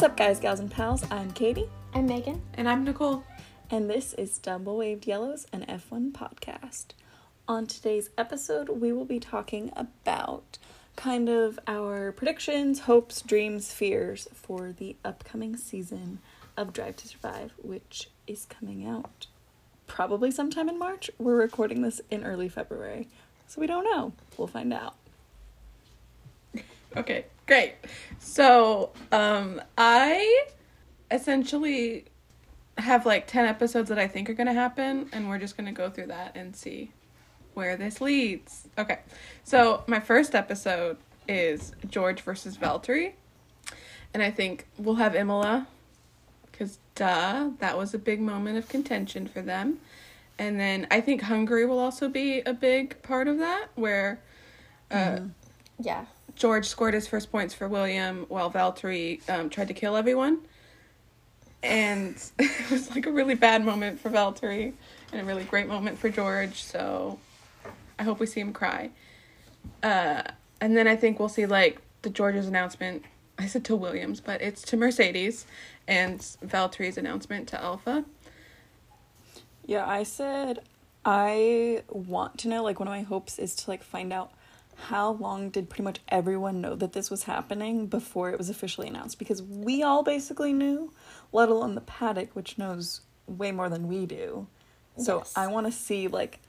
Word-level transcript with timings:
What's 0.00 0.12
up, 0.12 0.16
guys, 0.16 0.40
gals, 0.40 0.60
and 0.60 0.70
pals? 0.70 1.04
I'm 1.10 1.30
Katie, 1.30 1.68
I'm 1.92 2.06
Megan. 2.06 2.40
And 2.54 2.66
I'm 2.66 2.84
Nicole. 2.84 3.22
and 3.70 3.90
this 3.90 4.14
is 4.14 4.38
Double 4.38 4.78
Waved 4.78 5.06
Yellows, 5.06 5.46
an 5.52 5.66
F1 5.68 6.12
podcast. 6.12 6.94
On 7.46 7.66
today's 7.66 8.08
episode, 8.16 8.70
we 8.70 8.94
will 8.94 9.04
be 9.04 9.20
talking 9.20 9.70
about 9.76 10.56
kind 10.96 11.28
of 11.28 11.58
our 11.66 12.12
predictions, 12.12 12.80
hopes, 12.80 13.20
dreams, 13.20 13.74
fears 13.74 14.26
for 14.32 14.72
the 14.72 14.96
upcoming 15.04 15.54
season 15.54 16.20
of 16.56 16.72
Drive 16.72 16.96
to 16.96 17.06
Survive, 17.06 17.52
which 17.58 18.08
is 18.26 18.46
coming 18.46 18.86
out 18.86 19.26
probably 19.86 20.30
sometime 20.30 20.70
in 20.70 20.78
March. 20.78 21.10
We're 21.18 21.36
recording 21.36 21.82
this 21.82 22.00
in 22.10 22.24
early 22.24 22.48
February, 22.48 23.06
so 23.46 23.60
we 23.60 23.66
don't 23.66 23.84
know. 23.84 24.14
We'll 24.38 24.48
find 24.48 24.72
out. 24.72 24.94
Okay, 26.96 27.26
great. 27.46 27.74
So, 28.18 28.90
um, 29.12 29.60
I 29.78 30.46
essentially 31.10 32.06
have 32.78 33.06
like 33.06 33.26
10 33.26 33.46
episodes 33.46 33.88
that 33.88 33.98
I 33.98 34.08
think 34.08 34.28
are 34.30 34.34
going 34.34 34.46
to 34.46 34.52
happen, 34.52 35.08
and 35.12 35.28
we're 35.28 35.38
just 35.38 35.56
going 35.56 35.66
to 35.66 35.72
go 35.72 35.90
through 35.90 36.06
that 36.08 36.36
and 36.36 36.54
see 36.54 36.92
where 37.54 37.76
this 37.76 38.00
leads. 38.00 38.68
Okay, 38.78 39.00
so 39.44 39.84
my 39.86 40.00
first 40.00 40.34
episode 40.34 40.96
is 41.28 41.72
George 41.88 42.22
versus 42.22 42.56
Valtteri, 42.56 43.12
and 44.12 44.22
I 44.22 44.30
think 44.30 44.66
we'll 44.78 44.96
have 44.96 45.14
Imola, 45.14 45.68
because 46.50 46.78
duh, 46.94 47.50
that 47.58 47.76
was 47.78 47.94
a 47.94 47.98
big 47.98 48.20
moment 48.20 48.58
of 48.58 48.68
contention 48.68 49.26
for 49.26 49.42
them. 49.42 49.78
And 50.38 50.58
then 50.58 50.86
I 50.90 51.02
think 51.02 51.22
Hungary 51.22 51.66
will 51.66 51.78
also 51.78 52.08
be 52.08 52.40
a 52.40 52.54
big 52.54 53.02
part 53.02 53.28
of 53.28 53.38
that, 53.38 53.68
where 53.74 54.20
uh, 54.90 55.20
Yeah. 55.78 56.06
George 56.36 56.66
scored 56.66 56.94
his 56.94 57.06
first 57.06 57.30
points 57.30 57.54
for 57.54 57.68
William 57.68 58.26
while 58.28 58.50
Valtteri 58.50 59.28
um, 59.28 59.50
tried 59.50 59.68
to 59.68 59.74
kill 59.74 59.96
everyone. 59.96 60.40
And 61.62 62.16
it 62.38 62.70
was 62.70 62.90
like 62.90 63.06
a 63.06 63.12
really 63.12 63.34
bad 63.34 63.64
moment 63.64 64.00
for 64.00 64.10
Valtteri 64.10 64.72
and 65.12 65.20
a 65.20 65.24
really 65.24 65.44
great 65.44 65.68
moment 65.68 65.98
for 65.98 66.08
George. 66.08 66.62
So 66.62 67.18
I 67.98 68.02
hope 68.02 68.20
we 68.20 68.26
see 68.26 68.40
him 68.40 68.52
cry. 68.52 68.90
Uh, 69.82 70.22
and 70.60 70.76
then 70.76 70.86
I 70.86 70.96
think 70.96 71.18
we'll 71.18 71.28
see 71.28 71.46
like 71.46 71.80
the 72.02 72.10
George's 72.10 72.46
announcement. 72.46 73.04
I 73.38 73.46
said 73.46 73.64
to 73.66 73.76
Williams, 73.76 74.20
but 74.20 74.42
it's 74.42 74.62
to 74.62 74.76
Mercedes 74.76 75.46
and 75.88 76.18
Valtteri's 76.44 76.98
announcement 76.98 77.48
to 77.48 77.62
Alfa. 77.62 78.04
Yeah, 79.64 79.86
I 79.86 80.02
said 80.02 80.60
I 81.04 81.82
want 81.88 82.38
to 82.40 82.48
know 82.48 82.62
like 82.62 82.78
one 82.78 82.88
of 82.88 82.92
my 82.92 83.02
hopes 83.02 83.38
is 83.38 83.54
to 83.56 83.70
like 83.70 83.82
find 83.82 84.12
out 84.12 84.32
how 84.88 85.12
long 85.12 85.50
did 85.50 85.68
pretty 85.68 85.82
much 85.82 86.00
everyone 86.08 86.60
know 86.60 86.74
that 86.74 86.92
this 86.92 87.10
was 87.10 87.24
happening 87.24 87.86
before 87.86 88.30
it 88.30 88.38
was 88.38 88.50
officially 88.50 88.88
announced 88.88 89.18
because 89.18 89.42
we 89.42 89.82
all 89.82 90.02
basically 90.02 90.52
knew, 90.52 90.92
let 91.32 91.48
alone 91.48 91.74
the 91.74 91.80
paddock 91.80 92.34
which 92.34 92.58
knows 92.58 93.02
way 93.26 93.52
more 93.52 93.68
than 93.68 93.88
we 93.88 94.06
do. 94.06 94.46
So 94.98 95.18
Yes. 95.18 95.32
I 95.36 95.46
want 95.48 95.66
to 95.66 95.72
see 95.72 96.08
like 96.08 96.40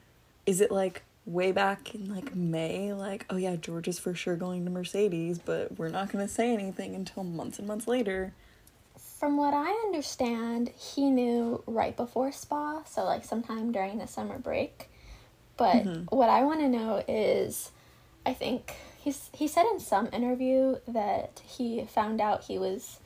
is 0.45 0.61
it 0.61 0.71
like 0.71 1.03
way 1.25 1.51
back 1.51 1.93
in 1.93 2.13
like 2.13 2.35
May 2.35 2.93
like 2.93 3.25
oh 3.29 3.38
yeah 3.38 3.55
George 3.55 3.88
is 3.88 3.99
for 3.99 4.15
sure 4.15 4.35
going 4.35 4.66
to 4.66 4.71
Mercedes 4.71 5.38
but 5.38 5.77
we're 5.77 5.89
not 5.89 6.11
going 6.11 6.25
to 6.25 6.33
say 6.33 6.51
anything 6.51 6.95
until 6.95 7.23
months 7.23 7.59
and 7.59 7.67
months 7.67 7.88
later. 7.88 8.33
From 9.19 9.38
what 9.38 9.53
I 9.53 9.69
understand, 9.85 10.69
he 10.69 11.11
knew 11.11 11.63
right 11.67 11.95
before 11.95 12.31
Spa, 12.31 12.83
so 12.85 13.03
like 13.03 13.23
sometime 13.23 13.71
during 13.71 13.99
the 13.99 14.07
summer 14.07 14.39
break. 14.39 14.89
But 15.57 15.85
mm-hmm. 15.85 16.16
what 16.16 16.27
I 16.27 16.43
want 16.43 16.61
to 16.61 16.67
know 16.67 17.03
is 17.07 17.69
I 18.25 18.33
think 18.33 18.75
he's 19.03 19.30
he 19.33 19.47
said 19.47 19.66
in 19.73 19.80
some 19.80 20.09
interview 20.14 20.77
that 20.88 21.41
he 21.45 21.86
found 21.86 22.22
out 22.22 22.44
he 22.44 22.57
was 22.59 23.00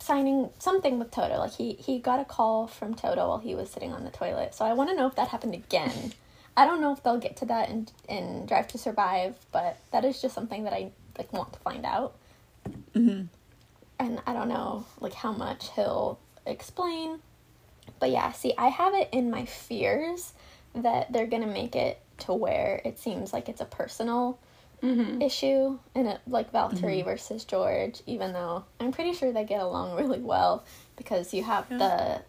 signing 0.00 0.50
something 0.58 0.98
with 0.98 1.10
Toto. 1.10 1.38
Like 1.38 1.54
he 1.54 1.74
he 1.74 1.98
got 1.98 2.20
a 2.20 2.24
call 2.24 2.66
from 2.66 2.94
Toto 2.94 3.28
while 3.28 3.38
he 3.38 3.54
was 3.54 3.70
sitting 3.70 3.92
on 3.92 4.04
the 4.04 4.10
toilet. 4.10 4.54
So 4.54 4.64
I 4.64 4.72
want 4.72 4.90
to 4.90 4.96
know 4.96 5.06
if 5.06 5.16
that 5.16 5.28
happened 5.28 5.54
again. 5.54 6.12
I 6.56 6.66
don't 6.66 6.80
know 6.80 6.92
if 6.92 7.02
they'll 7.02 7.18
get 7.18 7.36
to 7.38 7.46
that 7.46 7.68
in 7.68 7.88
in 8.08 8.46
Drive 8.46 8.68
to 8.68 8.78
Survive, 8.78 9.36
but 9.52 9.78
that 9.92 10.04
is 10.04 10.20
just 10.20 10.34
something 10.34 10.64
that 10.64 10.72
I 10.72 10.90
like 11.16 11.32
want 11.32 11.52
to 11.52 11.58
find 11.60 11.84
out. 11.84 12.16
Mm-hmm. 12.94 13.26
and 13.98 14.20
I 14.26 14.32
don't 14.34 14.48
know 14.48 14.84
like 15.00 15.14
how 15.14 15.32
much 15.32 15.70
he'll 15.74 16.18
explain. 16.46 17.20
But 17.98 18.10
yeah, 18.10 18.32
see, 18.32 18.52
I 18.58 18.68
have 18.68 18.94
it 18.94 19.08
in 19.12 19.30
my 19.30 19.44
fears 19.46 20.32
that 20.74 21.12
they're 21.12 21.26
gonna 21.26 21.46
make 21.46 21.74
it 21.74 22.00
to 22.18 22.34
where 22.34 22.80
it 22.84 22.98
seems 22.98 23.32
like 23.32 23.48
it's 23.48 23.60
a 23.60 23.64
personal 23.64 24.38
Mm-hmm. 24.82 25.22
issue 25.22 25.76
and 25.96 26.06
it 26.06 26.20
like 26.28 26.52
Valtteri 26.52 26.98
mm-hmm. 26.98 27.08
versus 27.08 27.44
George, 27.44 28.00
even 28.06 28.32
though 28.32 28.64
I'm 28.78 28.92
pretty 28.92 29.12
sure 29.12 29.32
they 29.32 29.44
get 29.44 29.60
along 29.60 29.96
really 29.98 30.20
well 30.20 30.64
because 30.96 31.34
you 31.34 31.42
have 31.42 31.68
the 31.68 32.22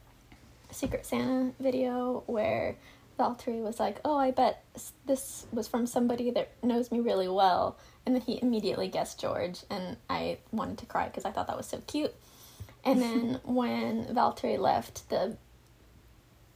Secret 0.72 1.06
Santa 1.06 1.52
video 1.60 2.24
where 2.26 2.76
Valtteri 3.20 3.62
was 3.62 3.80
like, 3.80 4.00
"Oh, 4.06 4.18
I 4.18 4.32
bet 4.32 4.64
this 5.06 5.46
was 5.52 5.68
from 5.68 5.86
somebody 5.86 6.32
that 6.32 6.52
knows 6.64 6.92
me 6.92 7.02
really 7.02 7.28
well," 7.28 7.78
and 8.06 8.16
then 8.16 8.22
he 8.22 8.40
immediately 8.42 8.88
guessed 8.88 9.20
George, 9.20 9.60
and 9.70 9.98
I 10.10 10.38
wanted 10.52 10.78
to 10.80 10.86
cry 10.86 11.08
because 11.08 11.26
I 11.26 11.32
thought 11.32 11.48
that 11.48 11.58
was 11.58 11.68
so 11.68 11.82
cute. 11.86 12.16
And 12.86 13.02
then 13.02 13.40
when 13.44 14.06
Valtteri 14.06 14.58
left, 14.58 15.10
the 15.10 15.38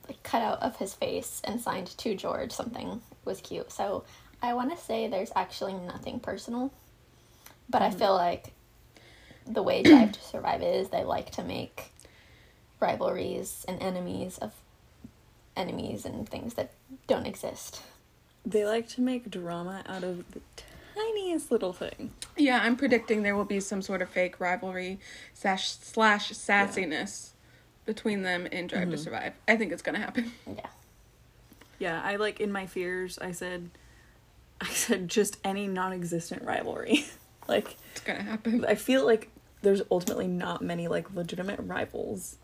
like 0.07 0.23
cutout 0.23 0.61
of 0.61 0.77
his 0.77 0.93
face 0.93 1.41
and 1.45 1.61
signed 1.61 1.87
to 1.87 2.15
George 2.15 2.51
something 2.51 3.01
was 3.25 3.41
cute. 3.41 3.71
So 3.71 4.03
I 4.43 4.53
want 4.53 4.77
to 4.77 4.77
say 4.77 5.07
there's 5.07 5.31
actually 5.37 5.73
nothing 5.73 6.19
personal, 6.19 6.71
but 7.69 7.81
I 7.81 7.89
mm-hmm. 7.89 7.97
feel 7.97 8.13
like 8.13 8.51
the 9.47 9.63
way 9.63 9.81
Drive 9.81 10.11
to 10.11 10.21
Survive 10.31 10.61
is 10.61 10.89
they 10.89 11.05
like 11.05 11.31
to 11.31 11.43
make 11.43 11.93
rivalries 12.81 13.63
and 13.69 13.81
enemies 13.81 14.37
of 14.37 14.51
enemies 15.55 16.05
and 16.05 16.27
things 16.27 16.55
that 16.55 16.71
don't 17.07 17.25
exist. 17.25 17.81
They 18.45 18.65
like 18.65 18.89
to 18.89 19.01
make 19.01 19.31
drama 19.31 19.81
out 19.87 20.03
of 20.03 20.29
the 20.33 20.41
tiniest 20.93 21.49
little 21.49 21.71
thing. 21.71 22.11
Yeah, 22.35 22.59
I'm 22.61 22.75
predicting 22.75 23.23
there 23.23 23.37
will 23.37 23.45
be 23.45 23.61
some 23.61 23.81
sort 23.81 24.01
of 24.01 24.09
fake 24.09 24.41
rivalry 24.41 24.99
slash 25.33 25.69
slash 25.69 26.33
sassiness 26.33 27.29
between 27.85 28.23
them 28.23 28.45
in 28.47 28.67
Drive 28.67 28.89
to 28.89 28.95
mm-hmm. 28.95 29.03
Survive. 29.03 29.33
I 29.47 29.55
think 29.55 29.71
it's 29.71 29.81
gonna 29.81 29.99
happen. 29.99 30.33
Yeah. 30.45 30.67
Yeah, 31.79 32.01
I 32.03 32.17
like 32.17 32.39
in 32.39 32.51
my 32.51 32.65
fears. 32.65 33.17
I 33.19 33.31
said, 33.31 33.69
I 34.61 34.69
said 34.69 35.07
just 35.09 35.37
any 35.43 35.67
non-existent 35.67 36.43
rivalry. 36.43 37.05
like 37.47 37.75
It's 37.91 38.01
gonna 38.01 38.23
happen. 38.23 38.65
I 38.65 38.75
feel 38.75 39.05
like 39.05 39.29
there's 39.61 39.81
ultimately 39.91 40.27
not 40.27 40.61
many 40.61 40.87
like 40.87 41.13
legitimate 41.13 41.59
rivals. 41.61 42.37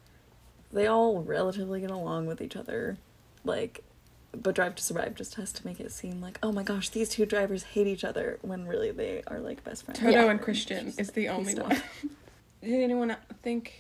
They 0.72 0.88
all 0.88 1.22
relatively 1.22 1.81
get 1.81 1.92
along 1.92 2.28
with 2.28 2.42
each 2.42 2.56
other, 2.56 2.98
like. 3.44 3.84
But 4.31 4.53
Drive 4.53 4.75
to 4.75 4.84
Survive 4.84 5.16
just 5.16 5.34
has 5.36 5.52
to 5.53 5.66
make 5.66 5.80
it 5.80 5.92
seem 5.92 6.22
like, 6.22 6.38
oh 6.44 6.52
my 6.52 6.62
gosh, 6.62 6.90
these 6.90 7.09
two 7.09 7.25
drivers 7.25 7.64
hate 7.64 7.88
each 7.88 8.03
other 8.03 8.38
when 8.44 8.68
really 8.68 8.92
they 8.92 9.24
are 9.25 9.40
like 9.40 9.64
best 9.64 9.86
friends. 9.86 10.00
Toto 10.00 10.12
Yeah. 10.12 10.30
and 10.30 10.40
Christian 10.40 10.94
is 11.00 11.09
the 11.09 11.30
only 11.30 11.56
one. 11.56 11.81
Did 12.62 12.84
anyone 12.84 13.16
think 13.42 13.74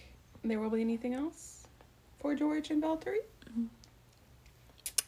there 0.43 0.59
will 0.59 0.71
be 0.71 0.81
anything 0.81 1.13
else 1.13 1.67
for 2.19 2.33
George 2.33 2.71
and 2.71 2.81
Valtteri? 2.81 3.17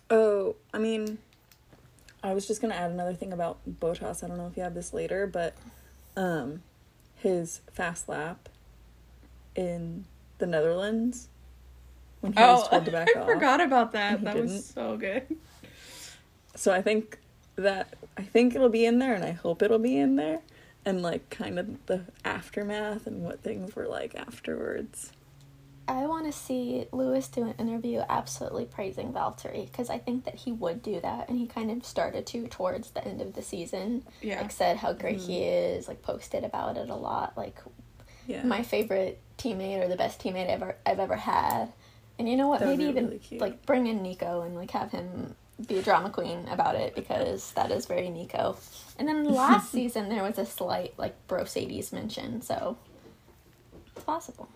Oh, 0.09 0.55
I 0.73 0.77
mean, 0.77 1.17
I 2.23 2.33
was 2.33 2.47
just 2.47 2.61
gonna 2.61 2.75
add 2.75 2.91
another 2.91 3.13
thing 3.13 3.33
about 3.33 3.59
Bottas. 3.79 4.23
I 4.23 4.27
don't 4.27 4.37
know 4.37 4.47
if 4.47 4.55
you 4.57 4.63
have 4.63 4.73
this 4.75 4.93
later, 4.93 5.25
but 5.27 5.55
um, 6.15 6.61
his 7.15 7.61
fast 7.71 8.07
lap 8.09 8.49
in 9.55 10.05
the 10.37 10.45
Netherlands 10.47 11.27
when 12.21 12.33
he 12.33 12.39
was 12.39 12.67
told 12.67 12.85
to 12.85 12.91
back 12.91 13.07
Oh, 13.15 13.19
I 13.19 13.21
off. 13.23 13.27
forgot 13.27 13.61
about 13.61 13.91
that. 13.93 14.23
That 14.23 14.35
didn't. 14.35 14.51
was 14.51 14.65
so 14.65 14.97
good. 14.97 15.23
So 16.55 16.71
I 16.73 16.81
think 16.81 17.17
that 17.55 17.95
I 18.17 18.23
think 18.23 18.55
it'll 18.55 18.69
be 18.69 18.85
in 18.85 18.99
there, 18.99 19.13
and 19.13 19.23
I 19.23 19.31
hope 19.31 19.61
it'll 19.61 19.79
be 19.79 19.97
in 19.97 20.15
there, 20.15 20.41
and 20.85 21.01
like 21.01 21.29
kind 21.29 21.57
of 21.57 21.85
the 21.87 22.01
aftermath 22.25 23.07
and 23.07 23.23
what 23.23 23.41
things 23.41 23.75
were 23.75 23.87
like 23.87 24.13
afterwards. 24.15 25.11
I 25.87 26.05
want 26.05 26.25
to 26.25 26.31
see 26.31 26.85
Lewis 26.91 27.27
do 27.27 27.43
an 27.43 27.55
interview 27.57 28.01
absolutely 28.07 28.65
praising 28.65 29.11
Valtteri 29.11 29.65
because 29.65 29.89
I 29.89 29.97
think 29.97 30.25
that 30.25 30.35
he 30.35 30.51
would 30.51 30.81
do 30.81 30.99
that, 31.01 31.27
and 31.27 31.37
he 31.37 31.47
kind 31.47 31.71
of 31.71 31.85
started 31.85 32.25
to 32.27 32.47
towards 32.47 32.91
the 32.91 33.05
end 33.05 33.21
of 33.21 33.33
the 33.33 33.41
season. 33.41 34.03
Yeah. 34.21 34.41
Like 34.41 34.51
said 34.51 34.77
how 34.77 34.93
great 34.93 35.19
he 35.19 35.43
is, 35.43 35.87
like 35.87 36.01
posted 36.01 36.43
about 36.43 36.77
it 36.77 36.89
a 36.89 36.95
lot. 36.95 37.35
Like 37.35 37.59
Yeah, 38.27 38.43
my 38.43 38.63
favorite 38.63 39.19
teammate 39.37 39.83
or 39.83 39.87
the 39.87 39.95
best 39.95 40.21
teammate 40.21 40.47
ever 40.47 40.75
I've 40.85 40.99
ever 40.99 41.15
had. 41.15 41.73
And 42.19 42.29
you 42.29 42.37
know 42.37 42.47
what? 42.47 42.59
That 42.59 42.69
Maybe 42.69 42.85
even 42.85 43.07
really 43.07 43.39
like 43.39 43.65
bring 43.65 43.87
in 43.87 44.03
Nico 44.03 44.41
and 44.41 44.55
like 44.55 44.71
have 44.71 44.91
him 44.91 45.35
be 45.67 45.77
a 45.77 45.81
drama 45.81 46.09
queen 46.09 46.47
about 46.49 46.75
it 46.75 46.95
because 46.95 47.51
that 47.53 47.71
is 47.71 47.85
very 47.85 48.09
Nico. 48.09 48.57
And 48.97 49.07
then 49.07 49.23
last 49.33 49.71
season 49.71 50.09
there 50.09 50.23
was 50.23 50.37
a 50.37 50.45
slight 50.45 50.93
like 50.97 51.15
Brosades 51.27 51.91
mention, 51.91 52.41
so 52.41 52.77
it's 53.95 54.05
possible. 54.05 54.47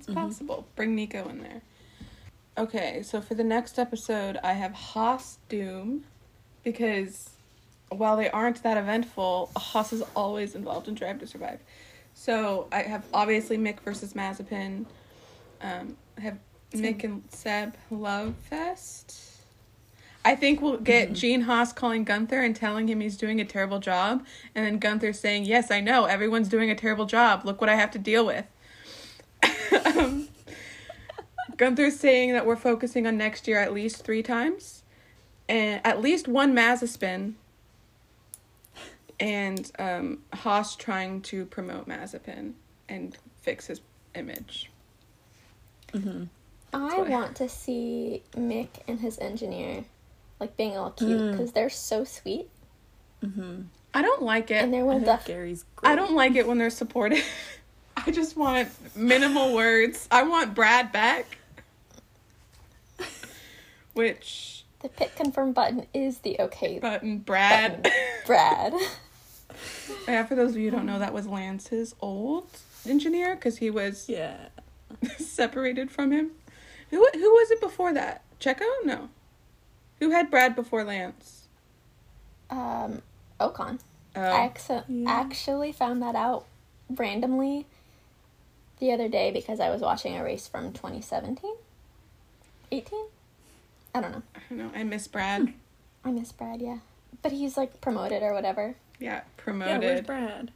It's 0.00 0.14
possible. 0.14 0.66
Bring 0.76 0.94
Nico 0.94 1.28
in 1.28 1.40
there. 1.42 1.62
Okay, 2.56 3.02
so 3.02 3.20
for 3.20 3.34
the 3.34 3.44
next 3.44 3.78
episode, 3.78 4.38
I 4.42 4.54
have 4.54 4.72
Haas 4.72 5.38
Doom 5.48 6.04
because 6.64 7.30
while 7.90 8.16
they 8.16 8.30
aren't 8.30 8.62
that 8.62 8.76
eventful, 8.76 9.50
Haas 9.56 9.92
is 9.92 10.02
always 10.16 10.54
involved 10.54 10.88
in 10.88 10.94
Drive 10.94 11.18
to 11.20 11.26
Survive. 11.26 11.60
So 12.14 12.66
I 12.72 12.82
have 12.82 13.04
obviously 13.12 13.56
Mick 13.58 13.80
versus 13.80 14.14
Mazepin. 14.14 14.86
Um, 15.62 15.96
I 16.18 16.20
have 16.22 16.38
Mick 16.72 17.04
and 17.04 17.22
Seb 17.30 17.74
Love 17.90 18.34
Fest. 18.48 19.16
I 20.24 20.34
think 20.36 20.60
we'll 20.60 20.76
get 20.76 21.14
Gene 21.14 21.42
Haas 21.42 21.72
calling 21.72 22.04
Gunther 22.04 22.40
and 22.40 22.54
telling 22.54 22.88
him 22.88 23.00
he's 23.00 23.16
doing 23.16 23.40
a 23.40 23.44
terrible 23.44 23.78
job, 23.78 24.24
and 24.54 24.66
then 24.66 24.78
Gunther 24.78 25.14
saying, 25.14 25.46
"Yes, 25.46 25.70
I 25.70 25.80
know 25.80 26.04
everyone's 26.04 26.48
doing 26.48 26.70
a 26.70 26.74
terrible 26.74 27.06
job. 27.06 27.44
Look 27.44 27.60
what 27.60 27.70
I 27.70 27.76
have 27.76 27.90
to 27.92 27.98
deal 27.98 28.26
with." 28.26 28.44
Um, 29.86 30.28
Gunther's 31.56 31.98
saying 31.98 32.32
that 32.32 32.46
we're 32.46 32.56
focusing 32.56 33.06
on 33.06 33.16
next 33.18 33.46
year 33.48 33.58
at 33.60 33.72
least 33.72 34.04
three 34.04 34.22
times, 34.22 34.82
and 35.48 35.80
at 35.84 36.00
least 36.00 36.26
one 36.28 36.54
Mazepin. 36.54 37.34
And 39.18 39.70
um, 39.78 40.20
Haas 40.32 40.76
trying 40.76 41.20
to 41.22 41.44
promote 41.44 41.86
Mazepin 41.86 42.54
and 42.88 43.16
fix 43.42 43.66
his 43.66 43.82
image. 44.14 44.70
Mm-hmm. 45.92 46.24
I 46.72 46.78
what 46.98 47.06
I- 47.06 47.10
want 47.10 47.36
to 47.36 47.48
see 47.48 48.22
Mick 48.34 48.68
and 48.88 49.00
his 49.00 49.18
engineer 49.18 49.84
like 50.38 50.56
being 50.56 50.76
all 50.76 50.90
cute 50.92 51.20
Mm. 51.20 51.32
because 51.32 51.52
they're 51.52 51.68
so 51.68 52.04
sweet 52.04 52.48
Mm-hmm. 53.22 53.62
I 53.92 54.00
don't 54.00 54.22
like 54.22 54.50
it. 54.50 54.62
and 54.62 54.72
there 54.72 54.80
I 54.80 54.84
will 54.84 54.94
think 54.94 55.04
def- 55.04 55.26
Gary's 55.26 55.66
great. 55.76 55.92
I 55.92 55.94
don't 55.96 56.14
like 56.14 56.36
it 56.36 56.46
when 56.46 56.56
they're 56.56 56.70
supportive. 56.70 57.22
I 58.06 58.10
just 58.10 58.36
want 58.36 58.68
minimal 58.96 59.54
words. 59.54 60.08
I 60.10 60.22
want 60.22 60.54
Brad 60.54 60.92
back. 60.92 61.38
Which 63.94 64.64
the 64.80 64.88
pick 64.88 65.16
confirm 65.16 65.52
button 65.52 65.86
is 65.92 66.18
the 66.18 66.38
okay 66.40 66.78
button 66.78 67.18
Brad. 67.18 67.90
Brad. 68.26 68.72
yeah, 70.08 70.24
for 70.24 70.34
those 70.34 70.50
of 70.50 70.56
you 70.58 70.70
who 70.70 70.76
don't 70.76 70.86
know, 70.86 70.98
that 70.98 71.12
was 71.12 71.26
Lance's 71.26 71.94
old 72.00 72.46
engineer 72.88 73.34
because 73.34 73.58
he 73.58 73.68
was 73.70 74.08
Yeah. 74.08 74.36
separated 75.18 75.90
from 75.90 76.12
him. 76.12 76.30
Who 76.90 76.98
who 77.12 77.30
was 77.30 77.50
it 77.50 77.60
before 77.60 77.92
that? 77.92 78.22
Checo? 78.40 78.64
No. 78.84 79.08
Who 79.98 80.10
had 80.10 80.30
Brad 80.30 80.54
before 80.56 80.82
Lance? 80.84 81.46
Um, 82.48 83.02
Ocon. 83.38 83.80
Oh, 84.16 84.20
I 84.22 84.44
acc- 84.46 84.84
Yeah. 84.88 85.10
actually 85.10 85.72
found 85.72 86.00
that 86.02 86.14
out 86.16 86.46
randomly 86.88 87.66
the 88.80 88.92
other 88.92 89.08
day 89.08 89.30
because 89.30 89.60
I 89.60 89.70
was 89.70 89.80
watching 89.82 90.16
a 90.16 90.24
race 90.24 90.48
from 90.48 90.72
2017? 90.72 91.54
18? 92.72 93.04
I 93.94 94.00
don't 94.00 94.12
know. 94.12 94.22
I 94.34 94.40
don't 94.48 94.58
know. 94.58 94.70
I 94.74 94.82
miss 94.84 95.06
Brad. 95.06 95.42
Hmm. 95.42 96.08
I 96.08 96.10
miss 96.12 96.32
Brad, 96.32 96.60
yeah. 96.60 96.78
But 97.22 97.32
he's 97.32 97.56
like 97.56 97.80
promoted 97.80 98.22
or 98.22 98.32
whatever. 98.32 98.74
Yeah, 98.98 99.20
promoted. 99.36 99.82
Yeah, 99.82 100.00
promoted. 100.02 100.50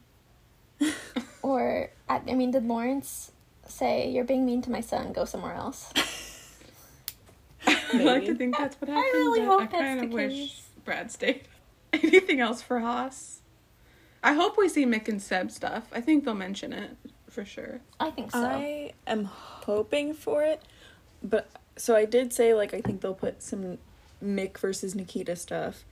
where's 0.81 0.94
Brad? 1.11 1.25
Or, 1.43 1.91
I, 2.09 2.23
I 2.26 2.35
mean, 2.35 2.53
did 2.53 2.65
Lawrence 2.65 3.31
say, 3.69 4.09
You're 4.09 4.25
being 4.25 4.47
mean 4.47 4.62
to 4.62 4.70
my 4.70 4.81
son, 4.81 5.12
go 5.12 5.27
somewhere 5.27 5.53
else? 5.53 5.93
I 7.67 7.99
like 7.99 8.25
to 8.25 8.35
think 8.35 8.56
that's 8.56 8.81
what 8.81 8.88
I 8.88 8.94
really 8.94 9.44
hope 9.44 9.61
I 9.61 9.67
that's 9.67 9.79
kind 9.79 10.00
the 10.00 10.06
of 10.06 10.12
wish 10.12 10.32
case. 10.32 10.69
Brad 10.87 11.12
stayed. 11.12 11.43
Anything 11.93 12.41
else 12.41 12.62
for 12.62 12.81
Haas? 12.81 13.41
I 14.23 14.32
hope 14.32 14.56
we 14.56 14.70
see 14.70 14.87
Mick 14.87 15.06
and 15.06 15.20
Seb 15.20 15.50
stuff. 15.50 15.85
I 15.93 16.00
think 16.00 16.25
they'll 16.25 16.35
mention 16.35 16.73
it 16.73 16.97
for 17.35 17.45
sure. 17.45 17.81
I 17.99 18.11
think 18.11 18.31
so. 18.31 18.39
I 18.45 18.93
am 19.07 19.25
hoping 19.25 20.15
for 20.15 20.45
it, 20.45 20.63
but 21.23 21.49
so 21.77 21.97
I 21.97 22.05
did 22.05 22.33
say 22.33 22.55
like 22.55 22.73
I 22.73 22.81
think 22.81 23.01
they'll 23.01 23.15
put 23.15 23.43
some 23.43 23.79
Mick 24.25 24.57
versus 24.59 24.95
Nikita 24.95 25.35
stuff, 25.37 25.85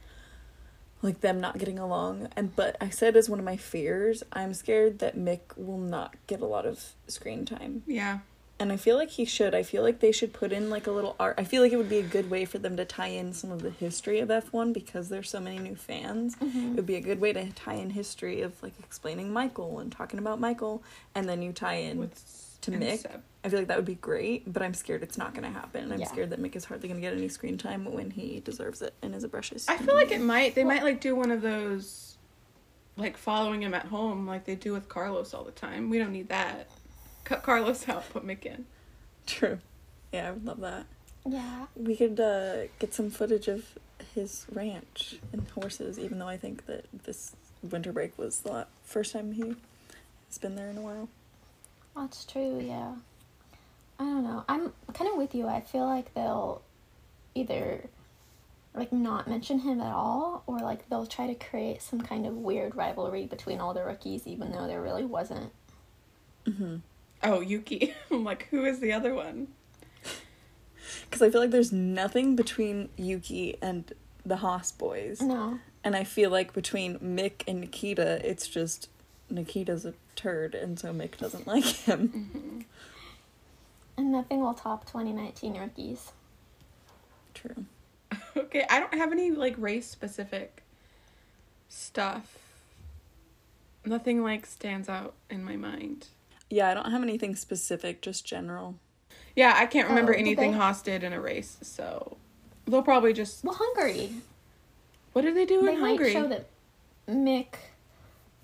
like 1.03 1.21
them 1.21 1.41
not 1.41 1.59
getting 1.59 1.79
along, 1.79 2.29
and 2.37 2.55
but 2.55 2.77
I 2.81 2.89
said 2.91 3.17
as 3.17 3.29
one 3.29 3.39
of 3.41 3.45
my 3.45 3.57
fears, 3.57 4.23
I'm 4.33 4.55
scared 4.55 5.01
that 5.01 5.17
Mick 5.17 5.41
will 5.57 5.79
not 5.79 6.15
get 6.29 6.41
a 6.41 6.47
lot 6.47 6.65
of 6.65 6.93
screen 7.09 7.45
time, 7.45 7.83
Yeah. 7.87 8.21
And 8.63 8.71
I 8.73 8.77
feel 8.77 8.97
like 8.97 9.11
he 9.11 9.25
should. 9.25 9.55
I 9.55 9.63
feel 9.65 9.83
like 9.83 9.99
they 9.99 10.13
should 10.13 10.33
put 10.33 10.53
in 10.53 10.71
like 10.71 10.87
a 10.87 10.93
little 10.93 11.17
art. 11.19 11.35
I 11.37 11.45
feel 11.45 11.63
like 11.63 11.73
it 11.73 11.77
would 11.77 11.89
be 11.89 11.99
a 11.99 12.03
good 12.03 12.31
way 12.31 12.45
for 12.45 12.59
them 12.59 12.77
to 12.77 12.85
tie 12.85 13.09
in 13.09 13.33
some 13.33 13.51
of 13.51 13.61
the 13.63 13.71
history 13.71 14.21
of 14.21 14.31
F 14.31 14.53
one 14.53 14.73
because 14.73 15.09
there's 15.09 15.29
so 15.29 15.41
many 15.41 15.59
new 15.59 15.75
fans. 15.75 16.37
Mhm. 16.37 16.73
It 16.73 16.77
would 16.77 16.87
be 16.87 16.95
a 16.95 17.01
good 17.01 17.21
way 17.21 17.33
to 17.33 17.51
tie 17.53 17.75
in 17.75 17.91
history 17.91 18.41
of 18.41 18.63
like 18.63 18.75
explaining 18.79 19.33
Michael 19.33 19.81
and 19.81 19.91
talking 19.91 20.19
about 20.21 20.39
Michael, 20.41 20.83
and 21.15 21.29
then 21.29 21.43
you 21.43 21.53
tie 21.53 21.75
in 21.75 21.99
With 21.99 22.59
to 22.63 22.71
Mick. 22.71 22.99
Seb. 23.01 23.21
I 23.45 23.49
feel 23.49 23.59
like 23.59 23.67
that 23.69 23.77
would 23.77 23.85
be 23.85 23.97
great, 23.97 24.53
but 24.53 24.63
I'm 24.63 24.73
scared 24.75 25.03
it's 25.03 25.19
not 25.19 25.35
going 25.35 25.43
to 25.43 25.51
happen. 25.51 25.91
I'm 25.91 25.99
Yeah. 25.99 26.07
scared 26.07 26.31
that 26.31 26.41
Mick 26.41 26.55
is 26.55 26.65
hardly 26.65 26.89
going 26.89 27.01
to 27.01 27.05
get 27.05 27.13
any 27.17 27.29
screen 27.29 27.59
time 27.59 27.85
when 27.93 28.13
he 28.13 28.39
deserves 28.39 28.81
it 28.83 28.95
and 29.03 29.17
is 29.17 29.25
a 29.25 29.29
precious. 29.29 29.69
I 29.69 29.79
feel 29.79 29.97
like 29.97 30.13
it 30.13 30.21
might. 30.21 30.55
They 30.55 30.63
might 30.63 30.85
like 30.85 31.01
do 31.01 31.17
one 31.17 31.33
of 31.33 31.43
those, 31.43 32.17
like 32.97 33.17
following 33.17 33.63
him 33.63 33.75
at 33.75 33.87
home, 33.87 34.29
like 34.29 34.45
they 34.45 34.55
do 34.55 34.73
with 34.73 34.89
Carlos 34.89 35.35
all 35.35 35.43
the 35.43 35.51
time. 35.51 35.91
We 35.91 35.99
don't 35.99 36.13
need 36.13 36.29
that. 36.29 36.71
Cut 37.25 37.43
Carlos 37.43 37.89
out. 37.89 38.09
Put 38.11 38.27
Mick 38.27 38.45
in. 38.45 38.67
True. 39.27 39.59
Yeah, 40.13 40.29
I 40.29 40.31
would 40.33 40.45
love 40.45 40.61
that. 40.61 40.87
Yeah. 41.27 41.67
We 41.77 41.97
could 41.97 42.19
uh, 42.19 42.67
get 42.79 42.93
some 42.93 43.11
footage 43.11 43.49
of 43.49 43.67
his 44.15 44.47
ranch 44.53 45.21
and 45.33 45.49
horses, 45.51 45.99
even 45.99 46.19
though 46.19 46.29
I 46.29 46.37
think 46.37 46.67
that 46.67 46.87
this 47.05 47.35
winter 47.63 47.93
break 47.93 48.19
was 48.19 48.41
the 48.41 48.67
first 48.85 49.13
time 49.13 49.33
he 49.33 49.55
has 50.29 50.39
been 50.39 50.57
there 50.57 50.69
in 50.69 50.79
a 50.79 50.83
while. 50.83 51.09
That's 51.97 52.25
true, 52.25 52.61
yeah. 52.61 52.95
I 53.99 54.05
don't 54.05 54.25
know. 54.25 54.45
I'm 54.49 54.73
kind 54.95 55.11
of 55.11 55.17
with 55.17 55.35
you. 55.35 55.47
I 55.47 55.61
feel 55.61 55.87
like 55.87 56.13
they'll 56.15 56.63
either 57.35 57.85
like 58.75 58.93
not 58.93 59.29
mention 59.29 59.59
him 59.59 59.81
at 59.81 59.93
all 59.93 60.43
or 60.47 60.59
like 60.59 60.89
they'll 60.89 61.07
try 61.07 61.27
to 61.27 61.35
create 61.35 61.83
some 61.83 62.01
kind 62.01 62.27
of 62.27 62.35
weird 62.35 62.75
rivalry 62.75 63.27
between 63.27 63.61
all 63.61 63.75
the 63.75 63.85
rookies 63.85 64.27
even 64.27 64.51
though 64.51 64.67
there 64.67 64.81
really 64.81 65.05
wasn't. 65.05 65.53
Mm-hmm. 66.47 66.77
Oh, 67.23 67.41
Yuki. 67.41 67.95
I'm 68.11 68.25
like, 68.25 68.49
who 68.51 68.65
is 68.65 68.81
the 68.81 68.93
other 68.93 69.15
one? 69.15 69.49
Because 71.05 71.23
I 71.23 71.31
feel 71.31 71.41
like 71.41 71.51
there's 71.51 71.73
nothing 71.73 72.37
between 72.37 72.89
Yuki 72.97 73.57
and 73.61 73.93
the 74.25 74.37
Haas 74.37 74.73
boys. 74.73 75.21
No. 75.21 75.59
And 75.85 75.95
I 75.97 76.05
feel 76.05 76.31
like 76.31 76.53
between 76.53 76.99
Mick 76.99 77.43
and 77.47 77.61
Nikita, 77.61 78.21
it's 78.29 78.49
just 78.49 78.89
Nikita's 79.29 79.85
a 79.85 79.95
turd, 80.17 80.55
and 80.55 80.79
so 80.79 80.93
Mick 80.93 81.17
doesn't 81.17 81.47
like 81.47 81.65
him. 81.65 82.09
Mm-hmm. 82.09 82.61
And 83.97 84.13
nothing 84.13 84.41
will 84.41 84.55
top 84.55 84.87
2019 84.87 85.59
rookies. 85.59 86.13
True. 87.35 87.67
Okay, 88.37 88.65
I 88.71 88.81
don't 88.81 88.95
have 88.95 89.13
any 89.13 89.31
like 89.31 89.55
race 89.59 89.89
specific 89.89 90.63
stuff. 91.69 92.39
Nothing 93.85 94.23
like 94.23 94.47
stands 94.47 94.89
out 94.89 95.15
in 95.29 95.45
my 95.45 95.57
mind. 95.57 96.09
Yeah, 96.53 96.69
I 96.69 96.75
don't 96.75 96.91
have 96.91 97.03
anything 97.03 97.35
specific, 97.35 98.03
just 98.03 98.27
general. 98.27 98.79
Yeah, 99.35 99.55
I 99.57 99.65
can't 99.65 99.89
remember 99.89 100.13
Oh, 100.13 100.17
did 100.17 100.21
anything 100.21 100.53
they- 100.53 100.59
Haas 100.59 100.83
did 100.83 101.03
in 101.03 101.15
a 101.15 101.21
race, 101.21 101.57
so 101.63 102.19
they'll 102.67 102.83
probably 102.83 103.15
just. 103.15 103.43
Well, 103.43 103.55
Hungary. 103.59 104.13
What 105.15 105.23
did 105.23 105.35
they 105.35 105.47
do 105.47 105.63
They 105.63 105.73
in 105.73 105.81
might 105.81 105.89
Hungary? 105.89 106.13
show 106.13 106.29
that 106.29 106.47
Mick 107.09 107.55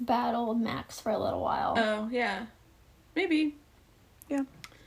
battled 0.00 0.58
Max 0.58 0.98
for 1.00 1.10
a 1.12 1.18
little 1.18 1.40
while. 1.42 1.74
Oh 1.76 2.08
yeah, 2.10 2.46
maybe. 3.14 3.56
Yeah. 4.30 4.44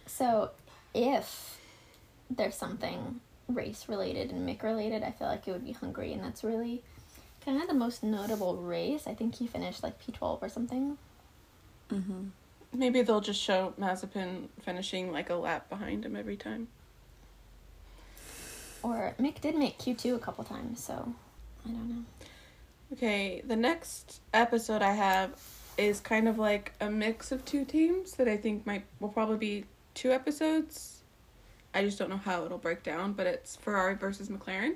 So 0.07 0.49
if 0.95 1.59
there's 2.29 2.55
something 2.55 3.21
race 3.47 3.87
related 3.87 4.31
and 4.31 4.49
Mick 4.49 4.63
related, 4.63 5.03
I 5.03 5.11
feel 5.11 5.27
like 5.27 5.47
it 5.47 5.51
would 5.51 5.65
be 5.65 5.73
Hungary, 5.73 6.11
and 6.13 6.23
that's 6.23 6.43
really 6.43 6.81
kind 7.45 7.61
of 7.61 7.67
the 7.67 7.75
most 7.75 8.01
notable 8.01 8.57
race. 8.57 9.05
I 9.05 9.13
think 9.13 9.35
he 9.35 9.45
finished 9.45 9.83
like 9.83 10.03
P12 10.03 10.41
or 10.41 10.49
something. 10.49 10.97
Mm-hmm. 11.91 12.29
Maybe 12.73 13.01
they'll 13.01 13.21
just 13.21 13.41
show 13.41 13.73
Mazepin 13.79 14.47
finishing 14.61 15.11
like 15.11 15.29
a 15.29 15.35
lap 15.35 15.69
behind 15.69 16.05
him 16.05 16.15
every 16.15 16.37
time. 16.37 16.67
Or 18.83 19.13
Mick 19.19 19.41
did 19.41 19.55
make 19.55 19.77
Q2 19.77 20.15
a 20.15 20.19
couple 20.19 20.43
times, 20.43 20.83
so 20.83 21.13
I 21.65 21.69
don't 21.69 21.89
know. 21.89 22.03
Okay, 22.93 23.41
the 23.45 23.55
next 23.55 24.21
episode 24.33 24.81
I 24.81 24.93
have 24.93 25.39
is 25.77 25.99
kind 25.99 26.27
of 26.27 26.37
like 26.37 26.73
a 26.81 26.89
mix 26.89 27.31
of 27.31 27.45
two 27.45 27.63
teams 27.65 28.13
that 28.13 28.27
I 28.27 28.37
think 28.37 28.65
might 28.65 28.85
will 28.99 29.09
probably 29.09 29.37
be 29.37 29.65
two 29.93 30.11
episodes. 30.11 31.01
I 31.73 31.83
just 31.83 31.97
don't 31.97 32.09
know 32.09 32.17
how 32.17 32.45
it'll 32.45 32.57
break 32.57 32.83
down, 32.83 33.13
but 33.13 33.27
it's 33.27 33.55
Ferrari 33.55 33.95
versus 33.95 34.29
McLaren. 34.29 34.75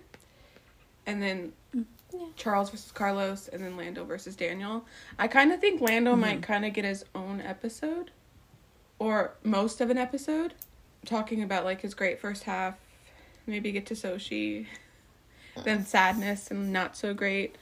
And 1.05 1.21
then 1.21 1.53
Yeah. 2.17 2.27
Charles 2.35 2.69
versus 2.69 2.91
Carlos 2.91 3.47
and 3.47 3.63
then 3.63 3.77
Lando 3.77 4.05
versus 4.05 4.35
Daniel. 4.35 4.85
I 5.19 5.27
kind 5.27 5.51
of 5.51 5.59
think 5.59 5.81
Lando 5.81 6.15
might 6.15 6.41
kind 6.41 6.65
of 6.65 6.73
get 6.73 6.85
his 6.85 7.05
own 7.13 7.41
episode 7.41 8.11
or 8.99 9.35
most 9.43 9.81
of 9.81 9.89
an 9.89 9.97
episode 9.97 10.53
talking 11.05 11.43
about 11.43 11.65
like 11.65 11.81
his 11.81 11.93
great 11.93 12.19
first 12.19 12.43
half, 12.43 12.75
maybe 13.45 13.71
get 13.71 13.85
to 13.87 13.93
Sochi, 13.93 14.65
then 15.63 15.85
sadness 15.85 16.51
and 16.51 16.71
not 16.71 16.97
so 16.97 17.13
great. 17.13 17.55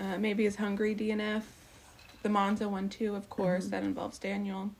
Uh, 0.00 0.18
maybe 0.18 0.44
his 0.44 0.56
Hungary 0.56 0.94
DNF, 0.94 1.42
the 2.22 2.28
Monza 2.28 2.68
one 2.68 2.88
too, 2.88 3.14
of 3.14 3.28
course, 3.30 3.66
that 3.68 3.84
involves 3.84 4.18
Daniel. 4.18 4.70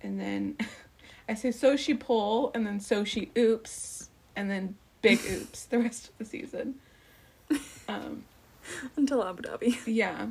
And 0.00 0.20
then 0.20 0.56
I 1.28 1.34
say 1.34 1.48
Sochi 1.50 1.98
pole, 1.98 2.50
and 2.54 2.66
then 2.66 2.78
Sochi 2.78 3.36
oops 3.36 4.08
and 4.36 4.50
then 4.50 4.76
big 5.02 5.20
oops 5.30 5.64
the 5.64 5.78
rest 5.78 6.08
of 6.08 6.18
the 6.18 6.24
season. 6.24 6.76
Um, 7.88 8.24
Until 8.96 9.24
Abu 9.24 9.42
Dhabi. 9.42 9.78
yeah. 9.86 10.28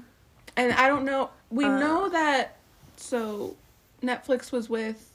And 0.56 0.74
I 0.74 0.88
don't 0.88 1.06
know. 1.06 1.30
We 1.50 1.66
Uh. 1.66 1.80
know 1.80 2.10
that 2.10 2.58
so 2.98 3.56
Netflix 4.02 4.52
was 4.52 4.70
with 4.70 5.12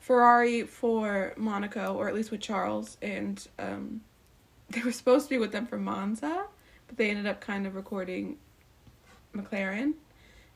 Ferrari 0.00 0.62
for 0.62 1.32
Monaco, 1.36 1.94
or 1.94 2.08
at 2.08 2.14
least 2.14 2.30
with 2.30 2.40
Charles, 2.40 2.96
and 3.02 3.46
um, 3.58 4.00
they 4.70 4.82
were 4.82 4.92
supposed 4.92 5.26
to 5.26 5.30
be 5.30 5.38
with 5.38 5.52
them 5.52 5.66
for 5.66 5.78
Monza, 5.78 6.44
but 6.86 6.96
they 6.96 7.10
ended 7.10 7.26
up 7.26 7.40
kind 7.40 7.66
of 7.66 7.74
recording 7.74 8.36
McLaren. 9.34 9.94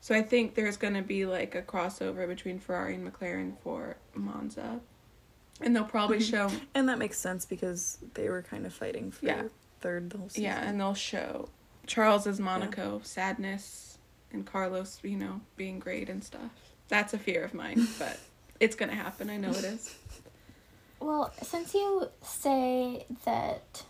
So 0.01 0.15
I 0.15 0.23
think 0.23 0.55
there's 0.55 0.77
going 0.77 0.95
to 0.95 1.03
be 1.03 1.27
like 1.27 1.55
a 1.55 1.63
crossover 1.63 2.29
between 2.29 2.59
Ferrari 2.61 2.95
and 2.95 3.11
McLaren 3.13 3.55
for 3.63 3.97
Monza. 4.15 4.81
And 5.61 5.75
they'll 5.75 5.85
probably 5.85 6.21
show 6.33 6.51
And 6.75 6.89
that 6.89 6.99
makes 6.99 7.19
sense 7.19 7.45
because 7.47 7.99
they 8.15 8.29
were 8.29 8.43
kind 8.43 8.67
of 8.67 8.73
fighting 8.75 9.11
for 9.11 9.27
Yeah. 9.27 9.45
Third 9.87 10.11
the 10.11 10.19
whole 10.19 10.29
season. 10.29 10.43
Yeah, 10.43 10.69
and 10.69 10.81
they'll 10.81 10.95
show 10.95 11.49
Charles 11.87 12.27
as 12.27 12.41
Monaco, 12.41 13.01
sadness, 13.05 13.99
and 14.33 14.45
Carlos, 14.45 14.99
you 15.05 15.17
know, 15.17 15.41
being 15.57 15.79
great 15.79 16.09
and 16.09 16.25
stuff. 16.25 16.51
That's 16.89 17.15
a 17.15 17.19
fear 17.19 17.45
of 17.45 17.55
mine, 17.55 17.87
but 17.99 18.19
it's 18.59 18.75
gonna 18.75 18.97
happen. 18.97 19.31
I 19.31 19.37
know 19.37 19.51
it 19.51 19.65
is. 19.65 19.97
Well, 20.99 21.33
since 21.43 21.73
you 21.73 22.09
say 22.23 23.07
that 23.25 23.85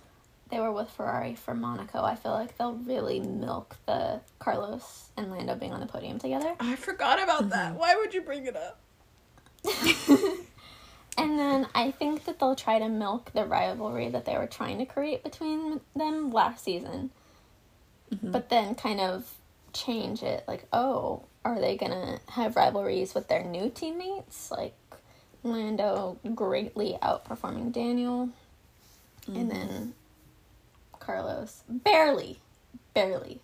they 0.50 0.60
were 0.60 0.72
with 0.72 0.90
Ferrari 0.90 1.34
for 1.34 1.54
Monaco, 1.54 2.02
I 2.02 2.14
feel 2.14 2.32
like 2.32 2.58
they'll 2.58 2.74
really 2.74 3.20
milk 3.20 3.76
the 3.86 4.20
Carlos 4.38 5.08
and 5.16 5.30
Lando 5.30 5.54
being 5.54 5.72
on 5.72 5.80
the 5.80 5.86
podium 5.86 6.18
together. 6.18 6.54
I 6.60 6.76
forgot 6.76 7.22
about 7.22 7.48
that. 7.50 7.70
Mm-hmm. 7.70 7.78
Why 7.78 7.96
would 7.96 8.12
you 8.12 8.20
bring 8.20 8.44
it 8.44 8.56
up? 8.56 8.80
And 11.18 11.38
then 11.38 11.66
I 11.74 11.90
think 11.90 12.24
that 12.26 12.38
they'll 12.38 12.54
try 12.56 12.78
to 12.78 12.88
milk 12.88 13.30
the 13.32 13.44
rivalry 13.44 14.08
that 14.10 14.24
they 14.26 14.36
were 14.36 14.46
trying 14.46 14.78
to 14.78 14.84
create 14.86 15.24
between 15.24 15.80
them 15.94 16.30
last 16.30 16.64
season. 16.64 17.10
But 18.22 18.50
then 18.50 18.74
kind 18.74 19.00
of 19.00 19.32
change 19.72 20.22
it 20.22 20.44
like, 20.46 20.66
oh, 20.72 21.22
are 21.44 21.58
they 21.60 21.76
going 21.76 21.92
to 21.92 22.20
have 22.32 22.54
rivalries 22.56 23.14
with 23.14 23.28
their 23.28 23.42
new 23.42 23.68
teammates? 23.70 24.50
Like 24.50 24.74
Lando 25.42 26.18
greatly 26.34 26.98
outperforming 27.02 27.72
Daniel. 27.72 28.28
And 29.26 29.50
then 29.50 29.94
Carlos 31.00 31.62
barely, 31.68 32.38
barely 32.94 33.40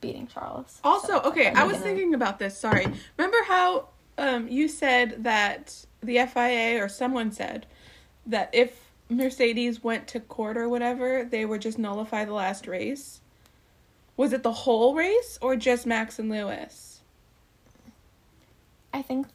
beating 0.00 0.26
Charles. 0.26 0.78
Also, 0.84 1.08
So, 1.08 1.20
okay, 1.22 1.48
I 1.48 1.64
was 1.64 1.74
gonna- 1.78 1.84
thinking 1.86 2.14
about 2.14 2.38
this. 2.38 2.56
Sorry. 2.56 2.86
Remember 3.16 3.38
how 3.48 3.88
um, 4.16 4.46
you 4.48 4.68
said 4.68 5.24
that 5.24 5.84
the 6.06 6.18
FIA 6.26 6.82
or 6.82 6.88
someone 6.88 7.32
said 7.32 7.66
that 8.26 8.50
if 8.52 8.90
Mercedes 9.08 9.82
went 9.82 10.06
to 10.08 10.20
court 10.20 10.56
or 10.56 10.68
whatever, 10.68 11.24
they 11.24 11.44
would 11.44 11.60
just 11.62 11.78
nullify 11.78 12.24
the 12.24 12.32
last 12.32 12.66
race? 12.66 13.20
Was 14.16 14.32
it 14.32 14.42
the 14.42 14.52
whole 14.52 14.94
race 14.94 15.38
or 15.42 15.56
just 15.56 15.86
Max 15.86 16.18
and 16.18 16.30
Lewis? 16.30 17.00
I 18.92 19.02
think. 19.02 19.26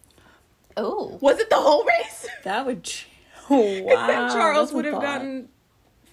Oh. 0.78 1.18
Was 1.22 1.40
it 1.40 1.50
the 1.50 1.58
whole 1.58 1.86
race? 1.86 2.28
That 2.44 2.66
would. 2.66 2.84
Ch- 2.84 3.08
oh, 3.50 3.82
wow. 3.84 4.08
Then 4.08 4.30
Charles 4.30 4.72
would 4.72 4.86
have 4.86 4.96
thought. 4.96 5.02
gotten 5.02 5.50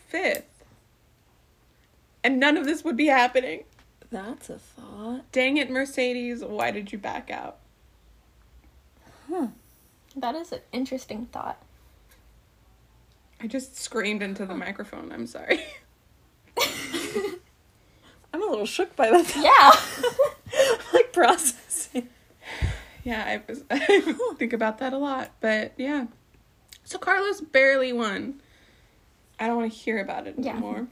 fifth. 0.08 0.64
And 2.24 2.40
none 2.40 2.56
of 2.56 2.64
this 2.64 2.82
would 2.82 2.96
be 2.96 3.06
happening. 3.06 3.62
That's 4.10 4.50
a 4.50 4.58
thought. 4.58 5.30
Dang 5.30 5.56
it, 5.56 5.70
Mercedes, 5.70 6.44
why 6.44 6.72
did 6.72 6.90
you 6.90 6.98
back 6.98 7.30
out? 7.30 7.58
That 10.16 10.34
is 10.34 10.50
an 10.50 10.60
interesting 10.72 11.26
thought. 11.26 11.62
I 13.40 13.46
just 13.46 13.76
screamed 13.78 14.22
into 14.22 14.46
the 14.46 14.54
oh. 14.54 14.56
microphone. 14.56 15.12
I'm 15.12 15.26
sorry. 15.26 15.62
I'm 18.32 18.42
a 18.42 18.46
little 18.46 18.66
shook 18.66 18.96
by 18.96 19.10
that. 19.10 19.36
Yeah. 19.36 20.72
like 20.94 21.12
processing. 21.12 22.08
Yeah, 23.04 23.24
I 23.24 23.42
was 23.46 23.62
I 23.70 24.14
think 24.36 24.52
about 24.52 24.78
that 24.78 24.92
a 24.92 24.98
lot, 24.98 25.30
but 25.40 25.72
yeah. 25.76 26.06
So 26.84 26.98
Carlos 26.98 27.40
barely 27.40 27.92
won. 27.92 28.40
I 29.38 29.46
don't 29.46 29.56
want 29.58 29.70
to 29.70 29.78
hear 29.78 30.00
about 30.00 30.26
it 30.26 30.34
Yeah. 30.38 30.52
anymore. 30.52 30.88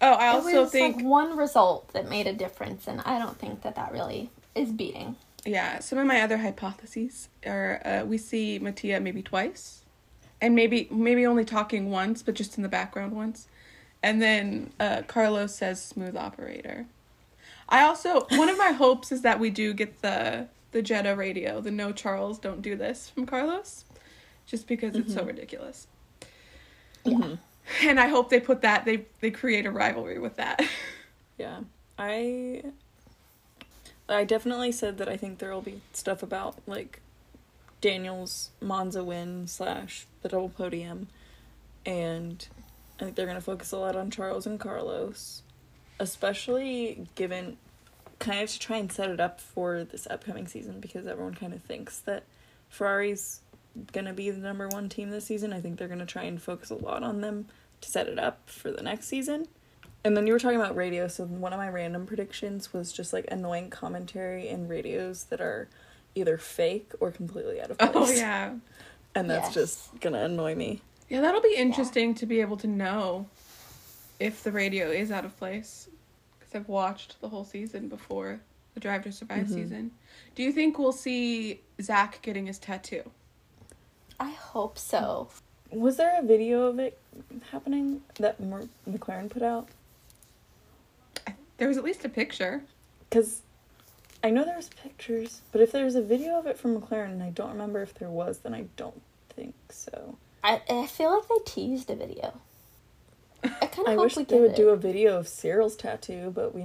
Oh, 0.00 0.12
I 0.12 0.28
also 0.28 0.48
it 0.48 0.58
was 0.58 0.70
think 0.70 0.96
like 0.96 1.04
one 1.04 1.36
result 1.36 1.88
that 1.94 2.08
made 2.08 2.26
a 2.26 2.32
difference, 2.32 2.86
and 2.86 3.00
I 3.00 3.18
don't 3.18 3.38
think 3.38 3.62
that 3.62 3.74
that 3.76 3.92
really 3.92 4.30
is 4.54 4.70
beating. 4.70 5.16
Yeah. 5.46 5.78
Some 5.78 5.98
of 5.98 6.06
my 6.06 6.20
other 6.20 6.38
hypotheses 6.38 7.28
are 7.46 7.80
uh, 7.84 8.04
we 8.04 8.18
see 8.18 8.58
Mattia 8.58 9.00
maybe 9.00 9.22
twice, 9.22 9.84
and 10.40 10.54
maybe 10.54 10.88
maybe 10.90 11.26
only 11.26 11.44
talking 11.44 11.90
once, 11.90 12.22
but 12.22 12.34
just 12.34 12.56
in 12.56 12.62
the 12.62 12.68
background 12.68 13.12
once, 13.12 13.48
and 14.02 14.20
then 14.20 14.72
uh, 14.80 15.02
Carlos 15.06 15.54
says 15.54 15.82
smooth 15.82 16.16
operator. 16.16 16.86
I 17.68 17.82
also 17.82 18.26
one 18.30 18.48
of 18.48 18.58
my 18.58 18.72
hopes 18.72 19.12
is 19.12 19.22
that 19.22 19.40
we 19.40 19.50
do 19.50 19.72
get 19.72 20.02
the 20.02 20.48
the 20.72 20.82
Jeddah 20.82 21.16
radio, 21.16 21.60
the 21.60 21.70
no 21.70 21.92
Charles 21.92 22.38
don't 22.38 22.60
do 22.60 22.76
this 22.76 23.08
from 23.08 23.24
Carlos, 23.24 23.84
just 24.46 24.66
because 24.66 24.94
it's 24.94 25.14
so 25.14 25.24
ridiculous. 25.24 25.86
Yeah. 27.04 27.36
And 27.82 27.98
I 27.98 28.08
hope 28.08 28.30
they 28.30 28.40
put 28.40 28.62
that 28.62 28.84
they 28.84 29.06
they 29.20 29.30
create 29.30 29.66
a 29.66 29.70
rivalry 29.70 30.18
with 30.18 30.36
that. 30.36 30.60
Yeah. 31.38 31.60
I. 31.98 32.62
I 34.08 34.24
definitely 34.24 34.72
said 34.72 34.98
that 34.98 35.08
I 35.08 35.16
think 35.16 35.38
there 35.38 35.52
will 35.52 35.62
be 35.62 35.80
stuff 35.92 36.22
about 36.22 36.56
like 36.66 37.00
Daniel's 37.80 38.50
Monza 38.60 39.02
win 39.02 39.48
slash 39.48 40.06
the 40.22 40.28
double 40.28 40.48
podium, 40.48 41.08
and 41.84 42.46
I 43.00 43.04
think 43.04 43.16
they're 43.16 43.26
gonna 43.26 43.40
focus 43.40 43.72
a 43.72 43.78
lot 43.78 43.96
on 43.96 44.10
Charles 44.10 44.46
and 44.46 44.60
Carlos, 44.60 45.42
especially 45.98 47.06
given 47.14 47.56
kind 48.18 48.40
of 48.40 48.50
to 48.50 48.58
try 48.58 48.76
and 48.78 48.90
set 48.90 49.10
it 49.10 49.20
up 49.20 49.40
for 49.40 49.84
this 49.84 50.06
upcoming 50.08 50.46
season 50.46 50.80
because 50.80 51.06
everyone 51.06 51.34
kind 51.34 51.52
of 51.52 51.62
thinks 51.62 51.98
that 52.00 52.22
Ferrari's 52.68 53.40
gonna 53.92 54.14
be 54.14 54.30
the 54.30 54.38
number 54.38 54.68
one 54.68 54.88
team 54.88 55.10
this 55.10 55.26
season. 55.26 55.52
I 55.52 55.60
think 55.60 55.78
they're 55.78 55.88
gonna 55.88 56.06
try 56.06 56.22
and 56.24 56.40
focus 56.40 56.70
a 56.70 56.74
lot 56.74 57.02
on 57.02 57.20
them 57.20 57.46
to 57.80 57.90
set 57.90 58.08
it 58.08 58.18
up 58.18 58.48
for 58.48 58.70
the 58.70 58.82
next 58.82 59.08
season. 59.08 59.48
And 60.06 60.16
then 60.16 60.28
you 60.28 60.32
were 60.32 60.38
talking 60.38 60.60
about 60.60 60.76
radio, 60.76 61.08
so 61.08 61.24
one 61.24 61.52
of 61.52 61.58
my 61.58 61.68
random 61.68 62.06
predictions 62.06 62.72
was 62.72 62.92
just 62.92 63.12
like 63.12 63.26
annoying 63.28 63.70
commentary 63.70 64.46
in 64.46 64.68
radios 64.68 65.24
that 65.24 65.40
are 65.40 65.68
either 66.14 66.38
fake 66.38 66.92
or 67.00 67.10
completely 67.10 67.60
out 67.60 67.72
of 67.72 67.76
oh, 67.80 67.88
place. 67.88 68.10
oh 68.10 68.12
yeah. 68.12 68.54
And 69.16 69.28
that's 69.28 69.46
Yes. 69.46 69.54
just 69.54 70.00
gonna 70.00 70.22
annoy 70.22 70.54
me. 70.54 70.80
Yeah, 71.08 71.22
that'll 71.22 71.40
be 71.40 71.56
interesting 71.56 72.14
to 72.16 72.26
be 72.26 72.40
able 72.40 72.56
to 72.58 72.68
know 72.68 73.26
if 74.20 74.44
the 74.44 74.52
radio 74.52 74.90
is 74.90 75.10
out 75.10 75.24
of 75.24 75.36
place. 75.38 75.88
Because 76.38 76.54
I've 76.54 76.68
watched 76.68 77.20
the 77.20 77.28
whole 77.28 77.44
season 77.44 77.88
before 77.88 78.38
the 78.74 78.80
Drive 78.80 79.02
to 79.04 79.12
Survive 79.12 79.46
mm-hmm. 79.46 79.54
season. 79.54 79.90
Do 80.36 80.44
you 80.44 80.52
think 80.52 80.78
we'll 80.78 80.92
see 80.92 81.62
Zak 81.82 82.22
getting 82.22 82.46
his 82.46 82.60
tattoo? 82.60 83.10
I 84.20 84.30
hope 84.30 84.78
so. 84.78 85.30
Was 85.72 85.96
there 85.96 86.16
a 86.20 86.22
video 86.22 86.66
of 86.66 86.78
it 86.78 86.96
happening 87.50 88.02
that 88.20 88.38
Mer- 88.38 88.68
McLaren 88.88 89.28
put 89.28 89.42
out? 89.42 89.68
I, 91.56 91.58
there 91.58 91.68
was 91.68 91.76
at 91.78 91.84
least 91.84 92.04
a 92.04 92.08
picture. 92.08 92.62
Because 93.08 93.42
I 94.24 94.30
know 94.30 94.44
there 94.44 94.56
was 94.56 94.68
pictures, 94.82 95.40
but 95.52 95.60
if 95.60 95.70
there 95.72 95.84
was 95.84 95.94
a 95.94 96.02
video 96.02 96.38
of 96.38 96.46
it 96.46 96.58
from 96.58 96.80
McLaren 96.80 97.12
and 97.12 97.22
I 97.22 97.30
don't 97.30 97.50
remember 97.52 97.82
if 97.82 97.94
there 97.94 98.08
was, 98.10 98.38
then 98.38 98.54
I 98.54 98.64
don't 98.76 99.00
think 99.30 99.54
so. 99.70 100.16
I 100.42 100.60
I 100.68 100.86
feel 100.86 101.12
like 101.14 101.28
they 101.28 101.38
teased 101.44 101.90
a 101.90 101.94
video. 101.94 102.34
I 103.44 103.48
kind 103.66 103.86
I 103.88 103.92
of 103.92 103.98
hope 103.98 104.04
wish 104.04 104.16
we 104.16 104.24
they 104.24 104.40
would 104.40 104.52
it. 104.52 104.56
do 104.56 104.70
a 104.70 104.76
video 104.76 105.16
of 105.18 105.28
Cyril's 105.28 105.76
tattoo, 105.76 106.32
but 106.34 106.54
we 106.54 106.64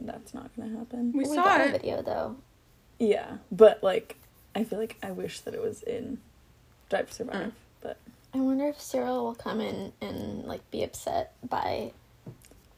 that's 0.00 0.34
not 0.34 0.50
gonna 0.56 0.76
happen. 0.76 1.12
We, 1.12 1.20
we 1.20 1.24
saw 1.24 1.44
got 1.44 1.60
it. 1.62 1.68
a 1.68 1.72
video 1.72 2.02
though. 2.02 2.36
Yeah, 2.98 3.38
but 3.50 3.82
like, 3.82 4.16
I 4.54 4.64
feel 4.64 4.78
like 4.78 4.98
I 5.02 5.12
wish 5.12 5.40
that 5.40 5.54
it 5.54 5.62
was 5.62 5.82
in 5.82 6.18
Drive 6.90 7.08
to 7.08 7.14
Survive, 7.14 7.36
Mm. 7.46 7.52
but 7.80 7.96
I 8.34 8.38
wonder 8.40 8.68
if 8.68 8.78
Cyril 8.80 9.24
will 9.24 9.34
come 9.34 9.60
in 9.62 9.92
and 10.02 10.44
like 10.44 10.68
be 10.70 10.82
upset 10.82 11.32
by 11.48 11.92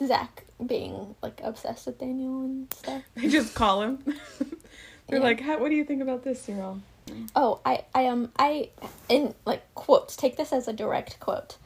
Zak 0.06 0.44
being 0.64 1.14
like 1.22 1.40
obsessed 1.42 1.86
with 1.86 1.98
Daniel 1.98 2.44
and 2.44 2.72
stuff. 2.72 3.02
They 3.14 3.28
just 3.28 3.54
call 3.54 3.82
him. 3.82 3.98
They're 5.08 5.18
Yeah. 5.18 5.24
like, 5.24 5.40
How, 5.40 5.58
"What 5.58 5.68
do 5.70 5.74
you 5.74 5.84
think 5.84 6.02
about 6.02 6.22
this, 6.24 6.42
Cyril?" 6.42 6.80
Oh, 7.34 7.60
I, 7.64 7.84
I 7.94 8.06
um, 8.06 8.32
I 8.38 8.70
in 9.08 9.34
like 9.44 9.62
quotes. 9.74 10.16
Take 10.16 10.36
this 10.36 10.52
as 10.52 10.68
a 10.68 10.72
direct 10.72 11.18
quote. 11.20 11.56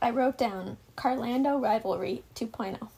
I 0.00 0.10
wrote 0.10 0.38
down 0.38 0.78
Carlando 0.96 1.60
rivalry 1.62 2.22
2.0. 2.34 2.88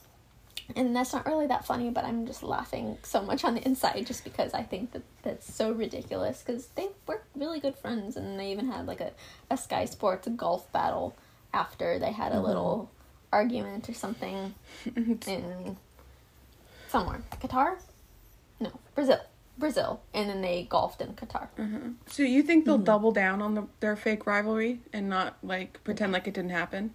And 0.74 0.96
that's 0.96 1.12
not 1.12 1.26
really 1.26 1.46
that 1.48 1.66
funny, 1.66 1.90
but 1.90 2.04
I'm 2.06 2.26
just 2.26 2.42
laughing 2.42 2.96
so 3.02 3.20
much 3.20 3.44
on 3.44 3.54
the 3.54 3.62
inside 3.66 4.06
just 4.06 4.24
because 4.24 4.54
I 4.54 4.62
think 4.62 4.92
that 4.92 5.02
that's 5.22 5.52
so 5.52 5.72
ridiculous. 5.72 6.42
Because 6.44 6.68
they 6.68 6.88
were 7.06 7.20
really 7.36 7.60
good 7.60 7.76
friends, 7.76 8.16
and 8.16 8.38
they 8.40 8.50
even 8.52 8.70
had 8.70 8.86
like 8.86 9.00
a, 9.00 9.10
a 9.50 9.58
Sky 9.58 9.84
Sports 9.84 10.26
golf 10.36 10.70
battle 10.72 11.14
after 11.52 11.98
they 11.98 12.12
had 12.12 12.32
a 12.32 12.40
little 12.40 12.90
argument 13.34 13.88
or 13.88 13.94
something 13.94 14.54
in 14.96 15.76
somewhere. 16.88 17.22
Qatar? 17.42 17.76
No, 18.60 18.70
Brazil. 18.94 19.18
Brazil. 19.58 20.00
And 20.14 20.28
then 20.30 20.40
they 20.40 20.66
golfed 20.68 21.00
in 21.00 21.14
Qatar. 21.14 21.48
So 22.06 22.22
you 22.22 22.42
think 22.42 22.64
they'll 22.64 22.78
double 22.78 23.12
down 23.12 23.42
on 23.42 23.54
the, 23.54 23.66
their 23.80 23.96
fake 23.96 24.26
rivalry 24.26 24.80
and 24.92 25.08
not 25.08 25.36
like 25.42 25.82
pretend 25.84 26.12
like 26.12 26.26
it 26.26 26.34
didn't 26.34 26.50
happen? 26.50 26.92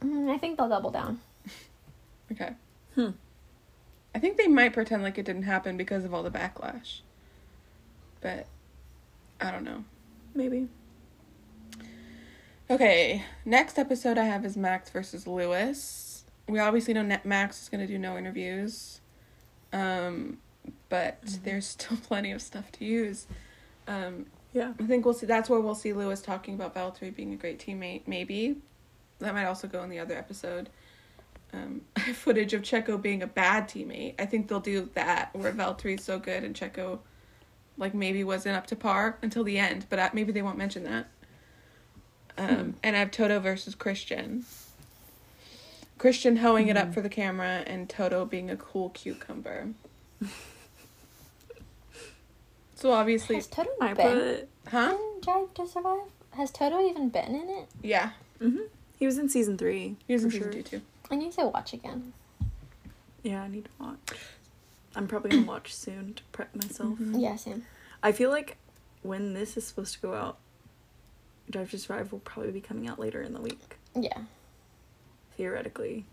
Mm, 0.00 0.30
I 0.30 0.38
think 0.38 0.56
they'll 0.56 0.68
double 0.68 0.90
down. 0.90 1.20
Okay. 2.32 2.54
Hmm. 2.94 3.10
I 4.14 4.18
think 4.18 4.38
they 4.38 4.48
might 4.48 4.72
pretend 4.72 5.02
like 5.02 5.18
it 5.18 5.26
didn't 5.26 5.42
happen 5.42 5.76
because 5.76 6.06
of 6.06 6.14
all 6.14 6.22
the 6.22 6.30
backlash. 6.30 7.00
But 8.22 8.46
I 9.38 9.50
don't 9.50 9.62
know. 9.62 9.84
Maybe. 10.34 10.68
Okay, 12.70 13.22
next 13.44 13.78
episode 13.78 14.16
I 14.16 14.24
have 14.24 14.42
is 14.44 14.56
Max 14.56 14.88
versus 14.88 15.26
Lewis. 15.26 16.24
We 16.48 16.58
obviously 16.58 16.94
know 16.94 17.02
Net 17.02 17.26
Max 17.26 17.62
is 17.62 17.68
going 17.68 17.82
to 17.82 17.86
do 17.86 17.98
no 17.98 18.16
interviews. 18.16 19.02
Um, 19.70 20.38
but 20.88 21.18
there's 21.42 21.66
still 21.66 21.96
plenty 22.06 22.30
of 22.32 22.40
stuff 22.40 22.72
to 22.72 22.84
use. 22.86 23.26
Um, 23.86 24.26
Yeah. 24.54 24.72
I 24.80 24.84
think 24.84 25.04
we'll 25.04 25.12
see. 25.12 25.26
That's 25.26 25.50
where 25.50 25.60
we'll 25.60 25.74
see 25.74 25.92
Lewis 25.92 26.22
talking 26.22 26.54
about 26.54 26.74
Valtteri 26.74 27.14
being 27.14 27.34
a 27.34 27.36
great 27.36 27.58
teammate. 27.58 28.02
Maybe 28.06 28.56
that 29.18 29.34
might 29.34 29.44
also 29.44 29.68
go 29.68 29.82
in 29.82 29.90
the 29.90 29.98
other 29.98 30.16
episode. 30.16 30.70
Um, 31.52 31.82
footage 32.14 32.54
of 32.54 32.62
Checo 32.62 33.00
being 33.00 33.22
a 33.22 33.26
bad 33.26 33.68
teammate. 33.68 34.14
I 34.18 34.24
think 34.24 34.48
they'll 34.48 34.60
do 34.60 34.88
that 34.94 35.34
where 35.34 35.52
Valtteri's 35.52 36.02
so 36.02 36.18
good 36.18 36.42
and 36.42 36.54
Checo, 36.56 37.00
like 37.76 37.92
maybe 37.92 38.24
wasn't 38.24 38.56
up 38.56 38.66
to 38.68 38.76
par 38.76 39.18
until 39.20 39.44
the 39.44 39.58
end. 39.58 39.84
But 39.90 40.14
maybe 40.14 40.32
they 40.32 40.40
won't 40.42 40.56
mention 40.56 40.84
that. 40.84 41.08
Um, 42.36 42.74
And 42.82 42.96
I 42.96 42.98
have 42.98 43.10
Toto 43.10 43.38
versus 43.40 43.74
Christian. 43.74 44.44
Christian 45.98 46.36
hoeing 46.38 46.68
it 46.68 46.76
up 46.76 46.92
for 46.92 47.00
the 47.00 47.08
camera 47.08 47.62
and 47.66 47.88
Toto 47.88 48.24
being 48.24 48.50
a 48.50 48.56
cool 48.56 48.90
cucumber. 48.90 49.68
so 52.74 52.92
obviously, 52.92 53.36
Has 53.36 53.46
Toto 53.46 53.70
I 53.80 53.94
been 53.94 54.18
put. 54.18 54.48
huh? 54.68 54.96
Drive 55.22 55.54
to 55.54 55.66
Survive? 55.66 56.00
Has 56.32 56.50
Toto 56.50 56.80
even 56.88 57.08
been 57.10 57.34
in 57.34 57.48
it? 57.48 57.68
Yeah, 57.82 58.10
hmm 58.40 58.56
He 58.98 59.06
was 59.06 59.18
in 59.18 59.28
season 59.28 59.56
three. 59.56 59.96
he 60.06 60.12
was 60.14 60.24
in 60.24 60.30
season 60.30 60.52
sure. 60.52 60.62
two 60.62 60.78
too. 60.78 60.80
I 61.10 61.16
need 61.16 61.32
to 61.32 61.46
watch 61.46 61.72
again. 61.72 62.12
Yeah, 63.22 63.42
I 63.42 63.48
need 63.48 63.64
to 63.66 63.70
watch. 63.78 64.18
I'm 64.96 65.06
probably 65.06 65.30
gonna 65.30 65.46
watch 65.46 65.74
soon 65.74 66.14
to 66.14 66.22
prep 66.32 66.54
myself. 66.54 66.98
Mhm. 66.98 67.20
Yeah, 67.22 67.36
same. 67.36 67.64
I 68.02 68.12
feel 68.12 68.30
like 68.30 68.56
when 69.02 69.32
this 69.34 69.56
is 69.56 69.66
supposed 69.66 69.94
to 69.94 70.00
go 70.00 70.14
out, 70.14 70.38
Drive 71.50 71.70
to 71.70 71.78
Survive 71.78 72.10
will 72.12 72.20
probably 72.20 72.52
be 72.52 72.60
coming 72.60 72.88
out 72.88 72.98
later 72.98 73.22
in 73.22 73.32
the 73.32 73.40
week, 73.40 73.76
Yeah. 73.94 74.22
theoretically. 75.36 76.04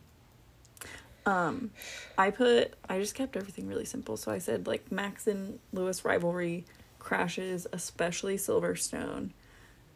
Um, 1.26 1.72
I 2.18 2.32
put 2.32 2.74
I 2.90 3.00
just 3.00 3.14
kept 3.16 3.36
everything 3.38 3.68
really 3.68 3.86
simple. 3.86 4.18
So 4.18 4.32
I 4.32 4.40
said 4.40 4.66
like 4.68 4.92
Max 4.92 5.28
and 5.28 5.60
Lewis 5.72 6.04
rivalry 6.04 6.66
crashes, 7.00 7.68
especially 7.72 8.38
Silverstone. 8.38 9.30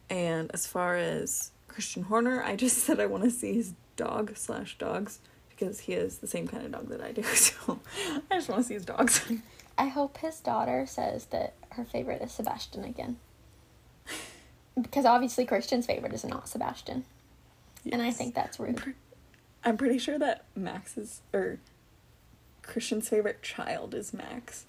And 0.09 0.51
as 0.53 0.67
far 0.67 0.95
as 0.97 1.51
Christian 1.67 2.03
Horner, 2.03 2.43
I 2.43 2.55
just 2.55 2.77
said 2.83 2.99
I 2.99 3.07
want 3.07 3.23
to 3.23 3.31
see 3.31 3.53
his 3.53 3.73
dog 3.95 4.37
slash 4.37 4.77
dogs 4.77 5.19
because 5.49 5.79
he 5.79 5.93
has 5.93 6.19
the 6.19 6.27
same 6.27 6.47
kind 6.47 6.65
of 6.65 6.71
dog 6.71 6.89
that 6.89 7.01
I 7.01 7.11
do. 7.11 7.23
So 7.35 7.79
I 8.29 8.35
just 8.35 8.49
want 8.49 8.61
to 8.61 8.67
see 8.67 8.73
his 8.75 8.85
dogs. 8.85 9.25
I 9.77 9.87
hope 9.87 10.17
his 10.17 10.39
daughter 10.39 10.85
says 10.85 11.25
that 11.27 11.53
her 11.71 11.83
favorite 11.85 12.21
is 12.21 12.31
Sebastian 12.33 12.83
again. 12.85 13.17
Because 14.81 15.05
obviously 15.05 15.45
Christian's 15.45 15.85
favorite 15.85 16.13
is 16.13 16.25
not 16.25 16.49
Sebastian. 16.49 17.05
And 17.91 18.01
I 18.01 18.11
think 18.11 18.35
that's 18.35 18.59
rude. 18.59 18.95
I'm 19.63 19.77
pretty 19.77 19.97
sure 19.97 20.19
that 20.19 20.45
Max's 20.55 21.21
or 21.33 21.59
Christian's 22.61 23.07
favorite 23.07 23.41
child 23.41 23.93
is 23.93 24.13
Max, 24.13 24.65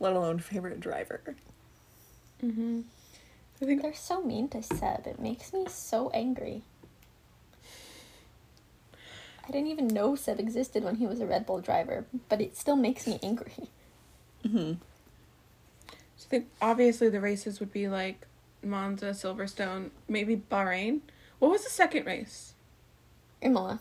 let 0.00 0.14
alone 0.14 0.38
favorite 0.38 0.80
driver. 0.80 1.36
Mm-hmm. 2.42 2.80
I 3.62 3.64
think 3.64 3.82
They're 3.82 3.94
so 3.94 4.22
mean 4.22 4.48
to 4.48 4.62
Seb. 4.62 5.06
It 5.06 5.20
makes 5.20 5.52
me 5.52 5.66
so 5.68 6.10
angry. 6.10 6.62
I 9.46 9.50
didn't 9.50 9.68
even 9.68 9.88
know 9.88 10.16
Seb 10.16 10.40
existed 10.40 10.84
when 10.84 10.96
he 10.96 11.06
was 11.06 11.20
a 11.20 11.26
Red 11.26 11.46
Bull 11.46 11.60
driver, 11.60 12.06
but 12.28 12.40
it 12.40 12.56
still 12.56 12.76
makes 12.76 13.06
me 13.06 13.18
angry. 13.22 13.68
Mm-hmm. 14.44 14.72
So 16.16 16.26
I 16.26 16.28
think 16.28 16.46
obviously 16.60 17.08
the 17.08 17.20
races 17.20 17.60
would 17.60 17.72
be 17.72 17.88
like 17.88 18.26
Monza, 18.64 19.06
Silverstone, 19.10 19.90
maybe 20.08 20.36
Bahrain. 20.36 21.00
What 21.38 21.50
was 21.50 21.64
the 21.64 21.70
second 21.70 22.06
race? 22.06 22.54
Imola. 23.40 23.80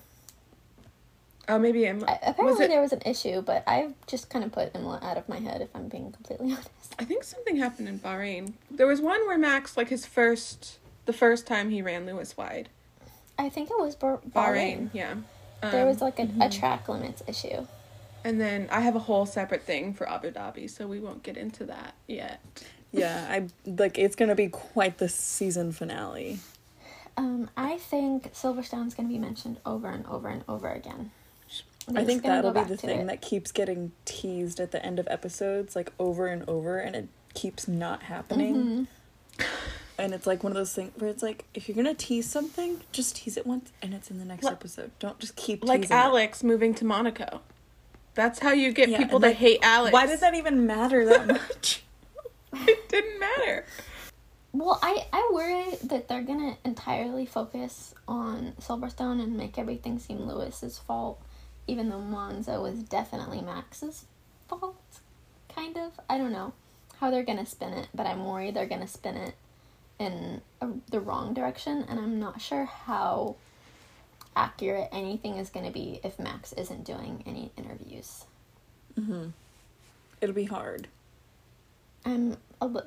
Oh, 1.50 1.60
maybe 1.60 1.86
Em- 1.86 2.04
I, 2.08 2.14
apparently 2.22 2.46
was 2.46 2.60
it? 2.62 2.70
there 2.70 2.82
was 2.82 2.94
an 2.94 3.02
issue, 3.06 3.42
but 3.42 3.64
I've 3.68 3.94
just 4.08 4.30
kind 4.30 4.46
of 4.46 4.52
put 4.54 4.74
Imola 4.76 5.00
out 5.04 5.18
of 5.18 5.28
my 5.28 5.40
head 5.40 5.62
if 5.62 5.70
I'm 5.76 5.90
being 5.90 6.12
completely 6.12 6.52
honest. 6.54 6.70
I 6.98 7.04
think 7.06 7.24
something 7.24 7.58
happened 7.58 7.90
in 7.90 8.00
Bahrain. 8.00 8.54
There 8.72 8.88
was 8.88 9.02
one 9.02 9.26
where 9.28 9.38
Max, 9.38 9.76
like 9.76 9.90
his 9.90 10.06
first, 10.06 10.78
the 11.06 11.14
first 11.14 11.46
time 11.46 11.70
he 11.70 11.82
ran 11.82 12.06
Lewis 12.06 12.38
wide. 12.38 12.70
I 13.38 13.50
think 13.50 13.70
it 13.70 13.78
was 13.78 13.96
Bahrain. 13.96 14.32
Bahrain, 14.32 14.90
yeah. 14.94 15.16
There 15.62 15.82
Um, 15.82 15.88
was 15.88 16.02
like 16.02 16.20
a, 16.20 16.30
a 16.42 16.50
track 16.50 16.88
limits 16.88 17.24
issue. 17.28 17.66
and 18.24 18.40
then 18.40 18.68
I 18.72 18.80
have 18.82 18.96
a 18.96 19.00
whole 19.00 19.26
separate 19.26 19.64
thing 19.64 19.94
for 19.94 20.10
Abu 20.10 20.32
Dhabi, 20.32 20.70
so 20.70 20.88
we 20.88 21.00
won't 21.00 21.24
get 21.24 21.36
into 21.36 21.66
that 21.66 21.94
yet. 22.08 22.40
Yeah, 22.94 23.26
I 23.30 23.48
like 23.66 23.98
it's 23.98 24.16
gonna 24.16 24.36
be 24.36 24.48
quite 24.48 25.00
the 25.00 25.10
season 25.10 25.72
finale. 25.74 26.40
Um, 27.18 27.50
I 27.58 27.78
think 27.78 28.34
Silverstone's 28.34 28.96
going 28.96 29.08
to 29.08 29.14
be 29.14 29.20
mentioned 29.20 29.58
over 29.68 29.88
and 29.88 30.04
over 30.08 30.30
and 30.30 30.44
over 30.48 30.68
again. 30.72 31.12
They're 31.88 32.02
I 32.02 32.06
think 32.06 32.24
that'll 32.24 32.52
be 32.52 32.64
the 32.64 32.76
thing 32.78 33.02
it. 33.02 33.06
that 33.08 33.22
keeps 33.22 33.52
getting 33.52 33.92
teased 34.06 34.60
at 34.60 34.72
the 34.72 34.84
end 34.84 34.98
of 34.98 35.08
episodes, 35.12 35.76
like 35.76 35.92
over 36.00 36.26
and 36.26 36.44
over, 36.50 36.80
and 36.80 36.96
it 36.96 37.08
keeps 37.36 37.68
not 37.68 38.04
happening. 38.04 38.88
Mhm. 39.38 39.46
And 40.00 40.14
it's 40.16 40.26
like 40.26 40.42
one 40.44 40.52
of 40.54 40.56
those 40.56 40.74
things 40.74 40.92
where 40.98 41.10
it's 41.12 41.22
like, 41.22 41.46
if 41.54 41.68
you're 41.70 41.76
gonna 41.76 41.94
tease 41.94 42.28
something, 42.28 42.82
just 42.92 43.18
tease 43.18 43.38
it 43.38 43.46
once, 43.46 43.72
and 43.82 43.94
it's 43.94 44.10
in 44.10 44.18
the 44.18 44.26
next 44.26 44.44
Like- 44.46 44.54
episode. 44.54 44.90
Don't 44.98 45.20
just 45.20 45.36
keep 45.36 45.64
Like 45.64 45.82
teasing 45.82 45.96
it. 45.96 46.00
Alex 46.00 46.42
moving 46.44 46.74
to 46.76 46.86
Monaco. 46.86 47.42
That's 48.16 48.40
how 48.40 48.54
you 48.54 48.72
get 48.72 48.90
Yeah, 48.90 48.98
people 48.98 49.20
to 49.20 49.28
like, 49.28 49.36
hate 49.36 49.60
Alex. 49.62 49.94
Why 49.94 50.08
does 50.08 50.20
that 50.22 50.34
even 50.34 50.66
matter 50.66 51.06
that 51.06 51.28
much? 51.28 51.84
it 52.68 52.90
didn't 52.90 53.20
matter. 53.20 53.66
Well, 54.52 54.80
I, 54.84 55.08
I 55.12 55.32
worry 55.34 55.78
that 55.86 56.08
they're 56.08 56.22
going 56.22 56.40
to 56.54 56.58
entirely 56.64 57.26
focus 57.26 57.96
on 58.08 58.54
Silverstone 58.62 59.22
and 59.22 59.36
make 59.36 59.58
everything 59.58 59.98
seem 59.98 60.28
Lewis's 60.28 60.78
fault, 60.78 61.20
even 61.66 61.90
though 61.90 62.02
Monza 62.02 62.62
was 62.62 62.84
definitely 62.84 63.42
Max's 63.42 64.06
fault, 64.48 65.00
kind 65.54 65.78
of. 65.78 66.00
I 66.08 66.20
don't 66.20 66.32
know 66.32 66.54
how 67.00 67.10
they're 67.10 67.24
going 67.24 67.40
to 67.40 67.48
spin 67.48 67.74
it, 67.74 67.88
but 67.96 68.06
I'm 68.06 68.26
worried 68.26 68.54
they're 68.54 68.68
going 68.68 68.82
to 68.82 68.88
spin 68.88 69.18
it 69.18 69.34
in 69.98 70.42
a, 70.62 70.68
the 70.92 71.00
wrong 71.00 71.34
direction, 71.34 71.86
and 71.90 72.00
I'm 72.00 72.20
not 72.20 72.40
sure 72.40 72.66
how 72.66 73.38
accurate 74.36 74.90
anything 74.92 75.38
is 75.38 75.50
going 75.50 75.66
to 75.66 75.72
be 75.72 76.00
if 76.04 76.20
Max 76.20 76.54
isn't 76.54 76.84
doing 76.84 77.24
any 77.26 77.52
interviews. 77.58 78.26
mm-hmm. 79.00 79.30
It'll 80.22 80.36
be 80.36 80.46
hard. 80.46 80.88
I'm 82.06 82.38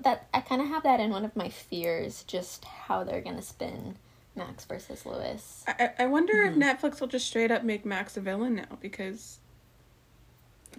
that 0.02 0.26
I 0.32 0.40
kind 0.40 0.60
of 0.62 0.68
have 0.68 0.82
that 0.84 1.00
in 1.00 1.10
one 1.10 1.24
of 1.24 1.34
my 1.36 1.48
fears, 1.48 2.24
just 2.24 2.64
how 2.64 3.04
they're 3.04 3.20
gonna 3.20 3.42
spin 3.42 3.96
Max 4.34 4.64
versus 4.64 5.04
Lewis. 5.06 5.64
I, 5.66 5.90
I 5.98 6.02
I 6.04 6.06
wonder 6.06 6.34
Mhm. 6.34 6.50
if 6.50 6.56
Netflix 6.56 7.00
will 7.00 7.08
just 7.08 7.26
straight 7.26 7.50
up 7.50 7.62
make 7.64 7.84
Max 7.84 8.16
a 8.16 8.20
villain 8.20 8.54
now 8.56 8.78
because 8.80 9.38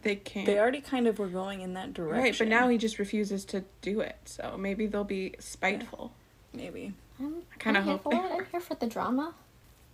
they 0.04 0.15
can't. 0.15 0.45
They 0.45 0.60
already 0.60 0.82
kind 0.82 1.08
of 1.08 1.17
were 1.19 1.28
going 1.28 1.62
in 1.62 1.73
that 1.73 1.93
direction. 1.93 2.23
right, 2.23 2.38
but 2.38 2.47
now 2.47 2.67
he 2.67 2.78
just 2.78 3.00
refuses 3.00 3.45
to 3.45 3.63
do 3.82 4.00
it. 4.02 4.17
So 4.26 4.56
maybe 4.58 4.86
they'll 4.88 5.04
be 5.04 5.34
spiteful. 5.39 6.12
maybe. 6.54 6.93
I'm, 7.19 7.41
I 7.54 7.58
kinda 7.58 7.80
I'm 7.80 7.86
hope 7.86 8.04
for 8.04 8.12
they 8.12 8.17
it. 8.17 8.32
I'm 8.32 8.45
here 8.52 8.60
for 8.60 8.76
the 8.76 8.86
drama. 8.88 9.34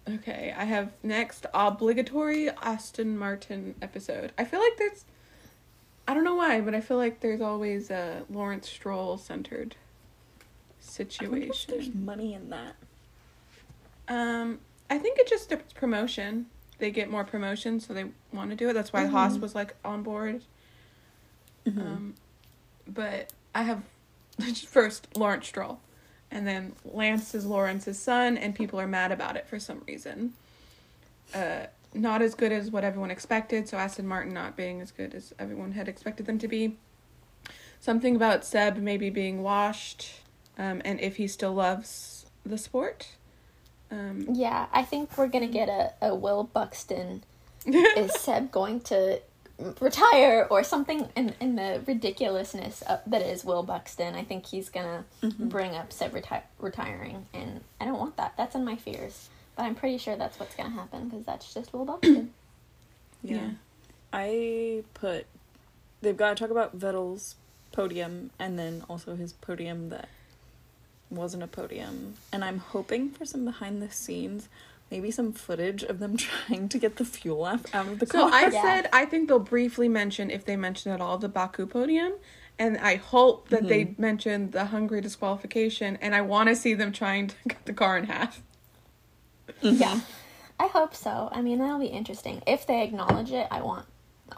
Okay, 0.10 0.54
I 0.58 0.66
have 0.66 0.92
next 1.02 1.46
obligatory 1.54 2.50
Aston 2.62 3.18
Martin 3.18 3.76
episode. 3.82 4.34
I 4.38 4.44
feel 4.44 4.60
like 4.60 4.76
there's, 4.78 5.06
I 6.08 6.14
don't 6.14 6.24
know 6.24 6.36
why, 6.36 6.60
but 6.62 6.76
I 6.76 6.82
feel 6.82 6.98
like 6.98 7.22
there's 7.22 7.42
always 7.42 7.90
a 7.90 8.24
Lawrence 8.30 8.70
Stroll 8.70 9.18
centered 9.18 9.76
I 9.76 11.02
if 11.02 11.12
there's 11.14 11.60
situation. 11.60 12.06
money 12.06 12.34
in 12.34 12.50
that. 12.50 12.76
Um, 14.10 14.60
I 14.90 14.98
think 14.98 15.18
it 15.18 15.28
just 15.30 15.52
it's 15.52 15.74
promotion. 15.74 16.48
They 16.80 16.92
get 16.92 17.10
more 17.10 17.24
promotion, 17.24 17.80
so 17.80 17.94
they 17.94 18.06
want 18.34 18.50
to 18.50 18.56
do 18.56 18.70
it. 18.70 18.74
That's 18.74 18.92
why 18.92 19.06
Haas 19.06 19.38
Mhm. 19.38 19.42
was 19.42 19.56
like 19.56 19.76
on 19.86 20.04
board. 20.04 20.44
Mhm. 21.66 21.80
Um, 21.80 22.16
but 22.86 23.32
I 23.56 23.64
have 23.64 23.84
first 24.68 25.08
Lawrence 25.18 25.48
Stroll, 25.48 25.80
and 26.30 26.46
then 26.46 26.74
Lance 26.84 27.34
is 27.34 27.46
Lawrence's 27.46 27.98
son, 27.98 28.38
and 28.38 28.54
people 28.54 28.80
are 28.80 28.88
mad 28.88 29.14
about 29.14 29.38
it 29.38 29.48
for 29.48 29.58
some 29.60 29.82
reason. 29.88 30.34
Uh, 31.34 31.68
not 31.94 32.22
as 32.22 32.36
good 32.36 32.52
as 32.52 32.72
what 32.72 32.84
everyone 32.84 33.12
expected. 33.12 33.68
So 33.70 33.78
Aston 33.78 34.08
Martin 34.08 34.34
not 34.34 34.56
being 34.56 34.82
as 34.82 34.92
good 34.92 35.14
as 35.14 35.34
everyone 35.40 35.72
had 35.74 35.88
expected 35.88 36.26
them 36.26 36.40
to 36.40 36.48
be. 36.48 36.78
Something 37.80 38.16
about 38.16 38.46
Seb 38.46 38.78
maybe 38.78 39.10
being 39.10 39.44
washed, 39.44 40.22
um, 40.58 40.82
and 40.86 41.00
if 41.02 41.18
he 41.18 41.28
still 41.28 41.54
loves 41.54 42.26
the 42.46 42.58
sport. 42.58 43.10
Um, 43.92 44.26
Yeah, 44.32 44.68
I 44.72 44.84
think 44.84 45.18
we're 45.18 45.28
gonna 45.28 45.48
get 45.48 45.68
a, 45.70 45.94
a 46.02 46.16
Will 46.16 46.44
Buxton. 46.46 47.24
Is 47.66 48.14
Seb 48.20 48.52
going 48.52 48.80
to 48.82 49.20
retire 49.80 50.48
or 50.50 50.64
something 50.64 51.08
in, 51.16 51.34
in 51.40 51.56
the 51.56 51.82
ridiculousness 51.86 52.82
of, 52.84 53.00
that 53.08 53.22
is 53.22 53.46
Will 53.46 53.64
Buxton? 53.64 54.16
I 54.16 54.24
think 54.24 54.46
he's 54.48 54.70
gonna 54.70 55.06
Mhm. 55.22 55.50
bring 55.50 55.76
up 55.76 55.94
Seb 55.94 56.14
reti- 56.14 56.42
retiring, 56.60 57.28
and 57.34 57.62
I 57.80 57.86
don't 57.86 58.00
want 58.00 58.18
that. 58.18 58.34
That's 58.38 58.56
in 58.56 58.66
my 58.66 58.76
fears. 58.76 59.30
But 59.56 59.64
I'm 59.64 59.76
pretty 59.76 59.98
sure 59.98 60.16
that's 60.16 60.40
what's 60.40 60.56
gonna 60.56 60.70
happen 60.70 61.10
because 61.10 61.26
that's 61.26 61.54
just 61.54 61.74
Will 61.74 61.86
Buxton. 61.86 62.34
Yeah. 63.26 63.52
I 64.12 64.84
put 64.96 65.26
they've 66.02 66.18
got 66.18 66.36
to 66.36 66.44
talk 66.44 66.52
about 66.52 66.78
Vettel's 66.78 67.36
podium 67.72 68.32
and 68.38 68.60
then 68.60 68.84
also 68.90 69.16
his 69.16 69.32
podium 69.32 69.90
that 69.90 70.10
wasn't 71.10 71.44
a 71.44 71.48
podium. 71.48 72.16
And 72.32 72.44
I'm 72.44 72.60
hoping 72.60 73.10
for 73.10 73.26
some 73.26 73.46
behind 73.46 73.82
the 73.82 73.90
scenes, 73.90 74.50
maybe 74.92 75.10
some 75.10 75.32
footage 75.32 75.84
of 75.84 76.00
them 76.00 76.18
trying 76.48 76.70
to 76.70 76.78
get 76.78 76.98
the 76.98 77.06
fuel 77.06 77.46
out 77.46 77.74
out 77.74 77.88
of 77.88 78.00
the 78.00 78.06
So 78.06 78.30
car. 78.30 78.30
So 78.30 78.36
I 78.36 78.50
Yeah. 78.50 78.62
said 78.62 78.90
I 78.92 79.06
think 79.06 79.28
they'll 79.30 79.40
briefly 79.40 79.88
mention 79.88 80.30
if 80.30 80.46
they 80.46 80.56
mention 80.56 80.92
at 80.92 81.02
all 81.02 81.18
the 81.18 81.30
Baku 81.30 81.66
podium, 81.66 82.14
and 82.60 82.78
I 82.78 82.96
hope 82.96 83.50
that 83.50 83.68
they 83.68 83.86
mm-hmm. 83.86 84.02
mention 84.02 84.52
the 84.52 84.66
Hungary 84.66 85.02
disqualification, 85.02 85.98
and 86.02 86.14
I 86.14 86.22
want 86.22 86.50
to 86.50 86.56
see 86.56 86.74
them 86.74 86.92
trying 86.92 87.28
to 87.28 87.36
cut 87.50 87.66
the 87.66 87.74
car 87.74 87.98
in 87.98 88.06
half. 88.06 88.42
Yeah. 89.62 90.00
I 90.60 90.68
hope 90.68 90.96
so. 90.96 91.30
I 91.32 91.42
mean, 91.42 91.60
that'll 91.60 91.80
be 91.80 91.88
interesting. 91.88 92.42
If 92.48 92.66
they 92.68 92.84
acknowledge 92.84 93.32
it, 93.32 93.48
I 93.52 93.62
want 93.62 93.86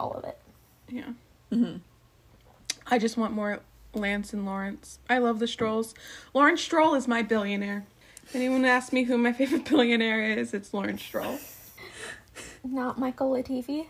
all 0.00 0.12
of 0.12 0.24
it. 0.24 0.38
Yeah. 0.88 1.10
Mhm. 1.52 1.80
I 2.88 2.98
just 2.98 3.16
want 3.16 3.32
more 3.32 3.60
Lance 3.94 4.32
and 4.32 4.44
Lawrence. 4.46 4.98
I 5.08 5.18
love 5.18 5.38
the 5.38 5.46
Strolls. 5.46 5.94
Lawrence 6.34 6.60
Stroll 6.62 6.94
is 6.94 7.06
my 7.06 7.22
billionaire. 7.22 7.84
If 8.24 8.34
anyone 8.34 8.64
asks 8.64 8.92
me 8.92 9.04
who 9.04 9.18
my 9.18 9.32
favorite 9.34 9.68
billionaire 9.68 10.22
is, 10.22 10.52
it's 10.54 10.72
Lawrence 10.74 11.02
Stroll. 11.02 11.38
Not 12.64 12.98
Michael 12.98 13.30
Latifi. 13.30 13.86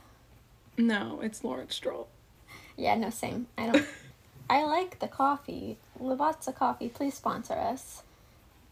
No, 0.76 1.20
it's 1.22 1.42
Lawrence 1.42 1.74
Stroll. 1.74 2.08
Yeah, 2.76 2.94
no, 2.96 3.08
same. 3.10 3.46
I 3.56 3.66
don't. 3.70 3.86
I 4.50 4.62
like 4.64 4.98
the 4.98 5.08
coffee. 5.08 5.78
Lavazza 6.00 6.54
Coffee, 6.54 6.88
please 6.88 7.14
sponsor 7.14 7.54
us. 7.54 8.02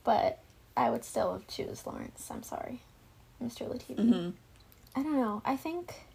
But 0.04 0.38
I 0.76 0.90
would 0.90 1.04
still 1.04 1.42
choose 1.48 1.86
Lawrence. 1.86 2.28
I'm 2.30 2.42
sorry, 2.42 2.80
Mr. 3.42 3.68
Latifi. 3.68 3.96
Mhm. 3.96 4.32
I 4.96 5.02
don't 5.02 5.16
know. 5.16 5.42
I 5.44 5.56
think 5.56 6.06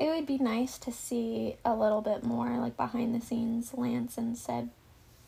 it 0.00 0.06
would 0.06 0.26
be 0.26 0.38
nice 0.38 0.78
to 0.78 0.92
see 0.92 1.56
a 1.64 1.74
little 1.74 2.00
bit 2.00 2.24
more 2.24 2.58
like 2.58 2.76
behind 2.76 3.14
the 3.14 3.24
scenes 3.24 3.74
Lance 3.74 4.16
and 4.18 4.36
Seb 4.36 4.70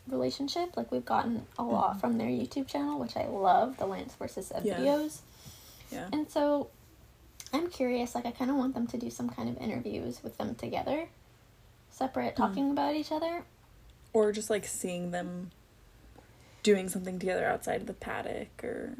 relationship. 0.07 0.75
Like 0.77 0.91
we've 0.91 1.05
gotten 1.05 1.45
a 1.57 1.63
lot 1.63 1.99
from 1.99 2.17
their 2.17 2.27
YouTube 2.27 2.67
channel, 2.67 2.99
which 2.99 3.15
I 3.17 3.25
love, 3.27 3.77
the 3.77 3.85
Lance 3.85 4.13
versus 4.15 4.47
Seb 4.47 4.65
Yeah. 4.65 4.79
videos. 4.79 5.19
Yeah. 5.91 6.09
And 6.11 6.29
so 6.29 6.69
I'm 7.53 7.69
curious, 7.69 8.15
like 8.15 8.25
I 8.25 8.31
kind 8.31 8.51
of 8.51 8.57
want 8.57 8.73
them 8.73 8.87
to 8.87 8.97
do 8.97 9.09
some 9.09 9.29
kind 9.29 9.47
of 9.49 9.57
interviews 9.61 10.21
with 10.23 10.37
them 10.37 10.55
together, 10.55 11.07
separate, 11.91 12.35
talking 12.35 12.71
about 12.71 12.95
each 12.95 13.11
other. 13.11 13.45
Or 14.13 14.31
just 14.31 14.49
like 14.49 14.65
seeing 14.65 15.11
them 15.11 15.51
doing 16.65 16.89
something 16.89 17.19
together 17.19 17.45
outside 17.45 17.79
of 17.81 17.85
the 17.85 17.93
paddock 17.93 18.63
or 18.63 18.95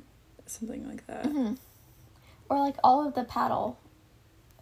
something 0.46 0.88
like 0.88 1.06
that. 1.08 1.24
Mhm. 1.26 1.58
Or 2.48 2.60
like 2.60 2.76
all 2.84 3.08
of 3.08 3.16
the 3.16 3.24
paddle 3.24 3.80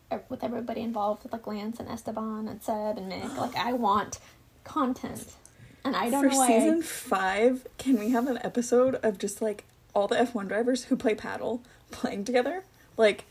uh, 0.10 0.20
with 0.30 0.42
everybody 0.42 0.80
involved 0.80 1.24
with 1.24 1.34
like 1.34 1.46
Lance 1.46 1.82
and 1.82 1.89
Esteban 1.89 2.48
and 2.48 2.63
Seb 2.63 2.98
and 2.98 3.12
Mick. 3.12 3.36
Like 3.36 3.58
I 3.58 3.74
want 3.74 4.20
content. 4.63 5.34
And 5.84 5.98
I 5.98 6.10
don't 6.10 6.24
For 6.24 6.30
know 6.30 6.38
why. 6.38 6.48
season 6.48 6.82
five, 6.82 7.68
can 7.78 8.00
we 8.00 8.12
have 8.12 8.28
an 8.28 8.39
episode 8.42 8.96
of 9.04 9.18
just 9.18 9.42
like 9.42 9.66
all 9.94 10.08
the 10.08 10.16
F1 10.16 10.48
drivers 10.48 10.86
who 10.86 10.96
play 10.96 11.13
paddle 11.13 11.62
playing 11.92 12.24
together? 12.24 12.63
Like, 12.96 13.26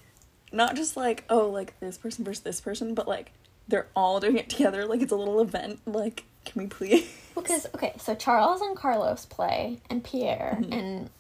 not 0.53 0.77
just 0.77 0.95
like, 0.99 1.25
oh, 1.31 1.49
like 1.49 1.81
this 1.81 1.97
person 1.97 2.27
versus 2.27 2.43
this 2.43 2.61
person, 2.61 2.93
but 2.93 3.09
like 3.09 3.33
they're 3.69 3.87
all 3.97 4.21
doing 4.21 4.37
it 4.37 4.51
together. 4.51 4.85
Like 4.85 5.01
it's 5.01 5.13
a 5.13 5.17
little 5.17 5.41
event. 5.41 5.81
Like, 5.87 6.25
can 6.45 6.63
we 6.63 6.69
please? 6.69 7.09
Because 7.35 7.67
okay, 7.75 7.95
so 7.99 8.15
Charles 8.15 8.61
and 8.61 8.77
Carlos 8.77 9.25
play, 9.27 9.79
and 9.89 10.05
Pierre 10.05 10.59
Mm-hmm. 10.61 10.73
and 10.73 11.11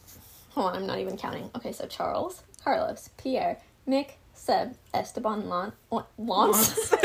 hold 0.50 0.68
on, 0.70 0.76
I'm 0.76 0.86
not 0.86 0.98
even 0.98 1.16
counting. 1.16 1.50
Okay, 1.56 1.72
so 1.72 1.86
Charles, 1.86 2.42
Carlos, 2.62 3.08
Pierre, 3.16 3.58
Mick, 3.88 4.12
Seb, 4.34 4.74
Esteban, 4.92 5.48
Lon, 5.48 5.72
Lon- 5.90 6.04
Lance, 6.18 6.92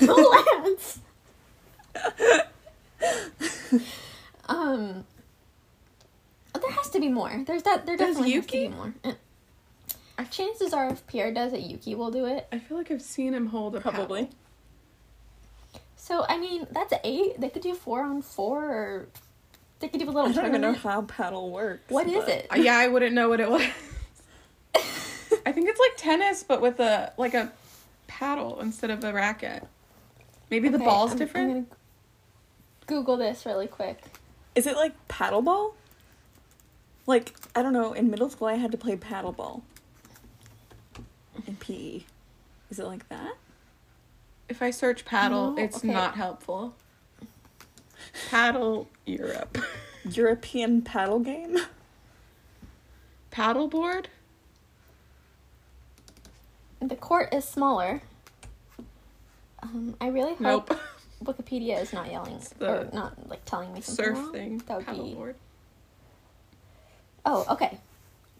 Lance. 0.00 0.98
um, 4.48 5.04
there 6.60 6.70
has 6.70 6.90
to 6.90 7.00
be 7.00 7.08
more. 7.08 7.30
There's 7.46 7.62
that. 7.64 7.86
There 7.86 7.96
definitely 7.96 8.32
has 8.32 8.46
to 8.46 8.52
be 8.52 8.68
more. 8.68 8.94
Chances 10.30 10.72
are, 10.72 10.88
if 10.88 11.06
Pierre 11.06 11.32
does 11.32 11.52
it, 11.52 11.60
Yuki 11.60 11.94
will 11.94 12.10
do 12.10 12.26
it. 12.26 12.46
I 12.52 12.58
feel 12.58 12.76
like 12.76 12.90
I've 12.90 13.02
seen 13.02 13.34
him 13.34 13.46
hold 13.46 13.74
a 13.76 13.80
Probably. 13.80 14.24
paddle. 14.24 14.36
So 15.96 16.24
I 16.28 16.36
mean, 16.38 16.66
that's 16.70 16.92
eight. 17.04 17.40
They 17.40 17.48
could 17.48 17.62
do 17.62 17.74
four 17.74 18.02
on 18.02 18.22
four, 18.22 18.64
or 18.64 19.08
they 19.78 19.88
could 19.88 20.00
do 20.00 20.06
a 20.06 20.10
little 20.10 20.28
I 20.30 20.32
don't 20.32 20.46
even 20.46 20.60
know 20.60 20.72
how 20.74 21.02
paddle 21.02 21.50
works. 21.50 21.88
What 21.90 22.06
is 22.08 22.24
but- 22.24 22.28
it? 22.28 22.46
Uh, 22.52 22.56
Yeah, 22.56 22.76
I 22.76 22.88
wouldn't 22.88 23.14
know 23.14 23.28
what 23.28 23.40
it 23.40 23.48
was. 23.50 23.62
I 25.46 25.52
think 25.52 25.68
it's 25.68 25.80
like 25.80 25.96
tennis, 25.96 26.42
but 26.42 26.60
with 26.60 26.80
a 26.80 27.12
like 27.16 27.34
a 27.34 27.52
paddle 28.06 28.60
instead 28.60 28.90
of 28.90 29.02
a 29.04 29.12
racket. 29.12 29.66
Maybe 30.50 30.68
the 30.68 30.78
ball's 30.78 31.10
I'm- 31.10 31.12
I'm 31.12 31.18
different. 31.18 31.52
gonna 31.70 31.78
Google 32.86 33.16
this 33.16 33.46
really 33.46 33.66
quick. 33.68 33.98
Is 34.54 34.66
it 34.66 34.76
like 34.76 34.92
paddleball? 35.08 35.72
Like, 37.06 37.32
I 37.56 37.62
don't 37.62 37.72
know, 37.72 37.92
in 37.94 38.10
middle 38.10 38.28
school 38.28 38.48
I 38.48 38.54
had 38.54 38.70
to 38.72 38.78
play 38.78 38.96
paddleball. 38.96 39.62
In 41.46 41.56
PE. 41.56 42.02
Is 42.70 42.78
it 42.78 42.86
like 42.86 43.08
that? 43.08 43.34
If 44.48 44.60
I 44.62 44.70
search 44.70 45.04
paddle, 45.04 45.52
No, 45.52 45.62
it's 45.62 45.78
okay. 45.78 45.88
not 45.92 46.14
helpful. 46.16 46.74
Paddle 48.30 48.88
Europe. 49.06 49.58
European 50.10 50.82
paddle 50.82 51.20
game? 51.20 51.56
Paddleboard? 53.30 54.06
The 56.80 56.96
court 56.96 57.32
is 57.32 57.44
smaller. 57.44 58.02
Um, 59.62 59.94
I 60.00 60.08
really 60.08 60.34
hope 60.34 60.68
Nope. 60.70 60.80
Wikipedia 61.24 61.80
is 61.80 61.92
not 61.92 62.10
yelling 62.10 62.40
or 62.60 62.88
not 62.92 63.28
like 63.28 63.44
telling 63.44 63.72
me 63.72 63.80
something 63.80 64.04
Surf 64.04 64.18
wrong. 64.18 64.32
thing. 64.32 64.62
That 64.66 64.78
would 64.78 64.86
be 64.86 64.92
Paddleboard. 64.92 65.34
Oh, 67.24 67.46
okay. 67.50 67.78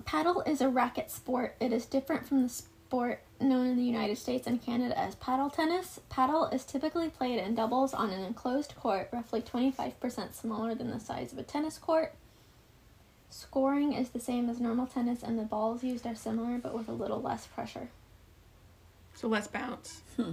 Paddle 0.05 0.41
is 0.43 0.61
a 0.61 0.69
racket 0.69 1.11
sport. 1.13 1.55
It 1.61 1.73
is 1.73 1.87
different 1.87 2.27
from 2.27 2.43
the 2.43 2.49
sport 2.93 3.23
known 3.41 3.69
in 3.69 3.77
the 3.79 3.83
United 3.83 4.19
States 4.19 4.47
and 4.47 4.63
Canada 4.63 4.99
as 4.99 5.15
paddle 5.15 5.49
tennis. 5.49 5.99
Paddle 6.11 6.49
is 6.49 6.63
typically 6.63 7.09
played 7.09 7.39
in 7.39 7.55
doubles 7.55 7.95
on 7.95 8.11
an 8.11 8.23
enclosed 8.23 8.75
court, 8.77 9.09
roughly 9.11 9.41
25% 9.41 10.35
smaller 10.35 10.75
than 10.75 10.91
the 10.91 11.01
size 11.01 11.33
of 11.33 11.39
a 11.39 11.43
tennis 11.43 11.79
court. 11.79 12.15
Scoring 13.31 13.95
is 13.95 14.11
the 14.11 14.21
same 14.21 14.51
as 14.51 14.61
normal 14.61 14.87
tennis, 14.87 15.23
and 15.23 15.39
the 15.39 15.45
balls 15.45 15.83
used 15.83 16.07
are 16.07 16.15
similar 16.15 16.59
but 16.59 16.75
with 16.75 16.87
a 16.87 16.93
little 16.93 17.23
less 17.23 17.47
pressure. 17.47 17.89
So 19.15 19.27
let's 19.27 19.47
bounce. 19.49 20.03
Hmm. 20.17 20.33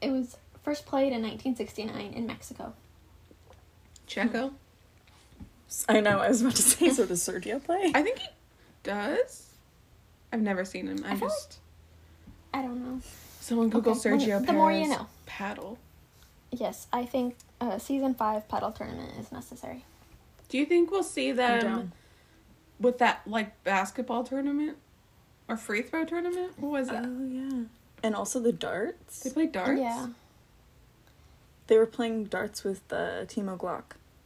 It 0.00 0.12
was 0.12 0.36
first 0.62 0.86
played 0.86 1.12
in 1.12 1.22
1969 1.22 2.12
in 2.12 2.24
Mexico. 2.24 2.72
Checo? 4.06 4.52
I 5.88 5.98
know, 5.98 6.20
I 6.20 6.28
was 6.28 6.40
about 6.40 6.54
to 6.54 6.62
say, 6.62 6.90
so 6.90 7.04
does 7.04 7.20
Sergio 7.20 7.60
play? 7.60 7.90
I 7.96 8.02
think 8.02 8.20
he 8.20 8.28
does. 8.84 9.47
I've 10.32 10.40
never 10.42 10.64
seen 10.64 10.86
him. 10.86 11.02
I, 11.04 11.12
I 11.12 11.16
feel 11.16 11.28
just 11.28 11.58
I 12.52 12.62
don't 12.62 12.84
know. 12.84 13.00
someone 13.40 13.68
Google 13.70 13.92
Okay, 13.92 14.10
Sergio 14.10 14.26
Perez 14.26 14.46
the 14.46 14.52
more 14.52 14.72
you 14.72 14.88
know. 14.88 15.06
paddle. 15.26 15.78
Yes, 16.50 16.86
I 16.92 17.04
think 17.04 17.36
uh, 17.60 17.78
season 17.78 18.14
five 18.14 18.48
paddle 18.48 18.72
tournament 18.72 19.12
is 19.18 19.30
necessary. 19.32 19.84
Do 20.48 20.58
you 20.58 20.64
think 20.64 20.90
we'll 20.90 21.02
see 21.02 21.32
them 21.32 21.92
with 22.80 22.98
that 22.98 23.20
like 23.26 23.62
basketball 23.64 24.24
tournament 24.24 24.76
or 25.48 25.56
free 25.56 25.82
throw 25.82 26.04
tournament? 26.04 26.52
What 26.58 26.72
was 26.72 26.88
that? 26.88 27.04
Oh, 27.06 27.26
yeah. 27.26 27.64
And 28.02 28.14
also 28.14 28.40
the 28.40 28.52
darts. 28.52 29.20
they 29.20 29.30
played 29.30 29.52
darts. 29.52 29.80
Yeah. 29.80 30.08
They 31.66 31.76
were 31.76 31.86
playing 31.86 32.24
darts 32.26 32.64
with 32.64 32.80
uh, 32.92 33.24
Timo 33.26 33.58
Glock. 33.58 33.82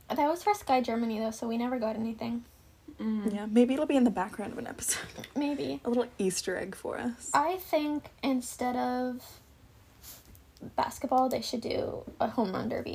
That 0.08 0.28
was 0.28 0.42
for 0.44 0.54
Sky 0.54 0.80
Germany 0.80 1.18
though, 1.18 1.30
so 1.32 1.48
we 1.48 1.56
never 1.58 1.78
got 1.78 1.96
anything. 1.96 2.44
Mm. 3.00 3.35
Yeah, 3.35 3.46
maybe 3.46 3.74
it'll 3.74 3.87
be 3.87 3.96
in 3.96 4.05
the 4.05 4.11
background 4.11 4.52
of 4.52 4.59
an 4.59 4.66
episode. 4.66 5.02
Maybe. 5.37 5.81
A 5.85 5.88
little 5.88 6.07
Easter 6.18 6.57
egg 6.57 6.74
for 6.74 6.98
us. 6.98 7.31
I 7.35 7.57
think 7.57 8.11
instead 8.22 8.76
of 8.76 9.20
basketball, 10.76 11.28
they 11.28 11.40
should 11.40 11.61
do 11.62 12.05
a 12.20 12.28
home 12.28 12.52
run 12.52 12.68
derby. 12.68 12.94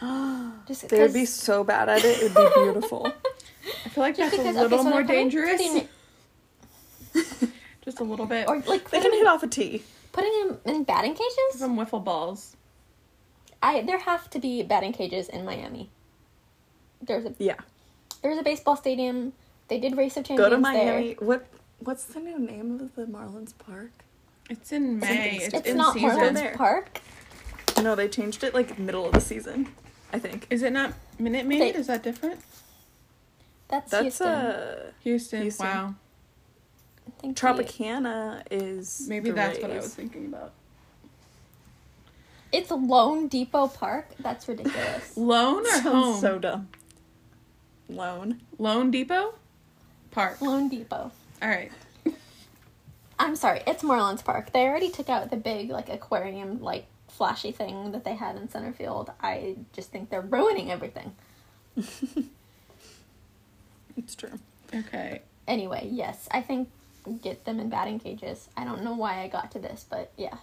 Just 0.66 0.88
they 0.88 1.00
would 1.00 1.12
be 1.12 1.24
so 1.26 1.62
bad 1.64 1.88
at 1.88 2.04
it, 2.04 2.22
it 2.22 2.34
would 2.34 2.54
be 2.54 2.60
beautiful. 2.62 3.06
I 3.84 3.88
feel 3.90 4.02
like 4.02 4.16
just 4.16 4.32
that's 4.36 4.42
because 4.42 4.56
a 4.56 4.62
little 4.62 4.78
okay, 4.80 4.84
so 4.84 4.90
more 4.90 5.02
dangerous. 5.04 5.60
putting- 5.62 5.88
Just 7.84 8.00
a 8.00 8.04
little 8.04 8.26
bit. 8.26 8.48
or 8.48 8.58
like 8.60 8.90
they 8.90 9.00
can 9.00 9.12
hit 9.12 9.26
off 9.26 9.42
a 9.42 9.46
tee. 9.46 9.82
putting 10.12 10.32
them 10.48 10.58
in 10.64 10.84
batting 10.84 11.14
cages. 11.14 11.36
Some 11.58 11.76
wiffle 11.76 12.02
balls. 12.02 12.56
I 13.62 13.82
there 13.82 13.98
have 13.98 14.28
to 14.30 14.38
be 14.40 14.62
batting 14.62 14.92
cages 14.92 15.28
in 15.28 15.44
Miami. 15.44 15.90
There's 17.00 17.24
a 17.24 17.34
Yeah. 17.38 17.56
There's 18.22 18.38
a 18.38 18.42
baseball 18.42 18.76
stadium. 18.76 19.32
They 19.68 19.78
did 19.78 19.96
race 19.96 20.16
of 20.16 20.24
champions. 20.24 20.50
Go 20.50 20.56
champions 20.56 20.78
to 20.78 20.84
Miami. 20.86 21.14
there. 21.14 21.26
What 21.26 21.46
What's 21.80 22.04
the 22.04 22.20
new 22.20 22.38
name 22.38 22.80
of 22.80 22.94
the 22.94 23.06
Marlins 23.06 23.52
Park? 23.58 23.90
It's 24.48 24.70
in 24.72 24.98
May. 25.00 25.36
it's- 25.36 25.46
It's, 25.46 25.54
It's 25.54 25.68
in 25.70 25.76
not 25.76 25.94
season. 25.94 26.10
Marlins 26.10 26.34
there. 26.34 26.54
Park. 26.56 27.00
No, 27.82 27.94
they 27.96 28.08
changed 28.08 28.44
it 28.44 28.54
like 28.54 28.78
middle 28.78 29.06
of 29.06 29.12
the 29.12 29.20
season. 29.20 29.68
I 30.12 30.18
think. 30.18 30.46
Is 30.50 30.62
it 30.62 30.72
not 30.72 30.92
Minute 31.18 31.46
Maid? 31.46 31.60
They- 31.74 31.78
Is 31.78 31.86
that 31.88 32.02
different? 32.02 32.40
That's, 33.68 33.90
That's 33.90 34.02
Houston. 34.02 34.28
uh 34.28 34.90
Houston. 35.02 35.42
Houston. 35.42 35.66
Wow. 35.66 35.94
Thank 37.20 37.40
you. 37.40 37.48
Tropicana 37.48 38.42
is 38.50 39.06
Maybe 39.08 39.30
the 39.30 39.36
that's 39.36 39.58
what 39.58 39.70
I 39.70 39.76
was 39.76 39.94
thinking 39.94 40.26
about. 40.26 40.52
It's 42.52 42.70
Loan 42.70 43.28
Depot 43.28 43.68
Park. 43.68 44.08
That's 44.20 44.46
ridiculous. 44.46 45.16
Lone 45.16 45.62
or 45.64 45.70
Sounds 45.70 45.82
home? 45.86 46.20
so 46.20 46.38
dumb. 46.38 46.68
Lone. 47.96 48.40
Loan 48.58 48.90
Depot 48.90 49.34
Park. 50.10 50.40
Loan 50.40 50.68
Depot. 50.68 51.10
All 51.40 51.48
right. 51.48 51.72
I'm 53.18 53.36
sorry, 53.36 53.62
it's 53.66 53.82
Marlins 53.84 54.24
Park. 54.24 54.52
They 54.52 54.66
already 54.66 54.90
took 54.90 55.08
out 55.08 55.30
the 55.30 55.36
big 55.36 55.70
like 55.70 55.88
aquarium 55.88 56.60
like 56.60 56.86
flashy 57.08 57.52
thing 57.52 57.92
that 57.92 58.04
they 58.04 58.14
had 58.14 58.36
in 58.36 58.48
center 58.48 58.72
field. 58.72 59.12
I 59.20 59.56
just 59.72 59.92
think 59.92 60.10
they're 60.10 60.20
ruining 60.20 60.70
everything. 60.70 61.12
It's 63.96 64.14
true. 64.14 64.38
Okay. 64.74 65.22
Anyway, 65.46 65.88
yes, 65.90 66.28
I 66.30 66.40
think 66.40 66.68
get 67.20 67.44
them 67.44 67.58
in 67.60 67.68
batting 67.68 67.98
cages. 67.98 68.48
I 68.56 68.64
don't 68.64 68.82
know 68.82 68.94
why 68.94 69.22
I 69.22 69.28
got 69.28 69.50
to 69.52 69.58
this, 69.58 69.84
but 69.88 70.12
yeah. 70.16 70.36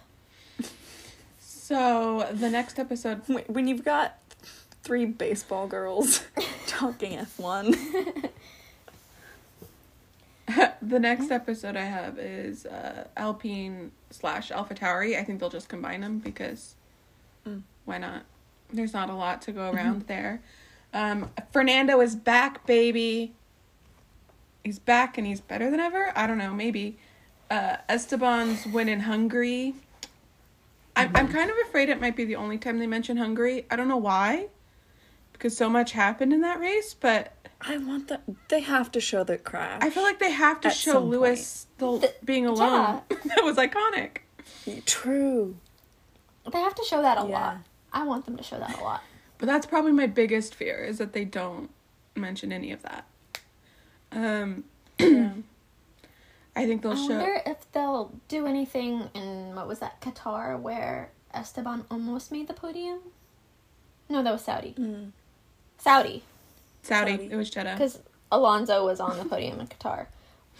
So 1.38 2.28
the 2.32 2.50
next 2.50 2.78
episode. 2.78 3.22
Wait, 3.28 3.48
when 3.50 3.66
you've 3.66 3.84
got 3.84 4.18
three 4.90 5.04
baseball 5.06 5.68
girls 5.68 6.24
talking 6.66 7.16
F1. 7.16 8.28
the 10.82 10.98
next 10.98 11.30
episode 11.30 11.76
I 11.76 11.84
have 11.84 12.18
is 12.18 12.66
uh, 12.66 13.06
Alpine 13.16 13.92
slash 14.10 14.50
AlphaTauri. 14.50 15.16
I 15.16 15.22
think 15.22 15.38
they'll 15.38 15.48
just 15.48 15.68
combine 15.68 16.00
them 16.00 16.18
because 16.18 16.74
Mm. 17.46 17.62
why 17.84 17.98
not? 17.98 18.24
There's 18.72 18.92
not 18.92 19.10
a 19.10 19.14
lot 19.14 19.42
to 19.42 19.52
go 19.52 19.70
around 19.70 20.08
there. 20.08 20.42
Um, 20.92 21.30
Fernando 21.52 22.00
is 22.00 22.16
back, 22.16 22.66
baby. 22.66 23.32
He's 24.64 24.80
back 24.80 25.16
and 25.18 25.24
he's 25.26 25.40
better 25.40 25.70
than 25.70 25.78
ever. 25.78 26.12
I 26.16 26.26
don't 26.26 26.36
know, 26.36 26.52
maybe. 26.52 26.98
Uh, 27.48 27.76
Esteban's 27.88 28.66
win 28.66 28.88
in 28.88 29.00
Hungary. 29.00 29.74
I'm, 30.96 31.14
I'm 31.14 31.28
kind 31.28 31.48
of 31.48 31.56
afraid 31.68 31.88
it 31.88 32.00
might 32.00 32.16
be 32.16 32.24
the 32.24 32.34
only 32.36 32.58
time 32.58 32.80
they 32.80 32.88
mention 32.88 33.16
Hungary. 33.18 33.66
I 33.70 33.76
don't 33.76 33.86
know 33.86 33.96
why, 33.96 34.48
because 35.40 35.56
so 35.56 35.70
much 35.70 35.92
happened 35.92 36.34
in 36.34 36.42
that 36.42 36.60
race, 36.60 36.92
but 36.92 37.32
I 37.62 37.78
want 37.78 38.08
that. 38.08 38.20
They 38.48 38.60
have 38.60 38.92
to 38.92 39.00
show 39.00 39.24
the 39.24 39.38
crash. 39.38 39.82
I 39.82 39.88
feel 39.88 40.02
like 40.02 40.18
they 40.18 40.30
have 40.32 40.60
to 40.60 40.70
show 40.70 41.00
Lewis 41.00 41.66
the, 41.78 41.98
Th- 41.98 42.14
being 42.22 42.44
alone. 42.46 43.00
that 43.24 43.42
was 43.42 43.56
iconic. 43.56 44.18
True. 44.84 45.56
They 46.52 46.58
have 46.60 46.74
to 46.74 46.84
show 46.84 47.00
that 47.00 47.16
a 47.16 47.26
Yeah. 47.26 47.40
lot. 47.40 47.56
I 47.90 48.04
want 48.04 48.26
them 48.26 48.36
to 48.36 48.42
show 48.42 48.58
that 48.58 48.78
a 48.78 48.82
lot. 48.84 49.02
But 49.38 49.46
that's 49.46 49.64
probably 49.64 49.92
my 49.92 50.06
biggest 50.06 50.54
fear 50.54 50.84
is 50.84 50.98
that 50.98 51.14
they 51.14 51.24
don't 51.24 51.70
mention 52.14 52.52
any 52.52 52.70
of 52.70 52.82
that. 52.82 53.06
Um, 54.12 54.64
Yeah. 54.98 55.30
I 56.56 56.66
think 56.66 56.82
they'll 56.82 56.92
I 56.92 56.96
show. 56.96 57.16
wonder 57.16 57.40
if 57.46 57.72
they'll 57.72 58.12
do 58.28 58.46
anything 58.46 59.08
in 59.14 59.54
what 59.54 59.66
was 59.66 59.78
that 59.78 60.02
Qatar 60.02 60.60
where 60.60 61.12
Esteban 61.32 61.84
almost 61.90 62.30
made 62.30 62.46
the 62.48 62.54
podium. 62.54 62.98
No, 64.10 64.22
that 64.22 64.32
was 64.32 64.42
Saudi. 64.42 64.74
Mm. 64.76 65.12
Saudi, 65.80 66.22
Saudi. 66.82 67.12
Saudi. 67.12 67.28
It 67.32 67.36
was 67.36 67.50
Jeddah. 67.50 67.74
because 67.74 67.98
Alonso 68.30 68.84
was 68.86 69.00
on 69.00 69.18
the 69.18 69.24
podium 69.24 69.58
in 69.60 69.66
Qatar, 69.66 70.06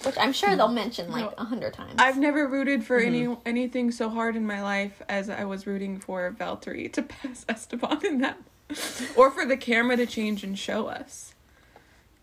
which 0.05 0.17
I'm 0.19 0.33
sure 0.33 0.57
they'll 0.57 0.69
mention 0.69 1.11
like 1.11 1.25
No. 1.25 1.35
a 1.39 1.45
hundred 1.45 1.75
times. 1.75 1.95
I've 1.99 2.19
never 2.19 2.47
rooted 2.49 2.85
for 2.85 2.99
any 2.99 3.37
anything 3.47 3.91
so 3.93 4.09
hard 4.09 4.35
in 4.37 4.47
my 4.47 4.63
life 4.63 5.03
as 5.09 5.29
I 5.31 5.45
was 5.45 5.67
rooting 5.67 5.99
for 6.01 6.31
Valtteri 6.39 6.93
to 6.95 7.03
pass 7.15 7.45
Esteban 7.49 8.05
in 8.05 8.21
that, 8.23 8.39
or 9.17 9.31
for 9.31 9.45
the 9.45 9.57
camera 9.57 9.97
to 9.97 10.07
change 10.07 10.43
and 10.43 10.59
show 10.59 10.87
us. 10.87 11.35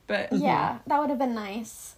But 0.08 0.32
yeah, 0.34 0.80
that 0.88 1.00
would 1.00 1.10
have 1.10 1.20
been 1.20 1.36
nice. 1.36 1.96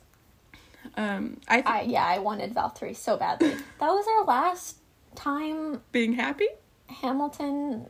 um, 0.98 1.40
I 1.48 1.56
think 1.56 1.68
I 1.68 1.82
yeah, 1.82 2.06
I 2.06 2.20
wanted 2.20 2.54
Valtteri 2.54 2.96
so 2.96 3.18
badly. 3.18 3.50
That 3.80 3.90
was 3.90 4.06
our 4.08 4.26
last 4.26 4.78
time 5.16 5.82
being 5.92 6.14
happy. 6.14 6.48
Hamilton, 6.88 7.88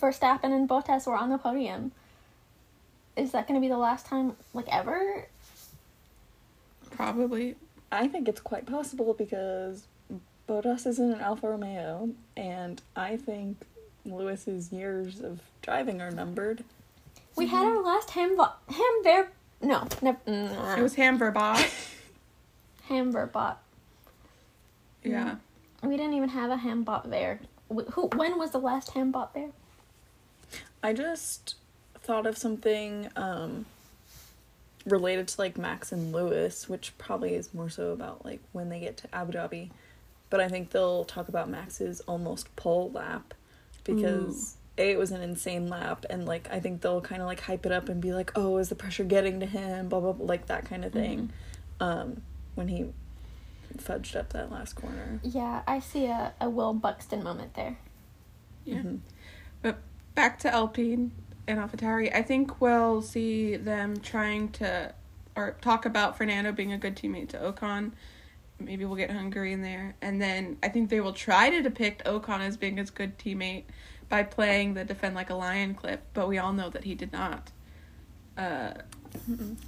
Verstappen, 0.00 0.44
and 0.52 0.68
Bottas 0.68 1.06
were 1.06 1.16
on 1.16 1.30
the 1.30 1.38
podium. 1.38 1.92
Is 3.16 3.32
that 3.32 3.46
going 3.46 3.60
to 3.60 3.64
be 3.64 3.68
the 3.70 3.78
last 3.78 4.06
time, 4.06 4.36
like 4.52 4.66
ever? 4.68 5.26
Probably. 6.90 7.56
I 7.92 8.08
think 8.08 8.28
it's 8.28 8.40
quite 8.40 8.66
possible 8.66 9.14
because 9.14 9.86
Bottas 10.48 10.86
is 10.86 10.98
in 10.98 11.12
an 11.12 11.20
Alfa 11.20 11.48
Romeo, 11.48 12.10
and 12.36 12.82
I 12.96 13.16
think 13.16 13.56
Lewis's 14.04 14.72
years 14.72 15.20
of 15.20 15.40
driving 15.62 16.00
are 16.00 16.10
numbered. 16.10 16.64
We 17.36 17.46
had 17.46 17.64
our 17.66 17.82
last 17.82 18.10
ham 18.10 18.36
ham 18.36 19.02
bear. 19.02 19.30
No, 19.62 19.86
never. 20.02 20.18
Mm, 20.26 20.78
It 20.78 20.82
was 20.82 20.94
Hamverbot. 20.96 21.90
Hamberbot. 22.88 23.56
yeah. 25.02 25.36
We 25.82 25.96
didn't 25.96 26.14
even 26.14 26.30
have 26.30 26.50
a 26.50 26.56
hambot 26.56 27.10
there. 27.10 27.40
Who? 27.92 28.08
When 28.14 28.38
was 28.38 28.50
the 28.52 28.58
last 28.58 28.94
hambot 28.94 29.32
there? 29.34 29.50
I 30.82 30.92
just 30.92 31.56
thought 32.00 32.26
of 32.26 32.36
something 32.36 33.08
um, 33.16 33.66
related 34.84 35.28
to 35.28 35.40
like 35.40 35.56
Max 35.56 35.92
and 35.92 36.12
Lewis, 36.12 36.68
which 36.68 36.96
probably 36.98 37.34
is 37.34 37.54
more 37.54 37.70
so 37.70 37.90
about 37.90 38.24
like 38.24 38.40
when 38.52 38.68
they 38.68 38.80
get 38.80 38.96
to 38.98 39.14
Abu 39.14 39.32
Dhabi. 39.32 39.70
But 40.30 40.40
I 40.40 40.48
think 40.48 40.70
they'll 40.70 41.04
talk 41.04 41.28
about 41.28 41.48
Max's 41.48 42.00
almost 42.02 42.54
pole 42.56 42.90
lap 42.92 43.34
because 43.84 44.56
A, 44.78 44.90
it 44.92 44.98
was 44.98 45.10
an 45.12 45.22
insane 45.22 45.68
lap, 45.68 46.04
and 46.10 46.26
like 46.26 46.48
I 46.50 46.60
think 46.60 46.80
they'll 46.80 47.00
kind 47.00 47.22
of 47.22 47.28
like 47.28 47.40
hype 47.40 47.64
it 47.66 47.72
up 47.72 47.88
and 47.88 48.00
be 48.00 48.12
like, 48.12 48.32
oh, 48.34 48.56
is 48.58 48.68
the 48.68 48.74
pressure 48.74 49.04
getting 49.04 49.40
to 49.40 49.46
him? 49.46 49.88
Blah 49.88 50.00
blah, 50.00 50.12
blah 50.12 50.26
like 50.26 50.46
that 50.46 50.64
kind 50.64 50.84
of 50.84 50.92
thing. 50.92 51.30
Um, 51.80 52.22
when 52.54 52.68
he 52.68 52.86
fudged 53.76 54.16
up 54.16 54.32
that 54.32 54.50
last 54.50 54.74
corner. 54.74 55.20
Yeah, 55.22 55.62
I 55.66 55.80
see 55.80 56.06
a, 56.06 56.32
a 56.40 56.48
Will 56.48 56.74
Buxton 56.74 57.22
moment 57.22 57.54
there. 57.54 57.78
Yeah. 58.64 58.78
Mhm. 58.78 59.00
But 59.62 59.78
back 60.14 60.38
to 60.40 60.52
Alpine 60.52 61.12
and 61.46 61.58
AlphaTauri, 61.58 62.14
I 62.14 62.22
think 62.22 62.60
we'll 62.60 63.02
see 63.02 63.56
them 63.56 63.98
trying 63.98 64.50
to 64.52 64.94
or 65.36 65.56
talk 65.60 65.84
about 65.84 66.16
Fernando 66.16 66.52
being 66.52 66.72
a 66.72 66.78
good 66.78 66.94
teammate 66.96 67.28
to 67.30 67.38
Ocon. 67.38 67.92
Maybe 68.60 68.84
we'll 68.84 68.96
get 68.96 69.10
Hungary 69.10 69.52
in 69.52 69.62
there. 69.62 69.96
And 70.00 70.22
then 70.22 70.56
I 70.62 70.68
think 70.68 70.88
they 70.90 71.00
will 71.00 71.12
try 71.12 71.50
to 71.50 71.60
depict 71.60 72.04
Ocon 72.04 72.40
as 72.40 72.56
being 72.56 72.76
his 72.76 72.90
good 72.90 73.18
teammate 73.18 73.64
by 74.08 74.22
playing 74.22 74.74
the 74.74 74.84
defend 74.84 75.16
like 75.16 75.30
a 75.30 75.34
lion 75.34 75.74
clip, 75.74 76.02
but 76.14 76.28
we 76.28 76.38
all 76.38 76.52
know 76.52 76.70
that 76.70 76.84
he 76.84 76.94
did 76.94 77.12
not. 77.12 77.50
Uh, 78.38 78.74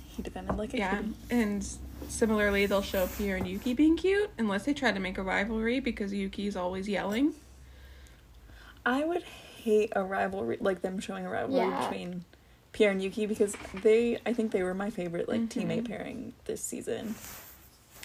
He 0.08 0.22
defended 0.22 0.56
like 0.56 0.72
a 0.74 0.78
yeah, 0.78 0.98
kid. 0.98 1.14
and 1.30 1.68
similarly, 2.08 2.66
they'll 2.66 2.82
show 2.82 3.08
Pierre 3.18 3.36
and 3.36 3.46
Yuki 3.48 3.74
being 3.74 3.96
cute, 3.96 4.30
unless 4.38 4.64
they 4.64 4.74
try 4.74 4.92
to 4.92 5.00
make 5.00 5.18
a 5.18 5.22
rivalry 5.22 5.80
because 5.80 6.12
Yuki's 6.12 6.54
always 6.56 6.88
yelling. 6.88 7.32
I 8.84 9.04
would 9.04 9.24
hate 9.66 9.92
a 9.96 10.02
rivalry, 10.04 10.56
like 10.60 10.80
them 10.82 11.00
showing 11.00 11.26
a 11.26 11.30
rivalry 11.30 11.66
Yeah. 11.66 11.80
between 11.88 12.24
Pierre 12.72 12.92
and 12.92 13.02
Yuki 13.02 13.26
because 13.26 13.54
they, 13.82 14.18
I 14.24 14.32
think 14.32 14.52
they 14.52 14.62
were 14.62 14.74
my 14.74 14.90
favorite 14.90 15.28
like 15.28 15.40
Mhm. 15.42 15.48
teammate 15.48 15.88
pairing 15.88 16.34
this 16.44 16.60
season. 16.62 17.14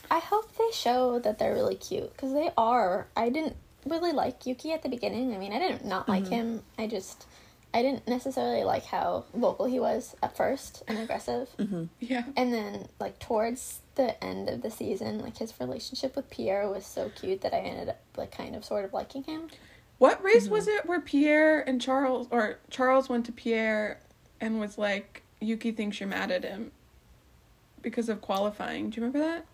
I 0.10 0.20
hope 0.20 0.56
they 0.58 0.72
show 0.74 1.20
that 1.20 1.38
they're 1.40 1.54
really 1.54 1.76
cute 1.76 2.12
because 2.14 2.34
they 2.34 2.50
are. 2.58 3.08
I 3.16 3.30
didn't 3.30 3.56
really 3.86 4.12
like 4.12 4.46
Yuki 4.46 4.74
at 4.74 4.82
the 4.84 4.90
beginning. 4.90 5.34
I 5.34 5.38
mean, 5.38 5.54
I 5.54 5.60
didn't 5.60 5.86
not 5.86 6.10
like 6.10 6.28
him. 6.28 6.64
I 6.78 6.88
just 6.88 7.26
I 7.74 7.82
didn't 7.82 8.06
necessarily 8.06 8.66
like 8.66 8.84
how 8.86 9.24
vocal 9.34 9.66
he 9.66 9.80
was 9.80 10.14
at 10.22 10.36
first 10.36 10.84
and 10.90 10.98
aggressive. 10.98 11.48
Mm-hmm. 11.58 11.86
Yeah. 12.02 12.24
And 12.36 12.54
then 12.54 12.88
like 13.00 13.18
towards 13.20 13.80
the 13.96 14.22
end 14.22 14.50
of 14.50 14.62
the 14.62 14.70
season, 14.72 15.20
like 15.20 15.38
his 15.38 15.54
relationship 15.60 16.18
with 16.18 16.30
Pierre 16.30 16.68
was 16.70 16.86
so 16.86 17.10
cute 17.16 17.40
that 17.42 17.54
I 17.54 17.60
ended 17.60 17.88
up 17.88 18.00
like 18.18 18.32
kind 18.32 18.56
of 18.58 18.66
sort 18.66 18.84
of 18.84 18.92
liking 18.94 19.24
him. 19.24 19.48
What 20.02 20.24
race 20.24 20.48
was 20.48 20.66
mm-hmm. 20.66 20.78
it 20.78 20.86
where 20.88 21.00
Pierre 21.00 21.60
and 21.70 21.80
Charles 21.80 22.28
or 22.32 22.58
Charles 22.72 23.08
went 23.08 23.24
to 23.28 23.32
Pierre 23.32 24.00
and 24.40 24.60
was 24.60 24.80
like, 24.80 25.22
Yuki 25.40 25.72
thinks 25.72 26.00
you're 26.00 26.10
mad 26.10 26.32
at 26.32 26.44
him 26.44 26.72
because 27.84 28.10
of 28.10 28.20
qualifying. 28.20 28.90
Do 28.90 29.00
you 29.00 29.06
remember 29.06 29.20
that? 29.20 29.46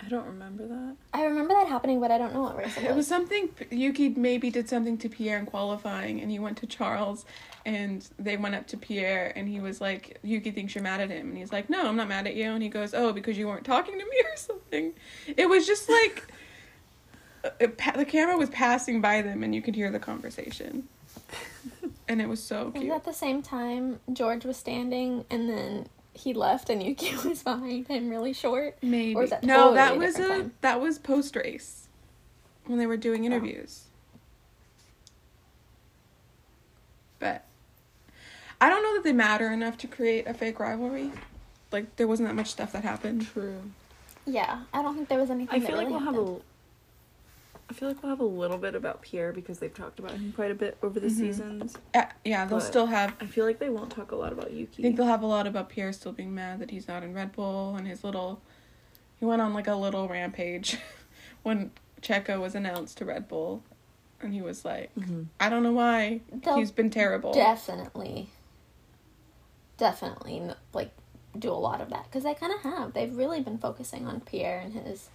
I 0.00 0.08
don't 0.08 0.26
remember 0.26 0.68
that. 0.68 0.94
I 1.12 1.24
remember 1.24 1.52
that 1.52 1.66
happening, 1.66 1.98
but 1.98 2.12
I 2.12 2.18
don't 2.18 2.32
know 2.32 2.42
what 2.42 2.56
race 2.56 2.76
it 2.76 2.84
was. 2.84 2.92
It 2.92 2.94
was 2.94 3.08
something 3.08 3.48
Yuki 3.72 4.10
maybe 4.10 4.50
did 4.50 4.68
something 4.68 4.96
to 4.98 5.08
Pierre 5.08 5.38
in 5.38 5.46
qualifying 5.46 6.20
and 6.20 6.30
he 6.30 6.38
went 6.38 6.58
to 6.58 6.66
Charles 6.68 7.24
and 7.66 8.08
they 8.20 8.36
went 8.36 8.54
up 8.54 8.68
to 8.68 8.76
Pierre 8.76 9.32
and 9.34 9.48
he 9.48 9.58
was 9.58 9.80
like, 9.80 10.20
Yuki 10.22 10.52
thinks 10.52 10.76
you're 10.76 10.84
mad 10.84 11.00
at 11.00 11.10
him 11.10 11.30
and 11.30 11.38
he's 11.38 11.50
like, 11.50 11.68
No, 11.68 11.88
I'm 11.88 11.96
not 11.96 12.06
mad 12.06 12.28
at 12.28 12.36
you 12.36 12.52
and 12.52 12.62
he 12.62 12.68
goes, 12.68 12.94
Oh, 12.94 13.12
because 13.12 13.36
you 13.36 13.48
weren't 13.48 13.64
talking 13.64 13.98
to 13.98 14.04
me 14.04 14.22
or 14.32 14.36
something. 14.36 14.92
It 15.36 15.48
was 15.48 15.66
just 15.66 15.88
like 15.88 16.28
it, 17.62 17.78
pa- 17.78 17.92
the 17.92 18.04
camera 18.04 18.36
was 18.36 18.50
passing 18.50 19.00
by 19.00 19.22
them 19.22 19.42
and 19.42 19.54
you 19.54 19.62
could 19.62 19.74
hear 19.74 19.90
the 19.90 19.98
conversation. 19.98 20.88
and 22.08 22.20
it 22.20 22.28
was 22.28 22.42
so 22.42 22.70
Was 22.74 22.82
cute. 22.82 22.92
at 22.92 23.04
the 23.04 23.12
same 23.12 23.42
time 23.42 24.00
George 24.12 24.44
was 24.44 24.56
standing 24.56 25.24
and 25.30 25.48
then 25.48 25.88
he 26.14 26.34
left 26.34 26.68
and 26.68 26.82
Yuki 26.82 27.14
was 27.24 27.42
behind 27.42 27.88
him 27.88 28.08
really 28.10 28.32
short? 28.32 28.76
Maybe. 28.82 29.14
Or 29.14 29.24
is 29.24 29.30
that 29.30 29.42
no, 29.42 29.74
totally 29.74 29.76
that 29.76 29.94
a 29.94 29.98
was 29.98 30.18
a 30.18 30.28
time? 30.28 30.52
that 30.60 30.80
was 30.80 30.98
post 30.98 31.36
race 31.36 31.88
when 32.66 32.78
they 32.78 32.86
were 32.86 32.96
doing 32.96 33.22
oh. 33.22 33.26
interviews. 33.26 33.84
But 37.18 37.44
I 38.60 38.68
don't 38.68 38.82
know 38.82 38.94
that 38.94 39.04
they 39.04 39.12
matter 39.12 39.50
enough 39.52 39.78
to 39.78 39.86
create 39.86 40.26
a 40.26 40.34
fake 40.34 40.58
rivalry. 40.58 41.12
like 41.70 41.96
there 41.96 42.08
wasn't 42.08 42.28
that 42.28 42.34
much 42.34 42.48
stuff 42.50 42.72
that 42.72 42.82
happened. 42.82 43.26
True. 43.26 43.62
Yeah, 44.26 44.62
I 44.72 44.82
don't 44.82 44.94
think 44.94 45.08
there 45.08 45.18
was 45.18 45.30
anything. 45.30 45.54
I 45.54 45.58
that 45.58 45.66
feel 45.66 45.76
like 45.76 45.88
we'll 45.88 45.98
have 45.98 46.16
a. 46.16 46.36
I 47.72 47.74
feel 47.74 47.88
like 47.88 48.02
we'll 48.02 48.10
have 48.10 48.20
a 48.20 48.24
little 48.24 48.58
bit 48.58 48.74
about 48.74 49.00
Pierre 49.00 49.32
because 49.32 49.58
they've 49.58 49.72
talked 49.72 49.98
about 49.98 50.10
him 50.10 50.30
quite 50.36 50.50
a 50.50 50.54
bit 50.54 50.76
over 50.82 51.00
the 51.00 51.06
Mhm. 51.06 51.10
seasons. 51.16 51.78
Uh, 51.94 52.04
yeah, 52.22 52.44
they'll 52.44 52.60
still 52.60 52.84
have. 52.84 53.16
I 53.18 53.24
feel 53.24 53.46
like 53.46 53.58
they 53.60 53.70
won't 53.70 53.90
talk 53.90 54.12
a 54.12 54.16
lot 54.16 54.30
about 54.30 54.52
Yuki. 54.52 54.82
I 54.82 54.84
think 54.84 54.96
they'll 54.98 55.06
have 55.06 55.22
a 55.22 55.26
lot 55.26 55.46
about 55.46 55.70
Pierre 55.70 55.90
still 55.94 56.12
being 56.12 56.34
mad 56.34 56.58
that 56.60 56.70
he's 56.70 56.86
not 56.86 57.02
in 57.02 57.14
Red 57.14 57.32
Bull 57.32 57.74
and 57.74 57.86
his 57.88 58.04
little. 58.04 58.42
He 59.18 59.24
went 59.24 59.40
on 59.40 59.54
like 59.54 59.68
a 59.68 59.74
little 59.74 60.06
rampage 60.06 60.76
when 61.42 61.70
Checo 62.02 62.38
was 62.42 62.54
announced 62.54 62.98
to 62.98 63.06
Red 63.06 63.26
Bull, 63.26 63.62
and 64.20 64.34
he 64.34 64.42
was 64.42 64.66
like, 64.66 64.94
Mhm. 64.94 65.28
"I 65.40 65.48
don't 65.48 65.62
know 65.62 65.72
why 65.72 66.20
They'll 66.30 66.56
he's 66.56 66.70
been 66.72 66.90
terrible." 66.90 67.32
definitely, 67.32 68.28
definitely 69.78 70.42
like 70.74 70.90
do 71.38 71.50
a 71.50 71.54
lot 71.54 71.80
of 71.80 71.88
that 71.88 72.04
because 72.04 72.24
they 72.24 72.34
kind 72.34 72.52
of 72.52 72.60
have. 72.60 72.92
They've 72.92 73.16
really 73.16 73.40
been 73.40 73.56
focusing 73.56 74.06
on 74.06 74.20
Pierre 74.20 74.60
and 74.60 74.74
his 74.74 75.08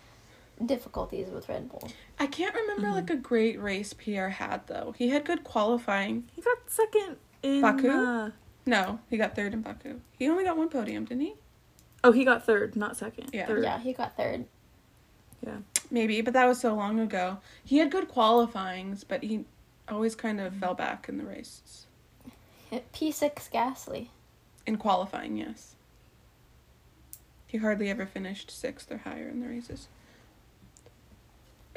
difficulties 0.66 1.30
with 1.30 1.48
Red 1.50 1.70
Bull. 1.70 1.90
I 2.20 2.28
can't 2.28 2.56
remember 2.56 2.88
Mhm. 2.88 2.94
like 2.94 3.10
a 3.10 3.16
great 3.16 3.60
race 3.62 3.94
Pierre 3.94 4.30
had 4.30 4.66
though. 4.68 4.94
He 4.98 5.10
had 5.10 5.26
good 5.26 5.44
qualifying. 5.44 6.28
He 6.34 6.42
got 6.42 6.70
second 6.70 7.18
in 7.44 7.62
Baku? 7.62 7.90
uh, 7.90 8.32
No, 8.66 9.00
he 9.10 9.18
got 9.18 9.36
third 9.36 9.54
in 9.54 9.62
Baku. 9.62 10.02
He 10.18 10.28
only 10.28 10.44
got 10.44 10.58
one 10.58 10.70
podium, 10.70 11.06
didn't 11.06 11.22
he? 11.22 11.36
oh, 12.04 12.12
he 12.12 12.24
got 12.24 12.46
third, 12.46 12.76
not 12.76 12.96
second. 12.98 13.30
Yeah. 13.34 13.46
Third. 13.48 13.64
Yeah, 13.64 13.80
he 13.80 13.92
got 13.94 14.16
third. 14.18 14.46
Yeah. 15.46 15.58
Maybe, 15.92 16.22
but 16.22 16.34
that 16.34 16.46
was 16.46 16.60
so 16.60 16.74
long 16.74 17.00
ago. 17.00 17.40
He 17.64 17.78
had 17.78 17.92
good 17.92 18.08
qualifyings, 18.08 19.04
but 19.04 19.24
he 19.24 19.46
always 19.90 20.16
kind 20.16 20.40
of 20.42 20.54
fell 20.56 20.74
back 20.74 21.08
in 21.10 21.18
the 21.18 21.24
races. 21.26 21.86
P 22.94 23.12
six 23.12 23.50
Gasly. 23.54 24.10
In 24.66 24.78
qualifying, 24.78 25.38
yes. 25.38 25.76
He 27.46 27.58
hardly 27.60 27.90
ever 27.90 28.06
finished 28.06 28.52
sixth 28.52 28.92
or 28.92 28.98
higher 29.00 29.28
in 29.30 29.40
the 29.40 29.48
races. 29.48 29.88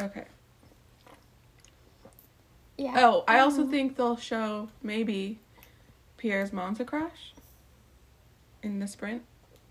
Okay. 0.01 0.25
Yeah. 2.79 2.95
Oh, 2.97 3.25
I 3.29 3.41
also 3.41 3.63
um, 3.63 3.71
think 3.71 3.97
they'll 3.97 4.17
show 4.17 4.69
maybe 4.83 5.39
Pierre's 6.17 6.53
Monza 6.53 6.85
crash 6.85 7.35
in 8.63 8.79
the 8.79 8.87
sprint. 8.87 9.23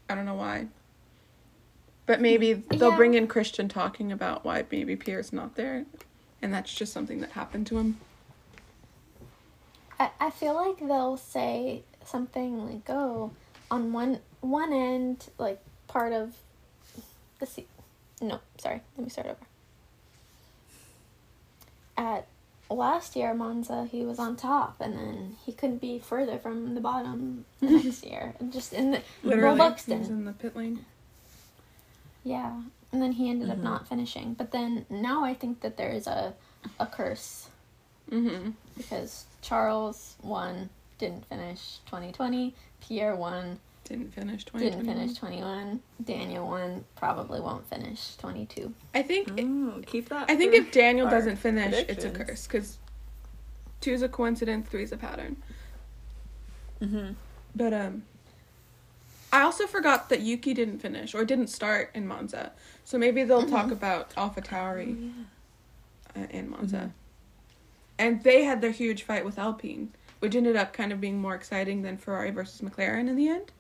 I 0.08 0.16
don't 0.16 0.26
know 0.26 0.36
why. 0.36 0.68
But 2.06 2.22
maybe 2.22 2.54
they'll 2.54 2.92
Yeah. 2.92 2.96
bring 2.98 3.14
in 3.16 3.28
Christian 3.28 3.68
talking 3.68 4.12
about 4.12 4.44
why 4.46 4.64
maybe 4.72 4.96
Pierre's 4.96 5.34
not 5.34 5.56
there. 5.56 5.86
And 6.42 6.54
that's 6.54 6.74
just 6.74 6.94
something 6.94 7.20
that 7.22 7.32
happened 7.32 7.68
to 7.68 7.78
him. 7.80 8.00
I, 10.00 10.12
I 10.20 10.30
feel 10.30 10.54
like 10.54 10.78
they'll 10.80 11.18
say 11.18 11.84
something 12.06 12.66
like, 12.66 12.90
"Oh, 12.90 13.32
on 13.70 13.92
one 13.92 14.20
one 14.42 14.72
end, 14.72 15.28
like 15.38 15.60
part 15.88 16.14
of 16.14 16.36
the 17.40 17.46
se- 17.46 17.66
no, 18.22 18.40
sorry, 18.58 18.82
let 18.98 19.04
me 19.04 19.10
start 19.10 19.28
over." 19.28 19.38
At 22.00 22.28
last 22.70 23.16
year 23.16 23.34
Monza, 23.34 23.86
he 23.92 24.06
was 24.06 24.20
on 24.20 24.36
top, 24.36 24.78
and 24.80 24.94
then 24.98 25.36
he 25.46 25.52
couldn't 25.52 25.80
be 25.80 26.00
further 26.00 26.38
from 26.40 26.76
the 26.76 26.82
bottom 26.82 27.46
the 27.60 27.70
next 27.84 28.06
year. 28.06 28.36
And 28.40 28.54
Just 28.54 28.74
in 28.74 28.92
the 28.92 29.02
Literally, 29.24 29.60
he 29.60 29.94
was 29.94 30.10
in 30.10 30.24
the 30.26 30.32
pit 30.34 30.56
lane. 30.56 30.86
yeah, 32.24 32.62
and 32.92 33.02
then 33.02 33.14
he 33.14 33.30
ended 33.30 33.50
Mhm. 33.50 33.54
up 33.54 33.58
not 33.60 33.88
finishing. 33.88 34.34
But 34.34 34.52
then 34.52 34.86
now 34.90 35.24
I 35.24 35.34
think 35.34 35.62
that 35.62 35.78
there 35.78 35.92
is 35.92 36.08
a 36.08 36.34
a 36.80 36.86
curse 36.86 37.50
Mm-hmm. 38.12 38.52
because 38.76 39.26
Charles 39.42 40.16
won, 40.24 40.70
didn't 40.98 41.26
finish 41.28 41.78
2020. 41.86 42.56
Pierre 42.82 43.16
won, 43.16 43.60
Didn't 43.90 44.14
finish 44.14 44.46
didn't 44.46 44.86
finish 44.86 45.16
21. 45.16 45.80
Daniel 46.06 46.48
1 46.48 46.86
probably 46.96 47.40
won't 47.42 47.68
finish 47.68 48.16
22. 48.18 48.72
I 48.94 49.02
think 49.02 49.32
Oh, 49.36 49.82
keep 49.84 50.10
that. 50.10 50.30
I 50.30 50.36
think 50.36 50.54
if 50.54 50.72
Daniel 50.72 51.10
doesn't 51.10 51.38
finish, 51.38 51.74
it's 51.90 52.06
a 52.06 52.12
curse 52.12 52.46
because 52.46 52.78
two's 53.82 54.04
a 54.04 54.08
coincidence, 54.10 54.70
three's 54.70 54.92
a 54.92 54.98
pattern. 54.98 55.38
Mhm. 56.80 57.16
But 57.56 57.74
um, 57.74 58.04
I 59.34 59.42
also 59.42 59.66
forgot 59.66 60.10
that 60.10 60.22
Yuki 60.22 60.54
didn't 60.54 60.80
finish 60.80 61.16
or 61.16 61.26
didn't 61.26 61.48
start 61.48 61.90
in 61.96 62.06
Monza, 62.08 62.52
so 62.86 63.00
maybe 63.00 63.24
they'll 63.24 63.48
talk 63.48 63.68
Mhm. 63.68 63.72
about 63.72 64.14
Alpha 64.16 64.42
Oh, 64.42 64.48
Tauri 64.48 65.12
yeah. 66.16 66.22
uh, 66.24 66.28
in 66.30 66.48
Monza, 66.52 66.78
Mhm. 66.78 66.92
and 67.98 68.24
they 68.24 68.44
had 68.44 68.62
their 68.62 68.70
huge 68.72 69.02
fight 69.02 69.26
with 69.26 69.40
Alpine, 69.40 69.92
which 70.20 70.36
ended 70.36 70.56
up 70.56 70.74
kind 70.74 70.92
of 70.92 71.02
being 71.02 71.20
more 71.20 71.34
exciting 71.34 71.82
than 71.82 71.98
Ferrari 71.98 72.30
versus 72.30 72.62
McLaren 72.62 73.10
in 73.10 73.16
the 73.16 73.28
end. 73.28 73.52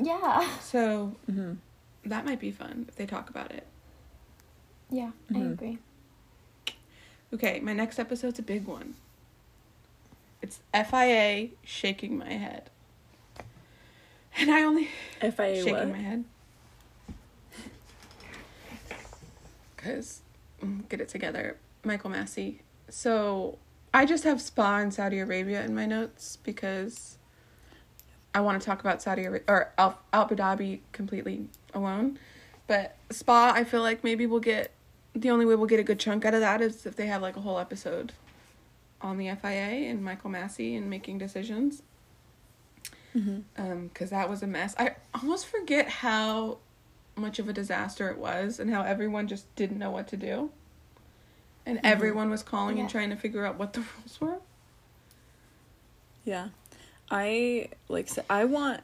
Yeah, 0.00 0.48
So 0.60 1.16
Mhm. 1.30 1.58
that 2.04 2.24
might 2.24 2.40
be 2.40 2.50
fun 2.50 2.86
if 2.88 2.96
they 2.96 3.06
talk 3.06 3.28
about 3.30 3.50
it. 3.52 3.66
yeah, 4.90 5.10
I 5.34 5.38
Mhm. 5.38 5.52
agree. 5.52 5.78
Okay, 7.34 7.60
my 7.60 7.72
next 7.74 7.98
episode's 7.98 8.38
a 8.38 8.42
big 8.42 8.64
one. 8.66 8.94
It's 10.40 10.60
FIA 10.72 11.50
shaking 11.64 12.16
my 12.16 12.32
head. 12.32 12.70
And 14.38 14.50
I 14.50 14.62
only 14.62 14.88
FIA 15.20 15.56
shaking 15.56 15.72
what? 15.72 15.88
my 15.90 15.98
head. 15.98 16.24
Cuz 19.76 20.22
get 20.88 21.00
it 21.00 21.08
together. 21.08 21.56
Michael 21.84 22.10
Masi. 22.10 22.60
So, 22.88 23.58
I 23.92 24.06
just 24.06 24.24
have 24.24 24.40
Spa 24.40 24.78
in 24.78 24.90
Saudi 24.90 25.18
Arabia 25.18 25.62
in 25.62 25.74
my 25.74 25.84
notes 25.86 26.36
because 26.42 27.17
I 28.34 28.40
want 28.40 28.60
to 28.60 28.66
talk 28.66 28.80
about 28.80 29.02
Saudi 29.02 29.24
Arabia 29.24 29.44
or 29.48 29.72
Al- 29.78 29.98
Abu 30.12 30.36
Dhabi 30.36 30.80
completely 30.92 31.48
alone. 31.74 32.18
But 32.66 32.96
Spa, 33.10 33.52
I 33.54 33.64
feel 33.64 33.82
like 33.82 34.04
maybe 34.04 34.26
we'll 34.26 34.40
get 34.40 34.70
the 35.14 35.30
only 35.30 35.46
way 35.46 35.54
we'll 35.54 35.66
get 35.66 35.80
a 35.80 35.84
good 35.84 35.98
chunk 35.98 36.24
out 36.24 36.34
of 36.34 36.40
that 36.40 36.60
is 36.60 36.84
if 36.86 36.94
they 36.96 37.06
have 37.06 37.22
like 37.22 37.36
a 37.36 37.40
whole 37.40 37.58
episode 37.58 38.12
on 39.00 39.16
the 39.16 39.28
FIA 39.34 39.88
and 39.90 40.04
Michael 40.04 40.30
Masi 40.30 40.76
and 40.76 40.88
making 40.90 41.18
decisions. 41.18 41.82
Mhm. 43.16 43.42
Um, 43.56 43.90
cause 43.94 44.10
that 44.10 44.28
was 44.28 44.42
a 44.42 44.46
mess. 44.46 44.74
I 44.78 44.96
almost 45.14 45.46
forget 45.46 45.88
how 45.88 46.58
much 47.16 47.38
of 47.38 47.48
a 47.48 47.52
disaster 47.52 48.08
it 48.10 48.18
was 48.18 48.60
and 48.60 48.70
how 48.70 48.82
everyone 48.82 49.26
just 49.26 49.52
didn't 49.56 49.78
know 49.78 49.90
what 49.90 50.06
to 50.08 50.16
do. 50.16 50.50
And 51.66 51.80
everyone 51.82 52.30
was 52.30 52.42
calling 52.42 52.78
and 52.78 52.88
trying 52.88 53.10
to 53.10 53.16
figure 53.16 53.44
out 53.44 53.58
what 53.58 53.72
the 53.72 53.80
rules 53.98 54.20
were. 54.20 54.38
Yeah. 56.24 56.48
I 57.10 57.68
like 57.88 58.06
s- 58.10 58.18
I 58.28 58.44
want 58.44 58.80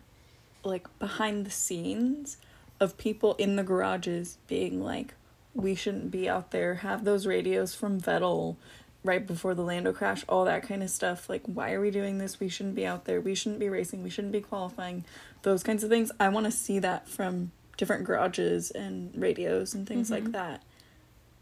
like 0.63 0.87
behind 0.99 1.45
the 1.47 1.51
scenes 1.51 2.37
of 2.81 2.97
people 2.97 3.35
in 3.35 3.57
the 3.57 3.63
garages 3.63 4.39
being 4.49 4.83
like 4.83 5.15
we 5.55 5.75
shouldn't 5.75 6.11
be 6.11 6.29
out 6.29 6.51
there. 6.51 6.77
Have 6.77 7.05
those 7.05 7.27
radios 7.27 7.75
from 7.75 8.01
Vettel 8.01 8.57
right 9.05 9.25
before 9.27 9.55
the 9.55 9.63
Lando 9.63 9.93
crash 9.93 10.25
all 10.29 10.45
that 10.47 10.63
kind 10.67 10.83
of 10.83 10.91
stuff. 10.91 11.29
Like 11.29 11.43
why 11.47 11.73
are 11.73 11.81
we 11.81 11.91
doing 11.91 12.19
this? 12.19 12.41
We 12.41 12.49
shouldn't 12.49 12.75
be 12.75 12.87
out 12.87 13.05
there. 13.05 13.21
We 13.21 13.35
shouldn't 13.35 13.61
be 13.61 13.69
racing. 13.69 14.03
We 14.03 14.11
shouldn't 14.11 14.33
be 14.33 14.41
qualifying. 14.41 15.05
Those 15.43 15.63
kinds 15.63 15.85
of 15.85 15.91
things. 15.91 16.11
I 16.19 16.29
want 16.31 16.47
to 16.47 16.53
see 16.53 16.79
that 16.81 17.09
from 17.09 17.53
different 17.77 18.05
garages 18.05 18.71
and 18.71 19.13
radios 19.21 19.75
and 19.75 19.87
things 19.87 20.11
like 20.11 20.25
Mhm. 20.25 20.33
that. 20.33 20.63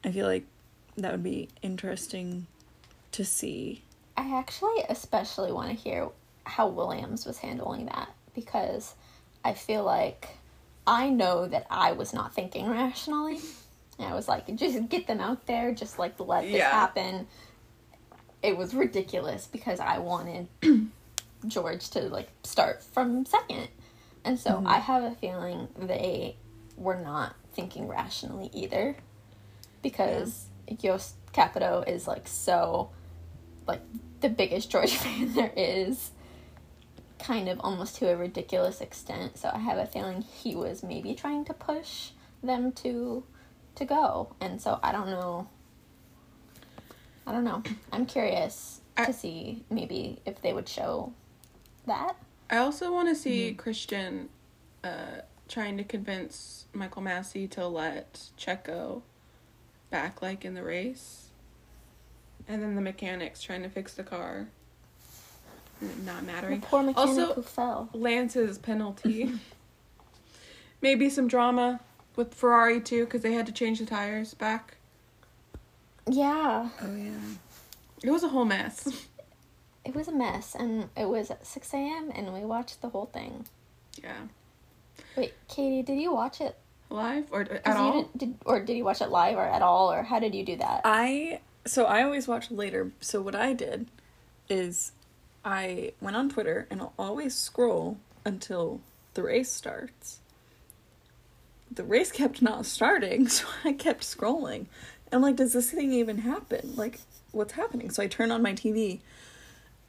I 0.05 0.11
feel 0.11 0.27
like 0.27 0.45
that 0.97 1.13
would 1.13 1.23
be 1.23 1.49
interesting 1.63 2.47
to 3.13 3.25
see. 3.25 3.83
I 4.17 4.37
actually 4.37 4.83
especially 4.89 5.53
want 5.53 5.69
to 5.69 5.75
hear 5.75 6.09
how 6.45 6.69
Williams 6.69 7.25
was 7.27 7.39
handling 7.39 7.87
that 7.87 8.09
because 8.35 8.95
I 9.45 9.55
feel 9.55 9.85
like 9.85 10.29
I 10.87 11.09
know 11.11 11.47
that 11.47 11.67
I 11.71 11.93
was 11.93 12.13
not 12.13 12.35
thinking 12.35 12.69
rationally. 12.69 13.39
And 13.99 14.09
I 14.09 14.15
was 14.15 14.27
like, 14.27 14.53
just 14.57 14.89
get 14.89 15.07
them 15.07 15.21
out 15.21 15.47
there, 15.47 15.73
just 15.75 15.99
like 15.99 16.19
let 16.19 16.43
this 16.43 16.55
Yeah. 16.55 16.71
happen. 16.71 17.27
It 18.43 18.57
was 18.57 18.75
ridiculous 18.75 19.47
because 19.47 19.79
I 19.79 19.99
wanted 19.99 20.49
George 21.47 21.89
to 21.91 22.01
like 22.03 22.29
start 22.43 22.83
from 22.83 23.25
second. 23.27 23.69
And 24.25 24.39
so 24.39 24.51
Mhm. 24.61 24.67
I 24.67 24.79
have 24.79 25.03
a 25.05 25.15
feeling 25.15 25.69
they 25.77 26.37
were 26.77 26.97
not 26.97 27.37
thinking 27.55 27.87
rationally 27.87 28.51
either 28.53 28.97
because 29.83 30.47
Jost 30.79 31.15
Capito 31.33 31.83
is 31.87 32.07
like 32.09 32.27
so 32.27 32.91
like 33.67 33.81
the 34.21 34.29
biggest 34.29 34.71
George 34.71 34.95
fan 34.97 35.33
there 35.35 35.53
is 35.57 36.11
kind 37.23 37.49
of 37.49 37.61
almost 37.61 37.97
to 37.97 38.09
a 38.09 38.17
ridiculous 38.17 38.81
extent 38.81 39.39
so 39.39 39.51
I 39.53 39.59
have 39.59 39.79
a 39.79 39.87
feeling 39.87 40.23
he 40.23 40.55
was 40.55 40.83
maybe 40.83 41.15
trying 41.15 41.45
to 41.47 41.55
push 41.55 42.11
them 42.43 42.73
to 42.73 43.25
to 43.77 43.85
go. 43.85 44.35
And 44.41 44.61
so 44.61 44.79
I 44.83 44.93
don't 44.93 45.07
know. 45.07 45.49
I 47.27 47.33
don't 47.33 47.45
know. 47.45 47.63
I'm 47.93 48.07
curious 48.07 48.81
I- 48.97 49.07
to 49.07 49.13
see 49.13 49.65
maybe 49.71 50.21
if 50.27 50.43
they 50.43 50.53
would 50.53 50.69
show 50.69 51.13
that. 51.87 52.17
I 52.51 52.59
also 52.59 52.93
want 52.93 53.09
to 53.09 53.15
see 53.15 53.55
Christian 53.55 54.29
uh, 54.85 55.23
trying 55.49 55.79
to 55.79 55.85
convince 55.85 56.67
Michael 56.75 57.03
Masi 57.03 57.51
to 57.53 57.67
let 57.67 58.29
Checo 58.37 59.03
back, 59.91 60.21
like 60.21 60.45
in 60.45 60.53
the 60.53 60.63
race, 60.63 61.29
and 62.47 62.63
then 62.63 62.75
the 62.75 62.83
mechanics 62.83 63.41
trying 63.43 63.63
to 63.63 63.71
fix 63.71 63.95
the 63.95 64.03
car. 64.03 64.49
Not 66.05 66.21
the 66.21 66.27
mattering. 66.27 66.61
poor 66.61 66.83
mechanic 66.83 66.97
Also- 66.99 67.35
who 67.35 67.43
fell 67.43 67.89
Lance's 67.93 68.59
penalty. 68.59 69.33
Maybe 70.81 71.09
some 71.11 71.29
drama 71.29 71.81
with 72.17 72.35
Ferrari 72.35 72.81
too, 72.81 73.05
because 73.05 73.23
they 73.23 73.33
had 73.33 73.47
to 73.47 73.53
change 73.53 73.79
the 73.79 73.87
tires 73.87 74.35
back. 74.35 74.77
Yeah, 76.09 76.69
Oh 76.83 76.95
yeah. 76.97 77.11
It 78.03 78.11
was 78.11 78.25
a 78.25 78.29
whole 78.29 78.45
mess. 78.45 78.89
it 79.85 79.95
was 79.95 80.09
a 80.09 80.13
mess, 80.13 80.55
and 80.57 80.89
it 80.97 81.09
was 81.09 81.31
at 81.31 81.47
6 81.47 81.73
a.m., 81.75 82.11
and 82.15 82.33
we 82.35 82.41
watched 82.41 82.83
the 82.83 82.89
whole 82.89 83.07
thing. 83.07 83.47
Yeah. 84.03 84.23
Wait, 85.17 85.35
Katie, 85.49 85.83
did 85.83 86.01
you 86.01 86.13
watch 86.13 86.41
it? 86.41 86.57
Live 86.91 87.27
or 87.31 87.45
'Cause 87.45 87.61
at 87.65 87.77
all? 87.77 88.03
Did, 88.03 88.19
did, 88.19 88.35
or 88.45 88.61
did 88.61 88.77
you 88.77 88.85
watch 88.85 89.01
it 89.01 89.09
live 89.09 89.37
or 89.39 89.45
at 89.47 89.63
all, 89.63 89.91
or 89.93 90.03
how 90.03 90.19
did 90.19 90.35
you 90.35 90.45
do 90.45 90.57
that? 90.57 90.83
I 90.85 91.41
so 91.65 91.85
I 91.87 92.03
always 92.03 92.27
watch 92.29 92.51
later. 92.51 92.91
So 93.01 93.23
what 93.23 93.35
I 93.35 93.53
did 93.55 93.87
is 94.51 94.93
I 95.45 95.93
went 96.01 96.17
on 96.17 96.29
Twitter 96.29 96.67
and 96.71 96.81
I'll 96.81 96.93
always 96.99 97.35
scroll 97.35 97.99
until 98.25 98.81
the 99.15 99.23
race 99.23 99.51
starts. 99.51 100.21
The 101.71 101.85
race 101.85 102.13
kept 102.13 102.43
not 102.43 102.67
starting, 102.67 103.29
so 103.29 103.47
I 103.65 103.73
kept 103.73 104.03
scrolling. 104.03 104.67
I'm 105.11 105.21
like, 105.23 105.37
does 105.37 105.53
this 105.53 105.71
thing 105.71 105.93
even 105.93 106.19
happen? 106.19 106.73
Like, 106.77 107.01
what's 107.33 107.53
happening? 107.55 107.91
So 107.91 108.03
I 108.03 108.07
turn 108.07 108.31
on 108.31 108.43
my 108.43 108.53
TV 108.55 109.01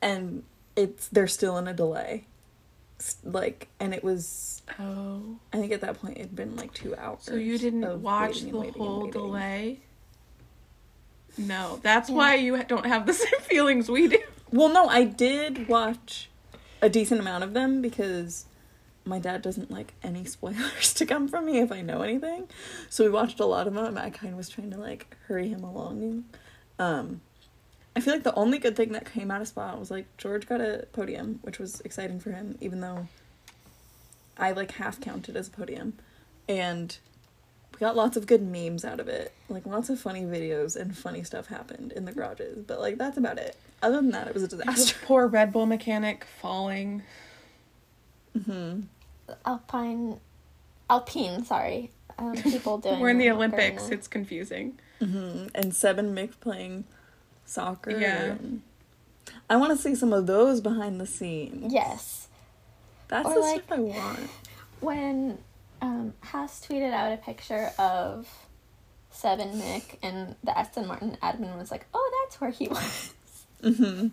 and 0.02 0.44
it's 0.76 1.08
they're 1.10 1.28
still 1.28 1.58
in 1.58 1.68
a 1.68 1.74
delay. 1.74 2.26
Like, 3.24 3.68
and 3.80 3.94
it 3.94 4.04
was 4.04 4.62
Oh. 4.80 5.22
I 5.52 5.58
think 5.58 5.72
at 5.74 5.82
that 5.82 6.00
point 6.02 6.18
it'd 6.18 6.36
been 6.36 6.56
like 6.56 6.74
two 6.74 6.96
hours. 6.96 7.20
So 7.22 7.36
you 7.36 7.58
didn't 7.58 8.02
watch 8.02 8.42
the 8.42 8.52
whole 8.78 9.08
delay? 9.08 9.80
No, 11.38 11.80
that's 11.82 12.10
Yeah. 12.10 12.16
why 12.16 12.36
you 12.36 12.62
don't 12.64 12.86
have 12.86 13.06
the 13.06 13.14
same 13.26 13.42
feelings 13.42 13.90
we 13.90 14.08
do. 14.08 14.20
Well, 14.54 14.70
no, 14.70 14.88
I 14.88 15.04
did 15.04 15.68
watch 15.68 16.30
a 16.80 16.88
decent 16.88 17.20
amount 17.20 17.44
of 17.44 17.56
them 17.56 17.82
because 17.82 18.46
my 19.04 19.18
dad 19.18 19.42
doesn't 19.42 19.72
like 19.72 19.96
any 20.04 20.26
spoilers 20.36 20.94
to 20.94 21.08
come 21.08 21.28
from 21.28 21.48
me 21.48 21.58
if 21.58 21.72
I 21.72 21.82
know 21.82 22.04
anything. 22.04 22.48
So 22.88 23.04
we 23.04 23.10
watched 23.10 23.40
a 23.40 23.48
lot 23.48 23.66
of 23.66 23.74
them. 23.74 23.98
I 23.98 24.12
kind 24.12 24.32
of 24.32 24.38
was 24.38 24.50
trying 24.50 24.70
to 24.70 24.78
like 24.78 25.18
hurry 25.26 25.48
him 25.48 25.64
along. 25.64 26.26
Um, 26.78 27.22
I 27.96 28.00
feel 28.00 28.14
like 28.14 28.22
the 28.22 28.36
only 28.36 28.60
good 28.60 28.76
thing 28.76 28.92
that 28.92 29.12
came 29.12 29.32
out 29.32 29.42
of 29.42 29.48
Spa 29.48 29.76
was 29.76 29.90
like 29.90 30.06
George 30.18 30.48
got 30.48 30.62
a 30.62 30.86
podium, 30.94 31.40
which 31.42 31.58
was 31.58 31.82
exciting 31.82 32.20
for 32.20 32.32
him, 32.32 32.56
even 32.62 32.80
though 32.80 33.08
I 34.38 34.52
like 34.52 34.74
half 34.74 35.02
counted 35.02 35.36
as 35.36 35.48
a 35.48 35.52
podium, 35.52 35.94
and 36.48 36.96
we 37.74 37.80
got 37.80 37.96
lots 37.96 38.16
of 38.18 38.28
good 38.28 38.42
memes 38.42 38.86
out 38.86 39.00
of 39.00 39.08
it. 39.08 39.34
Like 39.50 39.66
lots 39.66 39.90
of 39.90 40.00
funny 40.00 40.22
videos 40.24 40.76
and 40.76 40.96
funny 40.98 41.24
stuff 41.24 41.48
happened 41.48 41.92
in 41.94 42.06
the 42.06 42.12
garages, 42.12 42.64
but 42.66 42.80
like 42.80 42.98
that's 42.98 43.18
about 43.18 43.38
it. 43.38 43.56
Other 43.82 43.96
than 43.98 44.12
that, 44.12 44.28
it 44.28 44.34
was 44.34 44.44
a 44.44 44.48
The 44.48 44.58
disaster. 44.64 44.96
poor 45.06 45.28
Red 45.28 45.52
Bull 45.52 45.66
mechanic 45.66 46.26
falling. 46.42 47.04
hmm 48.46 48.82
Alpine, 49.46 50.20
Alpine, 50.90 51.46
sorry. 51.46 51.92
Um, 52.18 52.34
people 52.36 52.78
doing. 52.80 53.00
We're 53.00 53.10
in 53.10 53.18
the 53.18 53.30
Olympics. 53.32 53.86
and- 53.86 53.94
It's 53.94 54.08
confusing. 54.08 54.78
hmm 55.00 55.48
And 55.56 55.74
Seb 55.76 55.98
and 55.98 56.16
Mick 56.16 56.40
playing 56.40 56.84
soccer. 57.46 57.92
Yeah. 57.92 58.24
and- 58.24 58.62
I 59.50 59.56
want 59.56 59.72
to 59.76 59.82
see 59.82 59.96
some 59.96 60.14
of 60.14 60.28
those 60.28 60.62
behind 60.62 61.00
the 61.02 61.06
scenes. 61.08 61.74
Yes. 61.74 62.28
That's 63.08 63.28
Or 63.28 63.34
the 63.36 63.40
like- 63.40 63.64
stuff 63.66 63.78
I 63.78 63.82
want. 63.82 64.30
when 64.82 65.38
um, 65.84 66.14
Haas 66.22 66.66
tweeted 66.66 66.94
out 66.94 67.12
a 67.12 67.18
picture 67.18 67.72
of 67.78 68.28
Seb 69.12 69.40
and 69.40 69.62
Mick 69.62 69.98
and 70.02 70.36
the 70.44 70.58
Aston 70.58 70.88
Martin 70.88 71.18
admin 71.22 71.58
was 71.58 71.72
like, 71.72 71.86
"Oh, 71.94 72.24
that's 72.24 72.40
where 72.40 72.52
he 72.52 72.68
was." 72.70 73.14
hmm 73.62 74.08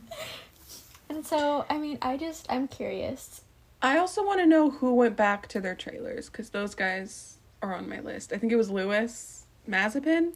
And 1.09 1.25
so, 1.25 1.65
I 1.71 1.79
mean, 1.79 1.99
I 2.03 2.17
just 2.17 2.47
I'm 2.51 2.67
curious. 2.67 3.43
I 3.83 3.99
also 3.99 4.25
want 4.27 4.41
to 4.41 4.47
know 4.47 4.71
who 4.71 4.95
went 4.95 5.17
back 5.17 5.47
to 5.49 5.61
their 5.61 5.75
trailers 5.75 6.29
because 6.29 6.51
those 6.51 6.75
guys 6.75 7.39
are 7.63 7.75
on 7.75 7.89
my 7.89 8.01
list. 8.01 8.33
I 8.33 8.37
think 8.39 8.53
it 8.53 8.57
was 8.57 8.69
Lewis 8.71 9.47
Mazepin. 9.69 10.33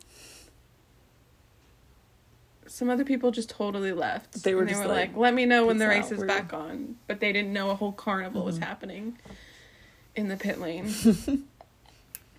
Some 2.66 2.88
other 2.88 3.04
people 3.04 3.30
just 3.30 3.50
totally 3.50 3.92
left. 3.92 4.44
They 4.44 4.54
were 4.54 4.60
and 4.62 4.68
they 4.68 4.72
just 4.72 4.84
were 4.84 4.88
like, 4.88 5.08
like, 5.10 5.16
"Let 5.16 5.34
me 5.34 5.44
know 5.46 5.66
when 5.66 5.78
the 5.78 5.88
race 5.88 6.06
out, 6.06 6.12
is 6.12 6.18
we're-" 6.18 6.28
back 6.28 6.52
on," 6.54 6.96
but 7.08 7.20
they 7.20 7.32
didn't 7.32 7.52
know 7.52 7.70
a 7.70 7.74
whole 7.74 7.92
carnival 7.92 8.44
was 8.44 8.58
Mhm. 8.58 8.62
happening 8.62 9.18
in 10.16 10.28
the 10.28 10.36
pit 10.36 10.60
lane. 10.60 10.92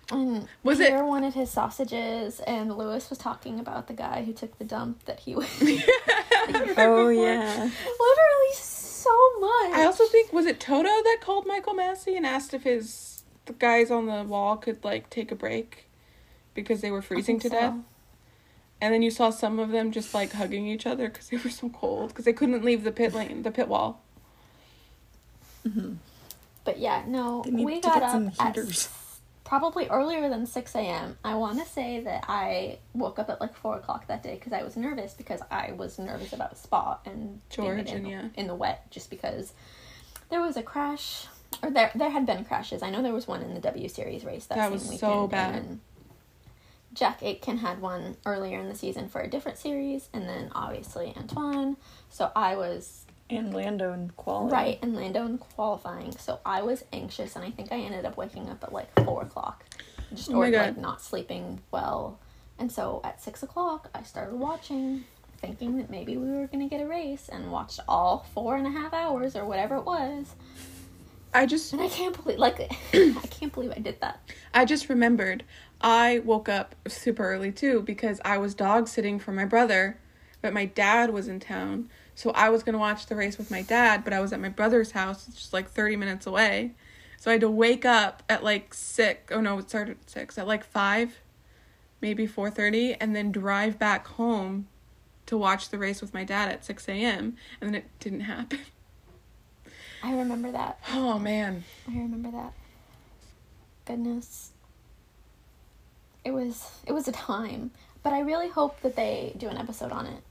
And 0.08 0.46
Was 0.62 0.78
it- 0.78 0.92
Peter 0.92 1.04
wanted 1.04 1.34
his 1.34 1.50
sausages, 1.50 2.38
and 2.46 2.76
Lewis 2.78 3.10
was 3.10 3.18
talking 3.18 3.58
about 3.58 3.88
the 3.88 3.92
guy 3.92 4.22
who 4.24 4.32
took 4.32 4.56
the 4.56 4.64
dump 4.64 5.04
that 5.06 5.18
he 5.18 5.34
was 5.34 5.48
Oh 5.60 7.08
yeah. 7.08 7.48
literally 7.58 8.54
so 8.54 9.10
much. 9.40 9.72
I 9.74 9.82
also 9.84 10.04
think 10.06 10.32
was 10.32 10.46
it 10.46 10.60
Toto 10.60 10.84
that 10.84 11.18
called 11.20 11.44
Michael 11.44 11.74
Masi 11.74 12.16
and 12.16 12.24
asked 12.24 12.54
if 12.54 12.62
his 12.62 13.24
the 13.46 13.52
guys 13.54 13.90
on 13.90 14.06
the 14.06 14.22
wall 14.22 14.56
could 14.56 14.84
like 14.84 15.10
take 15.10 15.32
a 15.32 15.34
break 15.34 15.88
because 16.54 16.82
they 16.82 16.92
were 16.92 17.02
freezing 17.02 17.40
think 17.40 17.52
to 17.52 17.58
death. 17.58 17.74
And 18.80 18.94
then 18.94 19.02
you 19.02 19.10
saw 19.10 19.30
some 19.30 19.58
of 19.58 19.70
them 19.70 19.90
just 19.90 20.14
like 20.14 20.32
hugging 20.34 20.68
each 20.68 20.86
other 20.86 21.08
because 21.08 21.30
they 21.30 21.36
were 21.38 21.50
so 21.50 21.68
cold 21.70 22.10
because 22.10 22.24
they 22.26 22.32
couldn't 22.32 22.64
leave 22.64 22.84
the 22.84 22.92
pit 22.92 23.12
lane, 23.12 23.42
the 23.42 23.50
pit 23.50 23.66
wall. 23.66 24.00
hmm 25.64 25.94
But 26.66 26.78
yeah, 26.78 27.04
no, 27.06 27.42
we 27.50 27.80
got 27.80 28.02
up 28.02 28.32
at 28.38 28.58
s- 28.58 29.20
probably 29.44 29.86
earlier 29.88 30.28
than 30.28 30.44
6 30.46 30.74
a.m. 30.74 31.16
I 31.24 31.36
want 31.36 31.58
to 31.58 31.64
say 31.64 32.00
that 32.00 32.24
I 32.28 32.80
woke 32.92 33.18
up 33.18 33.30
at 33.30 33.40
like 33.40 33.54
4 33.54 33.76
o'clock 33.76 34.08
that 34.08 34.22
day 34.22 34.34
because 34.34 34.52
I 34.52 34.62
was 34.64 34.76
nervous 34.76 35.14
because 35.14 35.40
I 35.50 35.72
was 35.72 35.98
nervous 35.98 36.32
about 36.34 36.58
Spa 36.58 36.98
and 37.06 37.40
George 37.48 37.88
in, 37.88 37.96
and 37.98 38.08
yeah. 38.10 38.28
in 38.34 38.48
the 38.48 38.54
wet 38.54 38.90
just 38.90 39.08
because 39.08 39.54
there 40.28 40.40
was 40.42 40.56
a 40.58 40.62
crash 40.62 41.26
or 41.62 41.70
there 41.70 41.92
there 41.94 42.10
had 42.10 42.26
been 42.26 42.44
crashes. 42.44 42.82
I 42.82 42.90
know 42.90 43.00
there 43.02 43.14
was 43.14 43.28
one 43.28 43.40
in 43.42 43.54
the 43.54 43.60
W 43.60 43.88
Series 43.88 44.24
race 44.24 44.46
that, 44.46 44.56
That 44.56 44.64
same 44.64 44.72
was 44.72 44.82
weekend. 44.82 45.00
so 45.00 45.26
bad. 45.28 45.78
Jack 46.92 47.22
Aitken 47.22 47.58
had 47.58 47.80
one 47.80 48.16
earlier 48.26 48.58
in 48.58 48.68
the 48.68 48.74
season 48.74 49.08
for 49.08 49.20
a 49.20 49.28
different 49.28 49.58
series, 49.58 50.08
and 50.12 50.28
then 50.28 50.50
obviously 50.54 51.14
Antoine. 51.16 51.76
So 52.10 52.32
I 52.34 52.56
was 52.56 53.05
And 53.28 53.52
Lando 53.52 53.92
and 53.92 54.16
quality. 54.16 54.52
Right, 54.54 54.78
and 54.82 54.94
Lando 54.94 55.26
in 55.26 55.38
qualifying. 55.38 56.12
So 56.12 56.38
I 56.44 56.62
was 56.62 56.84
anxious, 56.92 57.34
and 57.34 57.44
I 57.44 57.50
think 57.50 57.72
I 57.72 57.76
ended 57.76 58.04
up 58.04 58.16
waking 58.16 58.48
up 58.48 58.62
at 58.62 58.72
like 58.72 58.88
four 59.04 59.22
o'clock, 59.22 59.64
just 60.14 60.30
Oh 60.30 60.36
or 60.36 60.48
like 60.48 60.78
not 60.78 61.02
sleeping 61.02 61.60
well. 61.70 62.18
And 62.58 62.70
so 62.70 63.00
at 63.04 63.20
six 63.20 63.42
o'clock, 63.42 63.90
I 63.94 64.02
started 64.02 64.36
watching, 64.36 65.04
thinking 65.38 65.76
that 65.78 65.90
maybe 65.90 66.16
we 66.16 66.30
were 66.30 66.46
gonna 66.46 66.68
get 66.68 66.80
a 66.80 66.86
race, 66.86 67.28
and 67.28 67.50
watched 67.50 67.80
all 67.88 68.26
four 68.32 68.56
and 68.56 68.66
a 68.66 68.70
half 68.70 68.94
hours 68.94 69.34
or 69.34 69.44
whatever 69.44 69.76
it 69.76 69.84
was. 69.84 70.34
I 71.34 71.44
just 71.44 71.72
And 71.72 71.82
I 71.82 71.88
can't 71.88 72.22
believe, 72.22 72.38
like, 72.38 72.60
I 72.94 73.26
can't 73.28 73.52
believe 73.52 73.72
I 73.76 73.80
did 73.80 74.00
that. 74.00 74.20
I 74.54 74.64
just 74.64 74.88
remembered 74.88 75.44
I 75.80 76.20
woke 76.24 76.48
up 76.48 76.74
super 76.88 77.28
early 77.30 77.52
too 77.52 77.82
because 77.82 78.20
I 78.24 78.38
was 78.38 78.54
dog 78.54 78.88
sitting 78.88 79.18
for 79.18 79.32
my 79.32 79.44
brother, 79.44 79.98
but 80.40 80.54
my 80.54 80.64
dad 80.64 81.10
was 81.10 81.28
in 81.28 81.40
town. 81.40 81.90
So 82.16 82.30
I 82.30 82.48
was 82.48 82.62
gonna 82.62 82.78
watch 82.78 83.06
the 83.06 83.14
race 83.14 83.36
with 83.36 83.50
my 83.50 83.60
dad, 83.60 84.02
but 84.02 84.14
I 84.14 84.20
was 84.20 84.32
at 84.32 84.40
my 84.40 84.48
brother's 84.48 84.92
house, 84.92 85.28
it's 85.28 85.36
just 85.36 85.52
like 85.52 85.68
thirty 85.68 85.96
minutes 85.96 86.26
away. 86.26 86.72
So 87.18 87.30
I 87.30 87.34
had 87.34 87.42
to 87.42 87.50
wake 87.50 87.84
up 87.84 88.22
at 88.30 88.42
like 88.42 88.72
six. 88.72 89.30
Oh 89.30 89.42
no, 89.42 89.58
it 89.58 89.68
started 89.68 89.98
at 90.00 90.10
six. 90.10 90.38
At 90.38 90.46
like 90.46 90.64
five, 90.64 91.20
maybe 92.00 92.26
four 92.26 92.50
thirty, 92.50 92.94
and 92.94 93.14
then 93.14 93.32
drive 93.32 93.78
back 93.78 94.06
home 94.06 94.66
to 95.26 95.36
watch 95.36 95.68
the 95.68 95.76
race 95.76 96.00
with 96.00 96.14
my 96.14 96.24
dad 96.24 96.48
at 96.48 96.64
six 96.64 96.88
a.m. 96.88 97.36
And 97.60 97.68
then 97.68 97.74
it 97.74 97.84
didn't 98.00 98.20
happen. 98.20 98.60
I 100.02 100.16
remember 100.16 100.50
that. 100.52 100.78
Oh 100.94 101.18
man. 101.18 101.64
I 101.86 101.98
remember 101.98 102.30
that. 102.30 102.54
Goodness. 103.84 104.52
It 106.24 106.30
was 106.30 106.70
it 106.86 106.92
was 106.92 107.08
a 107.08 107.12
time, 107.12 107.72
but 108.02 108.14
I 108.14 108.20
really 108.20 108.48
hope 108.48 108.80
that 108.80 108.96
they 108.96 109.34
do 109.36 109.48
an 109.48 109.58
episode 109.58 109.92
on 109.92 110.06
it 110.06 110.22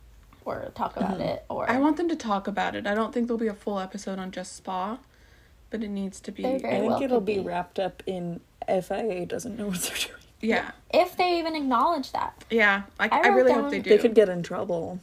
or 0.45 0.71
talk 0.75 0.95
about 0.95 1.17
Mhm. 1.17 1.25
it 1.25 1.45
or 1.49 1.69
I 1.69 1.77
want 1.79 1.97
them 1.97 2.07
to 2.09 2.15
talk 2.15 2.47
about 2.47 2.75
it. 2.75 2.85
I 2.87 2.93
don't 2.95 3.13
think 3.13 3.27
there'll 3.27 3.39
be 3.39 3.47
a 3.47 3.53
full 3.53 3.79
episode 3.79 4.19
on 4.19 4.31
just 4.31 4.55
spa, 4.55 4.99
but 5.71 5.83
it 5.83 5.89
needs 5.89 6.19
to 6.21 6.31
be. 6.31 6.45
I 6.45 6.59
think 6.59 6.87
well 6.87 7.01
it'll 7.01 7.19
be 7.19 7.35
be. 7.35 7.39
wrapped 7.41 7.79
up 7.79 8.01
in 8.05 8.39
FIA 8.67 9.25
doesn't 9.25 9.57
know 9.57 9.67
what 9.67 9.81
they're 9.81 9.97
doing. 9.97 10.21
Yeah, 10.41 10.71
if 10.93 11.17
they 11.17 11.39
even 11.39 11.55
acknowledge 11.55 12.11
that. 12.11 12.43
yeah. 12.49 12.83
I, 12.99 13.05
I 13.11 13.19
I, 13.23 13.27
really 13.29 13.51
hope 13.53 13.71
they 13.71 13.79
do. 13.79 13.89
They 13.89 13.97
could 13.97 14.13
get 14.13 14.29
in 14.29 14.43
trouble. 14.43 14.99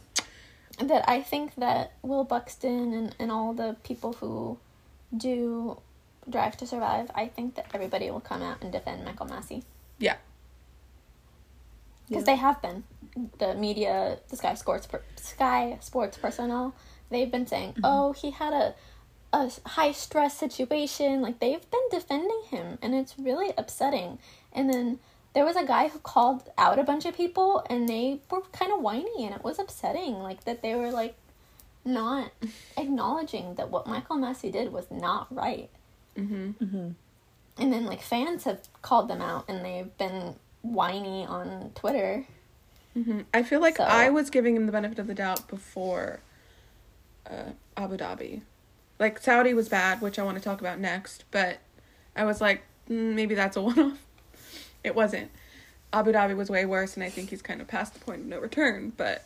That 0.79 1.07
I 1.07 1.21
think 1.21 1.55
that 1.55 1.91
Will 2.01 2.23
Buxton 2.23 2.93
and, 2.93 3.15
and 3.19 3.31
all 3.31 3.53
the 3.53 3.75
people 3.83 4.13
who 4.13 4.57
do 5.15 5.77
Drive 6.29 6.55
to 6.57 6.65
Survive, 6.65 7.11
I 7.13 7.27
think 7.27 7.55
that 7.55 7.65
everybody 7.73 8.09
will 8.09 8.21
come 8.21 8.41
out 8.41 8.57
and 8.61 8.71
defend 8.71 9.03
Michael 9.03 9.25
Masi. 9.27 9.63
Yeah. 9.99 10.15
Because 12.07 12.21
Yeah. 12.21 12.33
they 12.33 12.35
have 12.37 12.61
been. 12.61 12.83
The 13.37 13.53
media, 13.53 14.19
the 14.29 14.35
Sky 14.37 14.55
Sports, 14.55 14.87
per, 14.87 15.01
Sky 15.17 15.77
Sports 15.81 16.17
personnel, 16.17 16.73
they've 17.09 17.31
been 17.31 17.45
saying, 17.47 17.75
"Oh, 17.83 18.13
he 18.13 18.31
had 18.31 18.53
a 18.53 18.75
a 19.31 19.51
high 19.65 19.91
stress 19.91 20.37
situation." 20.37 21.21
Like 21.21 21.39
they've 21.39 21.69
been 21.69 21.87
defending 21.91 22.41
him, 22.49 22.77
and 22.81 22.95
it's 22.95 23.17
really 23.19 23.53
upsetting. 23.57 24.17
And 24.51 24.69
then 24.69 24.99
there 25.33 25.45
was 25.45 25.55
a 25.55 25.65
guy 25.65 25.89
who 25.89 25.99
called 25.99 26.49
out 26.57 26.79
a 26.79 26.83
bunch 26.83 27.05
of 27.05 27.15
people, 27.15 27.63
and 27.69 27.87
they 27.87 28.21
were 28.31 28.41
kind 28.51 28.71
of 28.71 28.81
whiny, 28.81 29.25
and 29.25 29.35
it 29.35 29.43
was 29.43 29.59
upsetting. 29.59 30.15
Like 30.15 30.43
that 30.45 30.61
they 30.63 30.73
were 30.75 30.91
like 30.91 31.15
not 31.85 32.31
acknowledging 32.77 33.55
that 33.55 33.69
what 33.69 33.87
Michael 33.87 34.17
Masi 34.17 34.51
did 34.51 34.71
was 34.71 34.89
not 34.89 35.27
right. 35.33 35.69
hmm 36.15 36.51
hmm 36.51 36.89
And 37.57 37.73
then 37.73 37.85
like 37.85 38.01
fans 38.01 38.43
have 38.45 38.61
called 38.81 39.07
them 39.07 39.21
out 39.21 39.45
and 39.47 39.63
they've 39.63 39.95
been 39.97 40.35
whiny 40.61 41.25
on 41.25 41.71
Twitter. 41.75 42.25
Hmm 42.93 43.21
I 43.33 43.43
feel 43.43 43.59
like 43.61 43.77
So- 43.77 43.83
I 43.83 44.09
was 44.09 44.29
giving 44.29 44.55
him 44.55 44.65
the 44.65 44.71
benefit 44.71 44.99
of 44.99 45.07
the 45.07 45.13
doubt 45.15 45.47
before 45.47 46.19
uh, 47.29 47.51
Abu 47.77 47.97
Dhabi. 47.97 48.41
Like 48.99 49.19
Saudi 49.19 49.53
was 49.53 49.69
bad, 49.69 50.01
which 50.01 50.19
I 50.19 50.23
want 50.23 50.37
to 50.37 50.43
talk 50.43 50.61
about 50.61 50.79
next, 50.79 51.23
but 51.31 51.57
I 52.15 52.25
was 52.25 52.39
like, 52.41 52.61
mm, 52.89 53.13
maybe 53.15 53.33
that's 53.35 53.57
a 53.57 53.61
one-off. 53.69 53.97
It 54.83 54.95
wasn't. 54.95 55.31
Abu 55.91 56.11
Dhabi 56.11 56.35
was 56.35 56.49
way 56.49 56.65
worse, 56.65 56.95
and 56.95 57.03
I 57.03 57.09
think 57.09 57.29
he's 57.29 57.41
kind 57.41 57.61
of 57.61 57.67
past 57.67 57.93
the 57.93 57.99
point 57.99 58.21
of 58.21 58.25
no 58.27 58.39
return. 58.39 58.93
But 58.95 59.23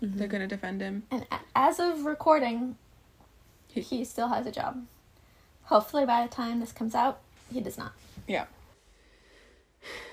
they're 0.00 0.28
gonna 0.28 0.46
defend 0.46 0.80
him. 0.80 1.02
And 1.10 1.26
as 1.54 1.78
of 1.80 2.04
recording, 2.04 2.76
He- 3.68 3.80
he 3.80 4.04
still 4.04 4.28
has 4.28 4.46
a 4.46 4.52
job. 4.52 4.84
Hopefully 5.64 6.04
by 6.06 6.22
the 6.26 6.32
time 6.32 6.60
this 6.60 6.72
comes 6.72 6.94
out, 6.94 7.20
he 7.52 7.60
does 7.60 7.76
not. 7.78 7.92
Yeah. 8.28 8.44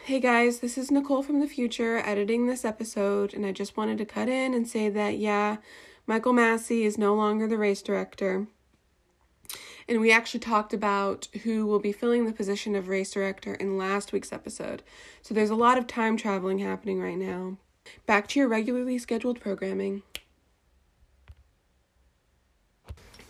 Hey 0.05 0.19
guys, 0.19 0.59
this 0.59 0.77
is 0.77 0.91
Nicole 0.91 1.23
from 1.23 1.39
the 1.39 1.47
future 1.47 1.97
editing 1.99 2.47
this 2.47 2.65
episode, 2.65 3.33
and 3.33 3.45
I 3.45 3.51
just 3.51 3.77
wanted 3.77 3.97
to 3.99 4.05
cut 4.05 4.29
in 4.29 4.53
and 4.53 4.67
say 4.67 4.89
that, 4.89 5.17
yeah, 5.17 5.57
Michael 6.05 6.33
Masi 6.33 6.83
is 6.83 6.97
no 6.97 7.15
longer 7.15 7.47
the 7.47 7.57
race 7.57 7.81
director. 7.81 8.47
And 9.87 10.01
we 10.01 10.11
actually 10.11 10.39
talked 10.39 10.73
about 10.73 11.27
who 11.43 11.65
will 11.65 11.79
be 11.79 11.91
filling 11.91 12.25
the 12.25 12.33
position 12.33 12.75
of 12.75 12.87
race 12.87 13.11
director 13.11 13.53
in 13.53 13.77
last 13.77 14.13
week's 14.13 14.33
episode. 14.33 14.83
So 15.21 15.33
there's 15.33 15.49
a 15.49 15.55
lot 15.55 15.77
of 15.77 15.87
time 15.87 16.17
traveling 16.17 16.59
happening 16.59 17.01
right 17.01 17.17
now. 17.17 17.57
Back 18.05 18.27
to 18.29 18.39
your 18.39 18.47
regularly 18.47 18.97
scheduled 18.97 19.39
programming. 19.39 20.03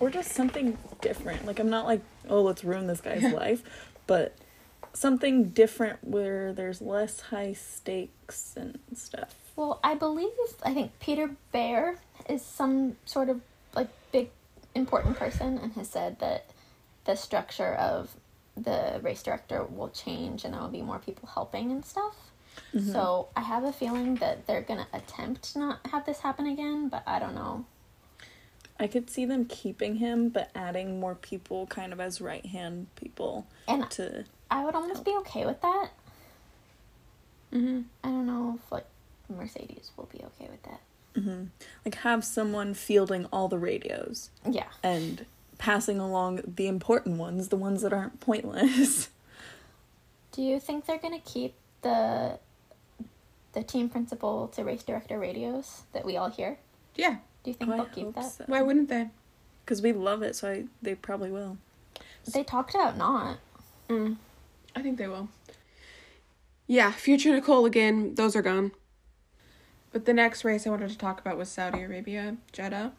or 0.02 0.10
just 0.10 0.32
something 0.32 0.78
different. 1.00 1.46
Like 1.46 1.60
I'm 1.60 1.70
not 1.70 1.86
like, 1.86 2.02
oh, 2.28 2.42
let's 2.42 2.64
ruin 2.64 2.88
this 2.88 3.00
guy's 3.00 3.24
life, 3.34 3.64
but 4.08 4.36
something 4.94 5.50
different 5.50 6.04
where 6.04 6.54
there's 6.54 6.82
less 6.82 7.22
high 7.22 7.54
stakes 7.54 8.56
and 8.56 8.80
stuff. 8.96 9.36
Well, 9.56 9.80
I 9.84 9.96
believe 9.96 10.30
I 10.64 10.74
think 10.74 11.00
Peter 11.00 11.32
Bayer 11.52 12.00
is 12.30 12.42
some 12.42 12.98
sort 13.06 13.30
of 13.30 13.42
like 13.76 13.90
big 14.12 14.30
important 14.76 15.18
person 15.18 15.58
and 15.58 15.74
has 15.74 15.90
said 15.90 16.20
that 16.20 16.46
the 17.06 17.16
structure 17.16 17.74
of 17.74 18.16
the 18.56 19.00
race 19.02 19.24
director 19.24 19.64
will 19.64 19.90
change 19.90 20.44
and 20.44 20.54
there 20.54 20.62
will 20.62 20.70
be 20.70 20.82
more 20.82 21.00
people 21.00 21.30
helping 21.34 21.72
and 21.72 21.86
stuff. 21.86 22.16
Mm-hmm. 22.74 22.92
So 22.92 23.30
I 23.36 23.42
have 23.42 23.64
a 23.64 23.74
feeling 23.74 24.16
that 24.16 24.46
they're 24.46 24.62
gonna 24.62 24.88
attempt 24.94 25.54
to 25.54 25.60
not 25.60 25.80
have 25.88 26.06
this 26.06 26.20
happen 26.20 26.48
again, 26.48 26.90
but 26.90 27.04
I 27.08 27.20
don't 27.20 27.36
know. 27.36 27.66
I 28.82 28.88
could 28.88 29.10
see 29.10 29.26
them 29.26 29.46
keeping 29.46 29.96
him, 29.98 30.30
but 30.30 30.50
adding 30.56 31.00
more 31.00 31.16
people 31.16 31.68
kind 31.68 31.94
of 31.94 32.00
as 32.02 32.20
right 32.20 32.46
hand 32.46 32.88
people 32.96 33.46
And 33.68 33.90
to. 33.92 34.26
I 34.50 34.66
would 34.66 34.76
almost 34.76 35.06
be 35.06 35.12
okay 35.18 35.46
with 35.46 35.62
that. 35.62 35.90
Mm-hmm. 37.54 37.82
I 38.04 38.08
don't 38.08 38.26
know 38.26 38.60
if 38.64 38.72
like 38.72 38.86
Mercedes 39.30 39.92
will 39.96 40.10
be 40.12 40.20
okay 40.26 40.50
with 40.50 40.64
that. 40.64 40.82
Like 41.86 41.96
have 41.96 42.24
someone 42.24 42.74
fielding 42.74 43.26
all 43.32 43.48
the 43.50 43.58
radios 43.60 44.30
Yeah. 44.50 44.68
and 44.82 45.26
passing 45.58 46.00
along 46.00 46.42
the 46.56 46.68
important 46.68 47.18
ones, 47.18 47.50
the 47.50 47.58
ones 47.58 47.82
that 47.84 47.94
aren't 47.94 48.20
pointless. 48.20 49.10
Do 50.32 50.42
you 50.42 50.60
think 50.60 50.86
they're 50.86 50.98
gonna 50.98 51.20
keep 51.20 51.54
the 51.82 52.40
the 53.54 53.62
team 53.64 53.90
principal 53.90 54.48
to 54.56 54.64
race 54.64 54.82
director 54.84 55.20
radios 55.20 55.84
that 55.92 56.06
we 56.06 56.16
all 56.16 56.30
hear? 56.30 56.58
Yeah, 56.96 57.18
Do 57.44 57.50
you 57.50 57.54
think 57.56 57.70
Oh, 57.70 57.74
I 57.74 57.78
they'll 57.78 57.86
keep 57.88 58.06
hope 58.06 58.16
that? 58.16 58.32
so. 58.32 58.44
why 58.48 58.62
wouldn't 58.62 58.90
they? 58.90 59.10
Because 59.66 59.82
we 59.82 59.94
love 59.94 60.22
it, 60.22 60.36
so 60.36 60.50
I, 60.50 60.66
they 60.82 60.96
probably 60.96 61.32
will. 61.32 61.58
They 62.32 62.44
talked 62.44 62.76
about 62.76 62.98
not. 62.98 63.38
Mm, 63.90 64.18
I 64.76 64.82
think 64.82 64.98
they 64.98 65.08
will. 65.08 65.30
Yeah, 66.68 66.92
future 66.92 67.32
Nicole 67.32 67.66
again. 67.66 68.16
Those 68.16 68.36
are 68.36 68.42
gone. 68.42 68.72
But 69.92 70.06
the 70.06 70.14
next 70.14 70.46
race 70.46 70.66
I 70.66 70.70
wanted 70.70 70.90
to 70.92 70.98
talk 70.98 71.20
about 71.20 71.38
was 71.38 71.50
Saudi 71.50 71.82
Arabia, 71.82 72.38
Jeddah, 72.54 72.94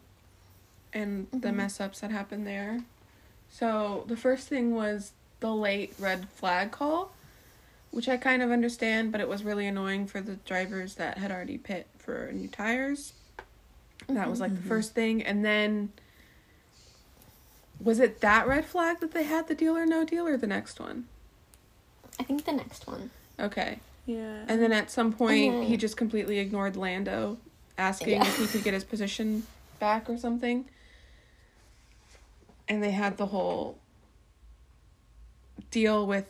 and 0.93 1.27
the 1.31 1.51
mess 1.51 1.79
ups 1.79 2.01
that 2.01 2.11
happened 2.11 2.45
there. 2.45 2.81
So 3.49 4.03
the 4.07 4.17
first 4.17 4.47
thing 4.47 4.75
was 4.75 5.13
the 5.39 5.53
late 5.53 5.93
red 5.97 6.29
flag 6.29 6.71
call, 6.71 7.11
which 7.91 8.07
I 8.07 8.17
kind 8.17 8.43
of 8.43 8.51
understand, 8.51 9.11
but 9.11 9.21
it 9.21 9.27
was 9.27 9.43
really 9.43 9.65
annoying 9.65 10.05
for 10.05 10.21
the 10.21 10.35
drivers 10.35 10.95
that 10.95 11.17
had 11.17 11.31
already 11.31 11.57
pit 11.57 11.87
for 11.97 12.29
new 12.31 12.47
tires. 12.47 13.13
That 14.07 14.29
was 14.29 14.39
like 14.39 14.51
the 14.51 14.59
mm-hmm. 14.59 14.67
first 14.67 14.93
thing, 14.93 15.21
and 15.23 15.43
then 15.43 15.91
was 17.79 17.99
it 17.99 18.21
that 18.21 18.47
red 18.47 18.65
flag 18.65 18.99
that 18.99 19.11
they 19.11 19.23
had 19.23 19.47
the 19.47 19.55
deal 19.55 19.75
or 19.75 19.85
no 19.85 20.03
deal, 20.05 20.27
or 20.27 20.37
the 20.37 20.47
next 20.47 20.79
one? 20.79 21.05
I 22.19 22.23
think 22.23 22.45
the 22.45 22.53
next 22.53 22.87
one. 22.87 23.09
Okay. 23.39 23.79
Yeah. 24.05 24.45
And 24.47 24.61
then 24.61 24.71
at 24.71 24.91
some 24.91 25.13
point, 25.13 25.53
And 25.53 25.63
he 25.63 25.77
just 25.77 25.97
completely 25.97 26.39
ignored 26.39 26.75
Lando, 26.75 27.37
asking 27.77 28.09
Yeah. 28.09 28.27
if 28.27 28.37
he 28.37 28.47
could 28.47 28.63
get 28.63 28.73
his 28.73 28.83
position 28.83 29.45
back 29.79 30.09
or 30.09 30.17
something. 30.17 30.65
And 32.67 32.83
they 32.83 32.91
had 32.91 33.17
the 33.17 33.27
whole 33.27 33.77
deal 35.71 36.05
with 36.05 36.25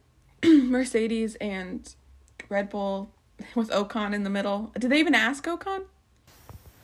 Mercedes 0.44 1.36
and 1.36 1.94
Red 2.48 2.68
Bull 2.70 3.10
with 3.54 3.70
Ocon 3.70 4.14
in 4.14 4.24
the 4.24 4.30
middle. 4.30 4.72
Did 4.78 4.90
they 4.90 4.98
even 4.98 5.14
ask 5.14 5.44
Ocon? 5.44 5.84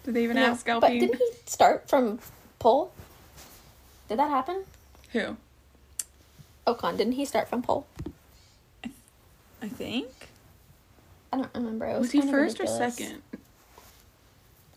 Did 0.05 0.15
they 0.15 0.23
even 0.25 0.37
No, 0.37 0.47
ask 0.47 0.67
But 0.67 0.89
didn't 0.89 1.17
he 1.17 1.31
start 1.47 1.89
from 1.89 2.21
pole? 2.59 2.93
Did 4.09 4.19
that 4.19 4.31
happen? 4.31 4.65
Who? 5.13 5.37
Ocon, 6.67 6.97
didn't 6.97 7.15
he 7.15 7.25
start 7.25 7.49
from 7.49 7.63
pole? 7.63 7.87
I 9.63 9.69
think 9.69 10.09
I 11.33 11.39
don't 11.39 11.51
remember. 11.55 11.87
It 11.87 11.93
was, 11.95 12.01
Was 12.01 12.11
he 12.13 12.19
kind 12.21 12.31
of 12.31 12.35
first 12.37 12.61
or 12.61 12.67
second? 12.67 13.23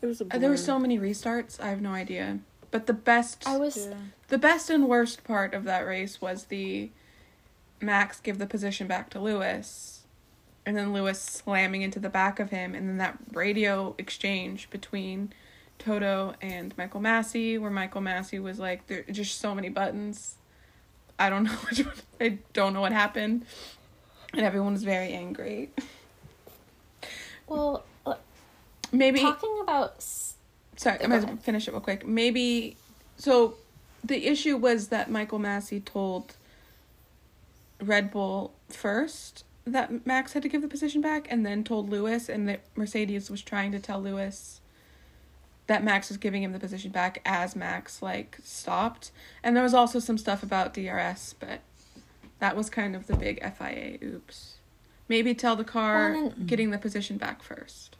there 0.00 0.08
was 0.08 0.20
a. 0.20 0.26
Uh, 0.30 0.38
there 0.38 0.50
were 0.50 0.56
so 0.56 0.78
many 0.78 0.98
restarts. 0.98 1.60
I 1.60 1.68
have 1.68 1.80
no 1.80 1.92
idea. 1.92 2.40
But 2.70 2.86
the 2.86 2.94
best 2.94 3.46
I 3.46 3.56
was 3.58 3.86
Yeah. 3.86 3.94
The 4.28 4.38
best 4.38 4.68
and 4.68 4.88
worst 4.88 5.24
part 5.24 5.54
of 5.54 5.64
that 5.64 5.86
race 5.86 6.20
was 6.20 6.44
the 6.44 6.90
Max 7.80 8.18
give 8.20 8.38
the 8.38 8.46
position 8.46 8.86
back 8.86 9.08
to 9.10 9.20
Lewis, 9.20 9.97
and 10.68 10.76
then 10.76 10.92
Lewis 10.92 11.18
slamming 11.18 11.80
into 11.80 11.98
the 11.98 12.10
back 12.10 12.38
of 12.38 12.50
him, 12.50 12.74
and 12.74 12.86
then 12.86 12.98
that 12.98 13.16
radio 13.32 13.94
exchange 13.96 14.68
between 14.68 15.32
Toto 15.78 16.34
and 16.42 16.76
Michael 16.76 17.00
Masi, 17.00 17.58
where 17.58 17.70
Michael 17.70 18.02
Masi 18.02 18.40
was 18.40 18.58
like, 18.58 18.86
"There 18.86 19.02
are 19.08 19.12
just 19.12 19.40
so 19.40 19.54
many 19.54 19.70
buttons. 19.70 20.36
I 21.18 21.30
don't 21.30 21.44
know 21.44 21.52
which 21.52 21.78
one. 21.86 21.94
I 22.20 22.38
don't 22.52 22.74
know 22.74 22.82
what 22.82 22.92
happened," 22.92 23.46
and 24.34 24.42
everyone 24.42 24.74
was 24.74 24.84
very 24.84 25.14
angry. 25.14 25.70
well 27.46 27.84
uh, 28.04 28.16
Maybe 28.92 29.20
talking 29.20 29.58
about. 29.62 30.02
sorry, 30.76 31.02
I 31.02 31.06
might 31.06 31.16
as 31.16 31.22
ahead. 31.24 31.34
well 31.36 31.42
finish 31.42 31.66
it 31.66 31.70
real 31.70 31.80
quick. 31.80 32.06
Maybe 32.06 32.76
so 33.16 33.54
the 34.04 34.26
issue 34.26 34.58
was 34.58 34.88
that 34.88 35.10
Michael 35.10 35.38
Masi 35.38 35.82
told 35.82 36.36
Red 37.80 38.10
Bull 38.10 38.52
first 38.68 39.44
that 39.72 40.06
Max 40.06 40.32
had 40.32 40.42
to 40.42 40.48
give 40.48 40.62
the 40.62 40.68
position 40.68 41.00
back 41.00 41.26
and 41.30 41.44
then 41.44 41.64
told 41.64 41.88
Lewis 41.88 42.28
and 42.28 42.48
that 42.48 42.60
Mercedes 42.76 43.30
was 43.30 43.42
trying 43.42 43.72
to 43.72 43.78
tell 43.78 44.00
Lewis 44.00 44.60
that 45.68 45.84
Max 45.84 46.08
was 46.08 46.16
giving 46.16 46.42
him 46.42 46.52
the 46.52 46.58
position 46.58 46.90
back 46.90 47.20
as 47.24 47.54
Max 47.54 48.02
like 48.02 48.38
stopped. 48.42 49.10
And 49.42 49.54
there 49.54 49.62
was 49.62 49.74
also 49.74 49.98
some 49.98 50.18
stuff 50.18 50.42
about 50.42 50.74
DRS, 50.74 51.34
but 51.38 51.60
that 52.38 52.56
was 52.56 52.70
kind 52.70 52.96
of 52.96 53.06
the 53.06 53.16
big 53.16 53.40
FIA 53.42 53.98
oops. 54.02 54.54
Maybe 55.08 55.34
tell 55.34 55.56
the 55.56 55.64
car 55.64 56.12
Well, 56.12 56.32
and 56.36 56.46
getting 56.46 56.70
the 56.70 56.78
position 56.78 57.16
back 57.18 57.42
first. 57.42 57.96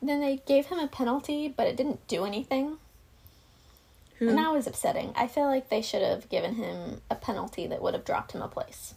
Then 0.00 0.20
they 0.20 0.42
gave 0.46 0.66
him 0.66 0.78
a 0.78 0.86
penalty, 0.86 1.48
but 1.48 1.66
it 1.66 1.76
didn't 1.76 2.06
do 2.08 2.24
anything. 2.24 2.76
Who 4.18 4.28
And 4.28 4.38
that 4.38 4.52
was 4.52 4.66
upsetting. 4.66 5.12
I 5.16 5.26
feel 5.26 5.46
like 5.46 5.70
they 5.70 5.82
should 5.82 6.02
have 6.02 6.28
given 6.28 6.54
him 6.54 7.00
a 7.10 7.14
penalty 7.14 7.66
that 7.66 7.82
would 7.82 7.94
have 7.94 8.04
dropped 8.04 8.32
him 8.32 8.42
a 8.42 8.48
place. 8.48 8.94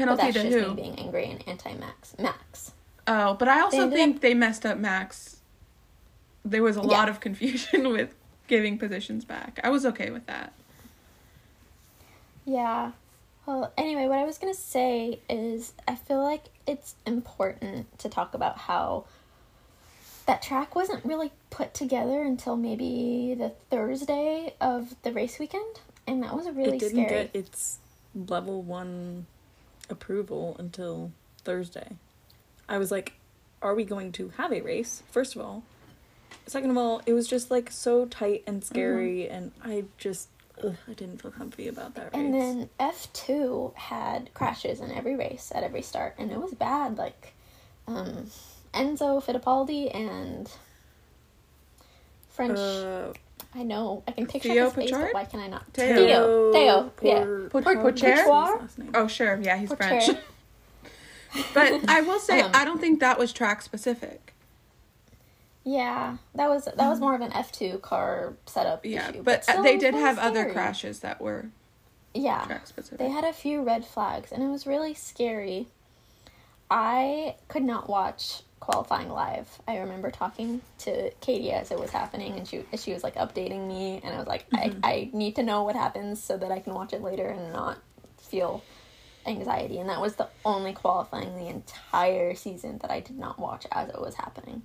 A 0.00 0.06
But 0.06 0.16
that's 0.16 0.34
to 0.34 0.42
just 0.42 0.56
who? 0.56 0.74
me 0.74 0.82
being 0.82 0.98
angry 0.98 1.26
and 1.30 1.46
anti-Max. 1.48 2.14
Max. 2.18 2.72
Oh, 3.06 3.34
but 3.34 3.48
I 3.48 3.60
also 3.60 3.82
ended 3.82 3.96
think 3.98 4.16
up- 4.16 4.22
they 4.22 4.34
messed 4.34 4.64
up 4.66 4.78
Max. 4.78 5.38
There 6.44 6.62
was 6.62 6.76
a 6.76 6.80
Yeah. 6.80 6.86
lot 6.86 7.08
of 7.08 7.20
confusion 7.20 7.88
with 7.92 8.14
giving 8.48 8.78
positions 8.78 9.24
back. 9.24 9.60
I 9.64 9.70
was 9.70 9.84
okay 9.86 10.10
with 10.10 10.26
that. 10.26 10.52
Yeah. 12.44 12.92
Well, 13.46 13.72
anyway, 13.76 14.06
what 14.06 14.18
I 14.18 14.24
was 14.24 14.38
going 14.38 14.52
to 14.52 14.58
say 14.58 15.20
is 15.28 15.72
I 15.86 15.94
feel 15.96 16.22
like 16.22 16.44
it's 16.66 16.94
important 17.06 17.98
to 17.98 18.08
talk 18.08 18.34
about 18.34 18.56
how 18.58 19.04
that 20.26 20.42
track 20.42 20.74
wasn't 20.76 21.04
really 21.04 21.32
put 21.50 21.74
together 21.74 22.22
until 22.22 22.56
maybe 22.56 23.34
the 23.36 23.50
Thursday 23.70 24.54
of 24.60 24.94
the 25.02 25.12
race 25.12 25.38
weekend. 25.40 25.80
And 26.06 26.22
that 26.22 26.34
was 26.36 26.46
a 26.46 26.52
really 26.52 26.76
it 26.76 26.80
didn't 26.80 27.04
scary. 27.06 27.24
get 27.24 27.30
its 27.34 27.78
level 28.14 28.62
one 28.62 29.26
approval 29.90 30.56
until 30.58 31.12
Thursday. 31.44 31.96
I 32.68 32.78
was 32.78 32.90
like, 32.90 33.14
are 33.60 33.74
we 33.74 33.84
going 33.84 34.12
to 34.12 34.30
have 34.36 34.52
a 34.52 34.60
race? 34.60 35.02
First 35.10 35.36
of 35.36 35.42
all. 35.42 35.62
Second 36.46 36.70
of 36.70 36.76
all, 36.76 37.02
it 37.06 37.12
was 37.12 37.28
just 37.28 37.50
like 37.50 37.70
so 37.70 38.06
tight 38.06 38.42
and 38.46 38.64
scary, 38.64 39.28
and 39.28 39.52
I 39.62 39.84
just, 39.98 40.28
ugh, 40.62 40.74
I 40.88 40.92
didn't 40.94 41.22
feel 41.22 41.30
comfy 41.30 41.68
about 41.68 41.94
that 41.94 42.06
race. 42.06 42.14
And 42.14 42.34
then 42.34 42.68
F2 42.80 43.74
had 43.76 44.32
crashes 44.34 44.80
in 44.80 44.90
every 44.90 45.14
race 45.14 45.52
at 45.54 45.62
every 45.62 45.82
start, 45.82 46.14
and 46.18 46.32
it 46.32 46.40
was 46.40 46.52
bad. 46.54 46.98
Like 46.98 47.34
um, 47.86 48.26
Enzo 48.74 49.22
Fittipaldi 49.22 49.94
and 49.94 50.50
French. 52.30 52.58
uh, 52.58 53.12
I 53.54 53.62
know. 53.62 54.02
I 54.08 54.12
can 54.12 54.26
picture 54.26 54.48
Theo 54.50 54.64
his 54.66 54.72
face, 54.74 54.90
Pichard? 54.90 55.06
but 55.12 55.14
why 55.14 55.24
can 55.24 55.40
I 55.40 55.46
not? 55.48 55.66
Theo. 55.72 55.96
Theo. 55.96 56.52
Theo. 56.52 56.92
Yeah. 57.02 57.48
Por- 57.50 57.62
Por- 57.62 57.74
Por- 57.74 57.92
Pourchaire? 57.92 58.16
His 58.18 58.26
last 58.26 58.78
name. 58.78 58.90
Oh, 58.94 59.06
sure. 59.06 59.38
Yeah, 59.42 59.56
he's 59.56 59.70
Pourchaire. 59.70 60.04
French. 60.04 60.18
But 61.54 61.88
I 61.88 62.02
will 62.02 62.18
say, 62.18 62.42
Um, 62.42 62.50
I 62.52 62.66
don't 62.66 62.78
think 62.78 63.00
that 63.00 63.18
was 63.18 63.32
track 63.32 63.62
specific. 63.62 64.34
Yeah, 65.64 66.18
that 66.34 66.50
was 66.50 66.64
that 66.66 66.76
was 66.76 67.00
more 67.00 67.14
of 67.14 67.20
an 67.22 67.32
F 67.32 67.50
two 67.52 67.78
car 67.78 68.34
setup 68.46 68.84
Yeah, 68.84 69.08
issue. 69.10 69.22
but, 69.22 69.38
uh, 69.48 69.52
still, 69.52 69.62
they 69.62 69.78
did 69.78 69.94
really 69.94 70.04
have 70.04 70.18
other 70.18 70.52
crashes 70.52 71.00
that 71.00 71.20
were 71.22 71.46
Yeah, 72.12 72.44
track 72.44 72.66
specific. 72.66 72.98
they 72.98 73.08
had 73.08 73.24
a 73.24 73.32
few 73.32 73.62
red 73.62 73.86
flags, 73.86 74.30
and 74.32 74.42
it 74.42 74.48
was 74.48 74.66
really 74.66 74.92
scary. 74.92 75.68
I 76.70 77.36
could 77.48 77.62
not 77.64 77.88
watch 77.88 78.42
qualifying 78.62 79.08
live. 79.08 79.48
I 79.66 79.78
remember 79.78 80.10
talking 80.12 80.60
to 80.78 81.10
Katie 81.20 81.50
as 81.50 81.72
it 81.72 81.78
was 81.78 81.90
happening, 81.90 82.38
and 82.38 82.46
she 82.46 82.64
she 82.76 82.92
was 82.92 83.02
like 83.02 83.16
updating 83.16 83.66
me, 83.66 84.00
and 84.04 84.14
I 84.14 84.18
was 84.18 84.28
like, 84.28 84.46
I, 84.54 84.68
mm-hmm. 84.68 84.80
I 84.84 85.10
need 85.12 85.34
to 85.36 85.42
know 85.42 85.64
what 85.64 85.74
happens 85.74 86.22
so 86.22 86.36
that 86.38 86.52
I 86.52 86.60
can 86.60 86.72
watch 86.72 86.92
it 86.92 87.02
later 87.02 87.26
and 87.26 87.52
not 87.52 87.78
feel 88.20 88.62
anxiety. 89.26 89.78
And 89.78 89.88
that 89.88 90.00
was 90.00 90.14
the 90.14 90.28
only 90.44 90.72
qualifying 90.72 91.36
the 91.36 91.48
entire 91.48 92.36
season 92.36 92.78
that 92.78 92.90
I 92.90 93.00
did 93.00 93.18
not 93.18 93.38
watch 93.38 93.66
as 93.72 93.88
it 93.88 94.00
was 94.00 94.14
happening. 94.14 94.62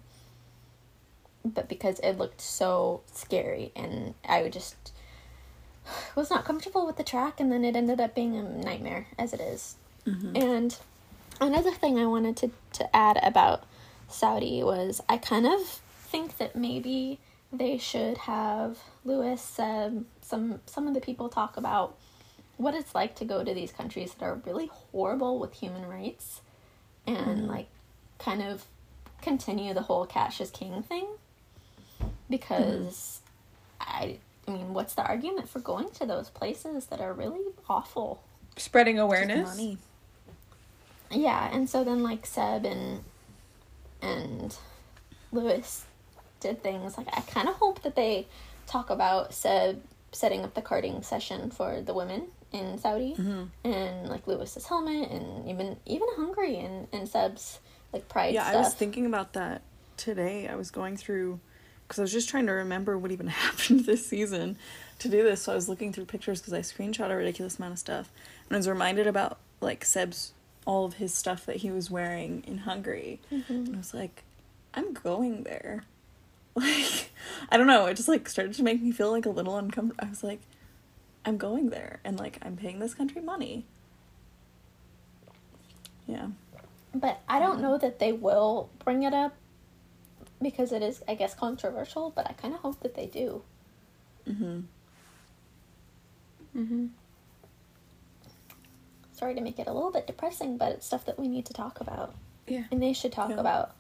But 1.43 1.67
because 1.67 1.99
it 1.99 2.19
looked 2.19 2.41
so 2.41 3.01
scary, 3.11 3.71
and 3.75 4.13
I 4.27 4.47
just 4.49 4.93
was 6.15 6.29
not 6.29 6.45
comfortable 6.45 6.85
with 6.85 6.97
the 6.97 7.03
track, 7.03 7.39
and 7.39 7.51
then 7.51 7.65
it 7.65 7.75
ended 7.75 7.99
up 7.99 8.13
being 8.13 8.35
a 8.35 8.43
nightmare 8.43 9.07
as 9.17 9.33
it 9.33 9.41
is. 9.41 9.75
Mm-hmm. 10.05 10.37
And 10.37 10.77
another 11.41 11.71
thing 11.71 11.97
I 11.97 12.05
wanted 12.05 12.37
to, 12.37 12.51
to 12.73 12.95
add 12.95 13.17
about 13.23 13.63
Saudi 14.07 14.63
was 14.63 15.01
I 15.09 15.17
kind 15.17 15.45
of 15.45 15.61
think 16.09 16.37
that 16.37 16.55
maybe 16.55 17.19
they 17.51 17.77
should 17.77 18.17
have 18.19 18.77
Lewis, 19.05 19.59
um, 19.59 20.05
some 20.21 20.59
some 20.65 20.87
of 20.87 20.93
the 20.93 21.01
people 21.01 21.29
talk 21.29 21.57
about 21.57 21.95
what 22.57 22.73
it's 22.73 22.95
like 22.95 23.15
to 23.15 23.25
go 23.25 23.43
to 23.43 23.53
these 23.53 23.71
countries 23.71 24.13
that 24.13 24.25
are 24.25 24.41
really 24.45 24.67
horrible 24.67 25.39
with 25.39 25.53
human 25.53 25.87
rights, 25.87 26.41
and 27.05 27.47
like 27.47 27.67
kind 28.19 28.41
of 28.41 28.65
continue 29.21 29.73
the 29.73 29.83
whole 29.83 30.05
cash 30.05 30.41
is 30.41 30.49
king 30.51 30.83
thing, 30.83 31.07
because 32.29 33.21
I 33.79 34.17
I 34.47 34.51
mean, 34.51 34.73
what's 34.73 34.93
the 34.93 35.03
argument 35.03 35.49
for 35.49 35.59
going 35.59 35.89
to 35.91 36.05
those 36.05 36.29
places 36.29 36.85
that 36.87 37.01
are 37.01 37.13
really 37.13 37.43
awful? 37.69 38.23
Spreading 38.55 38.97
awareness. 38.97 39.59
Yeah, 41.11 41.49
and 41.53 41.69
so 41.69 41.83
then 41.83 42.01
like 42.01 42.25
Seb 42.25 42.65
and 42.65 43.03
and 44.01 44.55
Lewis 45.31 45.85
did 46.39 46.61
things 46.61 46.97
like 46.97 47.07
I 47.15 47.21
kind 47.21 47.49
of 47.49 47.55
hope 47.55 47.81
that 47.83 47.95
they 47.95 48.27
talk 48.67 48.89
about 48.89 49.33
Seb 49.33 49.81
setting 50.11 50.43
up 50.43 50.53
the 50.53 50.61
karting 50.61 51.03
session 51.03 51.49
for 51.49 51.81
the 51.81 51.93
women 51.93 52.27
in 52.51 52.77
Saudi 52.77 53.13
mm-hmm. 53.17 53.43
and 53.67 54.09
like 54.09 54.25
Lewis's 54.27 54.67
helmet 54.67 55.09
and 55.09 55.49
even 55.49 55.77
even 55.85 56.07
Hungary 56.15 56.57
and 56.57 56.87
and 56.93 57.07
Seb's 57.07 57.59
like 57.93 58.07
pride 58.07 58.33
Yeah, 58.33 58.43
stuff. 58.43 58.55
I 58.55 58.59
was 58.59 58.73
thinking 58.73 59.05
about 59.05 59.33
that 59.33 59.61
today. 59.97 60.47
I 60.47 60.55
was 60.55 60.71
going 60.71 60.97
through 60.97 61.39
because 61.87 61.99
I 61.99 62.01
was 62.03 62.11
just 62.11 62.29
trying 62.29 62.45
to 62.47 62.53
remember 62.53 62.97
what 62.97 63.11
even 63.11 63.27
happened 63.45 63.85
this 63.85 64.05
season 64.05 64.57
to 64.99 65.09
do 65.09 65.23
this. 65.23 65.43
So 65.43 65.51
I 65.51 65.55
was 65.55 65.69
looking 65.69 65.93
through 65.93 66.05
pictures 66.05 66.41
because 66.41 66.53
I 66.53 66.59
screenshot 66.59 67.09
a 67.09 67.15
ridiculous 67.15 67.57
amount 67.57 67.73
of 67.73 67.79
stuff, 67.79 68.11
and 68.47 68.55
I 68.55 68.57
was 68.57 68.69
reminded 68.69 69.07
about 69.07 69.39
like 69.61 69.83
Seb's 69.83 70.33
all 70.67 70.85
of 70.85 70.95
his 70.95 71.13
stuff 71.13 71.45
that 71.45 71.55
he 71.57 71.71
was 71.71 71.89
wearing 71.89 72.43
in 72.45 72.59
Hungary, 72.59 73.21
and 73.31 73.73
I 73.73 73.77
was 73.77 73.93
like, 73.93 74.23
I'm 74.75 74.93
going 74.93 75.43
there. 75.43 75.83
Like, 76.57 77.11
I 77.51 77.57
don't 77.57 77.67
know. 77.67 77.85
It 77.85 77.97
just 77.97 78.07
like 78.07 78.27
started 78.27 78.55
to 78.55 78.63
make 78.63 78.81
me 78.81 78.91
feel 78.91 79.11
like 79.11 79.27
a 79.27 79.29
little 79.29 79.57
uncomfortable. 79.57 80.03
I 80.03 80.09
was 80.09 80.23
like, 80.23 80.41
I'm 81.23 81.37
going 81.37 81.69
there, 81.69 81.99
and 82.03 82.19
like 82.19 82.39
I'm 82.41 82.57
paying 82.57 82.79
this 82.79 82.95
country 82.95 83.21
money. 83.21 83.63
Yeah. 86.07 86.29
But 86.95 87.21
I 87.29 87.37
don't 87.37 87.61
know 87.61 87.77
that 87.77 87.99
they 87.99 88.11
will 88.11 88.71
bring 88.83 89.03
it 89.03 89.13
up 89.13 89.35
because 90.41 90.71
it 90.71 90.81
is 90.81 91.03
I 91.07 91.13
guess 91.13 91.35
controversial, 91.35 92.11
but 92.15 92.27
I 92.27 92.33
kind 92.33 92.55
of 92.55 92.61
hope 92.61 92.79
that 92.79 92.95
they 92.95 93.05
do. 93.05 93.43
Mm-hmm. 94.27 94.61
Mm-hmm. 96.57 96.85
Sorry 99.17 99.33
to 99.35 99.41
make 99.41 99.57
it 99.59 99.67
a 99.67 99.73
little 99.73 99.91
bit 99.91 100.05
depressing, 100.07 100.57
but 100.57 100.71
it's 100.71 100.85
stuff 100.85 101.05
that 101.05 101.17
we 101.19 101.27
need 101.27 101.45
to 101.47 101.53
talk 101.53 101.81
about. 101.81 102.13
Yeah. 102.47 102.63
and 102.71 102.81
they 102.81 102.93
should 102.93 103.11
talk 103.11 103.29
Yeah. 103.31 103.39
about 103.41 103.71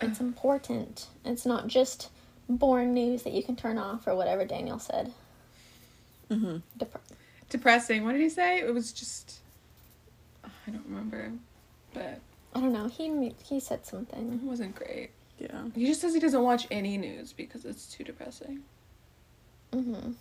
it's 0.00 0.18
important 0.20 1.06
it's 1.24 1.46
not 1.46 1.68
just 1.68 2.10
boring 2.48 2.92
news 2.92 3.22
that 3.22 3.32
you 3.32 3.42
can 3.44 3.54
turn 3.54 3.78
off 3.78 4.04
or 4.08 4.16
whatever 4.16 4.44
daniel 4.44 4.80
said 4.80 5.12
Mm-hmm. 6.28 6.56
Dep- 6.78 7.02
Depressing. 7.50 8.04
What 8.04 8.12
did 8.12 8.22
he 8.22 8.30
say? 8.30 8.60
It 8.60 8.72
was 8.72 8.90
just. 8.90 9.40
I 10.42 10.70
don't 10.70 10.86
remember, 10.88 11.30
but 11.92 12.20
i 12.54 12.60
don't 12.60 12.72
know 12.72 12.88
he 12.88 13.34
he 13.44 13.60
said 13.60 13.84
something. 13.84 14.40
it 14.42 14.46
wasn't 14.46 14.74
great. 14.74 15.10
Yeah. 15.38 15.64
He 15.74 15.84
just 15.86 16.00
says 16.00 16.14
he 16.14 16.20
doesn't 16.20 16.42
watch 16.42 16.66
any 16.70 16.96
news 16.96 17.34
because 17.34 17.66
it's 17.66 17.84
too 17.86 18.02
depressing. 18.02 18.62
hmm 19.74 20.12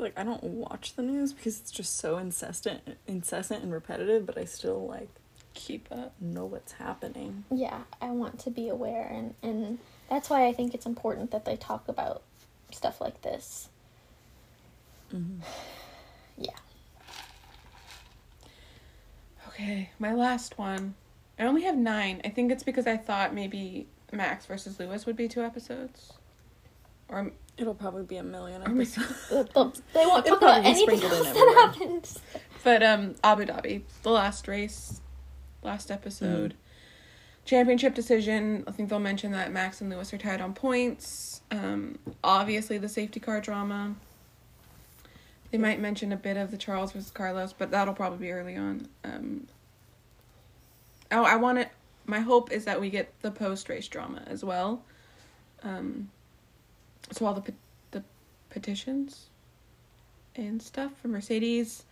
like 0.00 0.18
I 0.18 0.24
don't 0.24 0.42
watch 0.42 0.94
the 0.94 1.02
news 1.02 1.32
because 1.32 1.60
it's 1.60 1.70
just 1.70 1.96
so 1.98 2.18
incessant, 2.18 2.96
incessant 3.06 3.62
and 3.62 3.72
repetitive. 3.72 4.26
But 4.26 4.38
I 4.38 4.44
still 4.44 4.86
like 4.86 5.08
Keep 5.52 5.88
up. 5.90 6.14
know 6.20 6.44
what's 6.46 6.72
happening. 6.72 7.44
yeah 7.50 7.80
i 8.00 8.08
want 8.08 8.38
to 8.38 8.50
be 8.50 8.68
aware 8.68 9.08
and 9.12 9.34
and 9.42 9.78
that's 10.08 10.30
why 10.30 10.46
i 10.46 10.52
think 10.52 10.74
it's 10.74 10.86
important 10.86 11.32
that 11.32 11.44
they 11.44 11.56
talk 11.56 11.88
about 11.88 12.22
stuff 12.72 13.00
like 13.00 13.20
this 13.22 13.68
Mm-hmm. 15.12 15.40
yeah 16.38 16.56
Okay, 19.48 19.90
my 19.98 20.14
last 20.14 20.56
one. 20.58 20.94
I 21.38 21.44
only 21.44 21.62
have 21.62 21.76
nine. 21.76 22.20
I 22.24 22.28
think 22.28 22.52
it's 22.52 22.62
because 22.62 22.86
I 22.86 22.96
thought 22.96 23.34
maybe 23.34 23.86
Max 24.12 24.46
versus 24.46 24.78
Lewis 24.78 25.06
would 25.06 25.16
be 25.16 25.28
two 25.28 25.42
episodes. 25.42 26.12
Or 27.08 27.32
It'll 27.60 27.74
probably 27.74 28.04
be 28.04 28.16
a 28.16 28.22
million 28.22 28.62
Or 28.62 28.68
maybe- 28.70 28.90
episodes. 28.90 29.28
They'll- 29.28 29.44
they'll- 29.44 29.72
they 29.92 30.06
won't 30.06 30.24
talk 30.26 30.38
about 30.40 30.64
anything 30.64 31.02
else 31.02 31.28
that 31.28 31.72
happens 31.78 32.18
But 32.64 32.82
um 32.82 33.14
Abu 33.22 33.44
Dhabi, 33.46 33.82
the 34.02 34.10
last 34.10 34.48
race, 34.48 35.00
last 35.62 35.90
episode. 35.90 36.54
Championship 37.44 37.94
decision. 37.94 38.64
I 38.66 38.70
think 38.72 38.88
they'll 38.90 38.98
mention 38.98 39.32
that 39.32 39.50
Max 39.52 39.80
and 39.80 39.90
Lewis 39.90 40.12
are 40.14 40.18
tied 40.18 40.40
on 40.40 40.54
points. 40.54 41.42
Um 41.50 41.98
obviously 42.24 42.78
the 42.78 42.88
safety 42.88 43.20
car 43.20 43.40
drama. 43.40 43.94
They 45.50 45.58
might 45.58 45.80
mention 45.80 46.12
a 46.12 46.16
bit 46.16 46.36
of 46.36 46.50
the 46.52 46.56
Charles 46.56 46.92
versus 46.92 47.10
Carlos, 47.10 47.52
but 47.52 47.70
that'll 47.72 47.94
probably 47.94 48.18
be 48.18 48.32
early 48.32 48.56
on. 48.56 48.88
Um 49.04 49.46
Oh, 51.12 51.24
I 51.24 51.36
want 51.36 51.58
it 51.58 51.68
my 52.06 52.20
hope 52.20 52.50
is 52.50 52.64
that 52.64 52.80
we 52.80 52.88
get 52.90 53.12
the 53.20 53.30
post 53.30 53.68
race 53.68 53.86
drama 53.88 54.22
as 54.26 54.42
well. 54.44 54.82
Um 55.62 56.08
so 57.10 57.26
all 57.26 57.34
the 57.34 57.40
pe- 57.42 57.52
the 57.90 58.02
petitions 58.50 59.26
and 60.36 60.62
stuff 60.62 60.92
from 61.00 61.12
Mercedes. 61.12 61.84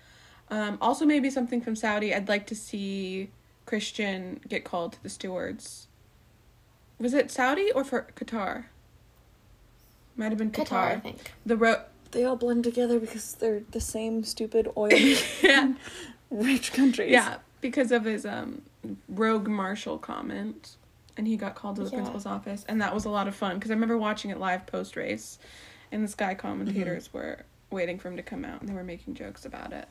Um, 0.50 0.78
also, 0.80 1.04
maybe 1.04 1.28
something 1.30 1.60
from 1.60 1.76
Saudi. 1.76 2.14
I'd 2.14 2.28
like 2.28 2.46
to 2.46 2.54
see 2.54 3.30
Christian 3.66 4.40
get 4.48 4.64
called 4.64 4.94
to 4.94 5.02
the 5.02 5.08
stewards. 5.10 5.88
Was 6.98 7.12
it 7.14 7.30
Saudi 7.30 7.70
or 7.72 7.84
for 7.84 8.06
Qatar? 8.16 8.64
Might 10.16 10.30
have 10.30 10.38
been 10.38 10.50
Qatar. 10.50 10.66
qatar 10.68 10.96
i 10.96 11.00
think 11.00 11.32
The 11.46 11.56
ro- 11.56 11.82
They 12.10 12.24
all 12.24 12.34
blend 12.36 12.64
together 12.64 12.98
because 12.98 13.34
they're 13.34 13.62
the 13.70 13.80
same 13.80 14.24
stupid 14.24 14.68
oil 14.76 14.90
yeah, 15.42 15.74
rich 16.30 16.72
countries. 16.72 17.10
yeah, 17.12 17.36
because 17.60 17.92
of 17.92 18.04
his 18.04 18.24
um 18.26 18.62
rogue 19.08 19.48
marshal 19.48 19.98
comment, 19.98 20.76
and 21.18 21.26
he 21.26 21.36
got 21.36 21.54
called 21.54 21.76
to 21.76 21.82
the 21.82 21.90
Yeah. 21.90 21.96
principal's 21.96 22.24
office, 22.24 22.64
and 22.68 22.80
that 22.80 22.94
was 22.94 23.04
a 23.04 23.10
lot 23.10 23.28
of 23.28 23.34
fun 23.34 23.56
because 23.56 23.70
I 23.70 23.74
remember 23.74 23.98
watching 23.98 24.30
it 24.30 24.38
live 24.38 24.64
post 24.66 24.96
race, 24.96 25.38
and 25.92 26.02
the 26.02 26.08
Sky 26.08 26.34
commentators 26.34 27.12
were 27.12 27.44
waiting 27.70 27.98
for 27.98 28.08
him 28.08 28.16
to 28.16 28.22
come 28.22 28.44
out, 28.44 28.60
and 28.60 28.68
they 28.70 28.72
were 28.74 28.84
making 28.84 29.14
jokes 29.14 29.44
about 29.44 29.72
it. 29.72 29.88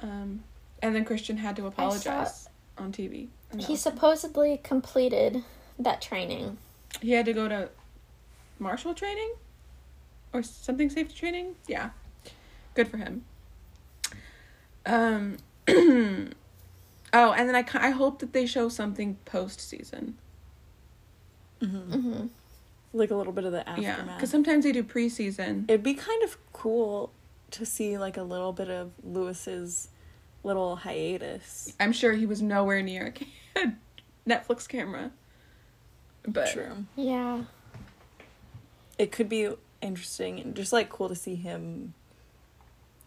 Um, 0.00 0.42
and 0.82 0.94
then 0.94 1.04
Christian 1.04 1.38
had 1.38 1.56
to 1.56 1.66
apologize 1.66 2.48
on 2.76 2.92
TV. 2.92 3.28
he 3.58 3.76
supposedly 3.76 4.58
completed 4.62 5.44
that 5.78 6.00
training 6.02 6.58
he 7.00 7.12
had 7.12 7.24
to 7.26 7.32
go 7.32 7.48
to 7.48 7.70
marshal 8.58 8.94
training 8.94 9.32
or 10.32 10.42
something 10.42 10.90
safety 10.90 11.14
training. 11.14 11.56
Yeah, 11.66 11.90
good 12.74 12.88
for 12.88 12.96
him. 12.98 13.24
Um. 14.84 15.36
oh, 15.68 17.32
and 17.32 17.48
then 17.48 17.54
I 17.54 17.64
I 17.74 17.90
hope 17.90 18.18
that 18.18 18.32
they 18.32 18.46
show 18.46 18.68
something 18.68 19.16
post 19.24 19.60
season. 19.60 20.18
Mm-hmm. 21.62 22.00
hmm 22.10 22.26
like 22.94 23.10
a 23.10 23.14
little 23.14 23.32
bit 23.32 23.44
of 23.44 23.52
the 23.52 23.66
aftermath. 23.66 24.06
Yeah, 24.06 24.14
because 24.16 24.28
sometimes 24.28 24.64
they 24.64 24.72
do 24.72 24.82
preseason. 24.84 25.64
It'd 25.66 25.82
be 25.82 25.94
kind 25.94 26.22
of 26.24 26.36
cool 26.52 27.10
to 27.52 27.64
see 27.64 27.96
like 27.96 28.18
a 28.18 28.22
little 28.22 28.52
bit 28.52 28.68
of 28.68 28.90
Lewis's 29.02 29.88
little 30.44 30.76
hiatus. 30.76 31.72
I'm 31.80 31.92
sure 31.92 32.12
he 32.12 32.26
was 32.26 32.42
nowhere 32.42 32.82
near 32.82 33.14
a 33.56 33.72
Netflix 34.28 34.68
camera. 34.68 35.10
But 36.28 36.50
True. 36.52 36.84
Yeah. 36.94 37.44
It 38.98 39.10
could 39.10 39.30
be 39.30 39.48
interesting 39.80 40.38
and 40.38 40.54
just 40.54 40.70
like 40.72 40.90
cool 40.90 41.08
to 41.08 41.14
see 41.16 41.34
him 41.34 41.94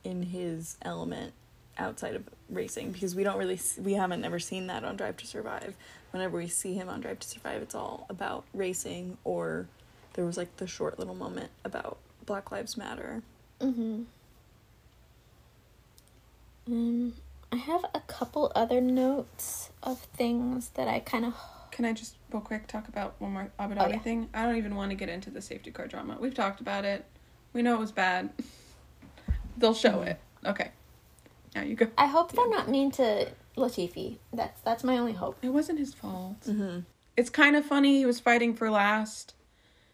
in 0.04 0.24
his 0.24 0.78
element 0.82 1.34
outside 1.78 2.16
of 2.16 2.24
racing 2.50 2.92
because 2.92 3.14
we 3.16 3.24
don't 3.24 3.38
really 3.38 3.54
s- 3.56 3.78
we 3.82 3.94
haven't 3.94 4.22
never 4.22 4.40
seen 4.40 4.66
that 4.68 4.84
on 4.84 4.96
Drive 4.96 5.18
to 5.18 5.28
Survive. 5.28 5.76
Whenever 6.16 6.38
we 6.38 6.48
see 6.48 6.74
him 6.76 6.88
on 6.88 7.02
Drive 7.02 7.20
to 7.20 7.28
Survive, 7.28 7.62
it's 7.62 7.76
all 7.76 8.06
about 8.10 8.46
racing 8.54 9.18
or 9.26 9.68
there 10.14 10.24
was 10.26 10.38
like 10.38 10.56
the 10.56 10.66
short 10.66 10.98
little 10.98 11.14
moment 11.14 11.50
about 11.66 11.98
Black 12.26 12.54
Lives 12.54 12.78
Matter. 12.78 13.22
Mm-hmm. 13.60 14.04
Um, 16.68 17.14
I 17.52 17.58
have 17.58 17.84
a 17.94 18.00
couple 18.00 18.50
other 18.56 18.80
notes 18.80 19.72
of 19.84 20.00
things 20.16 20.70
that 20.76 20.88
I 20.88 21.00
kind 21.02 21.26
of. 21.26 21.34
can 21.72 21.84
I 21.84 21.92
just 21.92 22.16
real 22.32 22.42
quick 22.42 22.68
talk 22.68 22.88
about 22.88 23.16
one 23.20 23.34
more 23.34 23.52
Abu 23.60 23.76
Oh, 23.78 23.86
yeah. 23.90 24.00
thing? 24.00 24.30
I 24.34 24.44
don't 24.46 24.56
even 24.56 24.76
want 24.76 24.92
to 24.92 24.96
get 24.96 25.10
into 25.10 25.30
the 25.30 25.42
safety 25.42 25.70
car 25.72 25.86
drama. 25.86 26.16
We've 26.18 26.34
talked 26.34 26.62
about 26.62 26.86
it. 26.86 27.04
We 27.52 27.62
know 27.62 27.74
it 27.74 27.80
was 27.82 27.92
bad. 27.92 28.30
They'll 29.58 29.74
show 29.74 29.98
Mhm. 30.00 30.08
it. 30.08 30.20
Okay. 30.46 30.72
Now 31.56 31.64
you 31.64 31.76
go. 31.76 31.88
I 31.98 32.08
hope 32.08 32.32
they're 32.32 32.50
not 32.50 32.70
mean 32.70 32.90
to 32.92 33.28
Latifi. 33.58 34.18
That's 34.34 34.60
that's 34.62 34.84
my 34.84 34.98
only 34.98 35.14
hope. 35.14 35.38
It 35.42 35.50
wasn't 35.50 35.80
his 35.80 35.94
fault. 35.94 36.42
Mm-hmm. 36.42 36.80
It's 37.18 37.30
kind 37.30 37.56
of 37.56 37.66
funny 37.66 37.98
he 38.00 38.06
was 38.06 38.20
fighting 38.20 38.54
for 38.54 38.70
last 38.70 39.34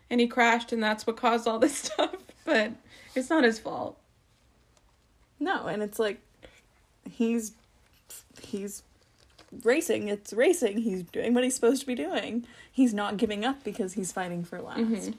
and 0.10 0.20
he 0.20 0.28
crashed 0.28 0.72
and 0.74 0.82
that's 0.82 1.06
what 1.06 1.18
caused 1.18 1.48
all 1.48 1.60
this 1.60 1.76
stuff, 1.84 2.16
but 2.46 2.72
it's 3.16 3.30
not 3.30 3.44
his 3.44 3.60
fault. 3.60 3.98
No, 5.40 5.68
and 5.68 5.82
it's 5.84 6.00
like 6.00 6.20
he's 7.10 7.54
he's 8.42 8.84
racing. 9.64 10.08
It's 10.08 10.34
racing. 10.34 10.80
He's 10.80 11.04
doing 11.04 11.34
what 11.34 11.44
he's 11.44 11.56
supposed 11.56 11.82
to 11.82 11.88
be 11.88 11.96
doing. 11.96 12.46
He's 12.72 12.94
not 12.94 13.18
giving 13.18 13.44
up 13.46 13.64
because 13.64 13.94
he's 13.94 14.12
fighting 14.12 14.44
for 14.44 14.62
last. 14.62 14.80
Mhm. 14.80 15.16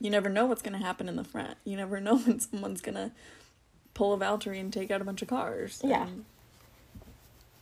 You 0.00 0.10
never 0.10 0.28
know 0.28 0.44
what's 0.46 0.60
going 0.60 0.78
to 0.78 0.84
happen 0.84 1.08
in 1.08 1.16
the 1.16 1.24
front. 1.24 1.56
You 1.64 1.76
never 1.76 1.98
know 2.00 2.18
when 2.18 2.38
someone's 2.40 2.80
going 2.82 2.96
to 2.96 3.10
pull 3.94 4.12
a 4.12 4.18
Valtteri 4.18 4.60
and 4.60 4.72
take 4.72 4.90
out 4.90 5.00
a 5.00 5.04
bunch 5.04 5.22
of 5.22 5.28
cars. 5.28 5.80
Yeah. 5.82 6.06
And 6.08 6.24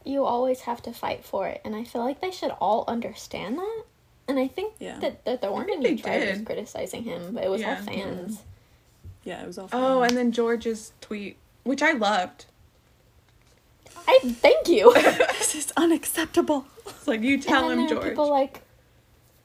You 0.04 0.24
always 0.24 0.60
have 0.62 0.82
to 0.82 0.92
fight 0.92 1.24
for 1.24 1.46
it, 1.48 1.60
and 1.64 1.74
I 1.76 1.84
feel 1.84 2.02
like 2.04 2.20
they 2.20 2.30
should 2.30 2.50
all 2.60 2.84
understand 2.88 3.58
that. 3.58 3.82
And 4.28 4.38
I 4.38 4.48
think 4.48 4.74
Yeah. 4.78 4.98
that, 5.00 5.24
that 5.24 5.40
there 5.40 5.52
weren't 5.52 5.70
any 5.70 5.82
they 5.82 5.94
drivers 5.94 6.38
did. 6.38 6.46
criticizing 6.46 7.02
him, 7.04 7.34
but 7.34 7.44
it 7.44 7.50
was 7.50 7.60
Yeah. 7.60 7.76
all 7.78 7.82
fans. 7.84 8.40
yeah, 9.24 9.42
it 9.42 9.46
was 9.46 9.58
all. 9.58 9.68
Oh, 9.72 10.02
and 10.02 10.16
then 10.16 10.32
George's 10.32 10.92
tweet, 11.00 11.36
which 11.64 11.82
I 11.82 11.92
loved. 11.92 12.46
I 14.08 14.18
thank 14.24 14.68
you. 14.68 14.92
this 15.38 15.54
is 15.54 15.72
unacceptable. 15.76 16.66
It's 16.86 17.06
like 17.06 17.20
you 17.22 17.38
tell 17.40 17.68
and 17.70 17.72
him, 17.72 17.78
then 17.78 17.86
there 17.88 17.96
are 17.98 18.00
George. 18.02 18.10
people 18.12 18.30
like, 18.30 18.62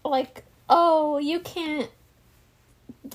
like, 0.03 0.43
oh, 0.69 1.17
you 1.17 1.39
can't, 1.39 1.89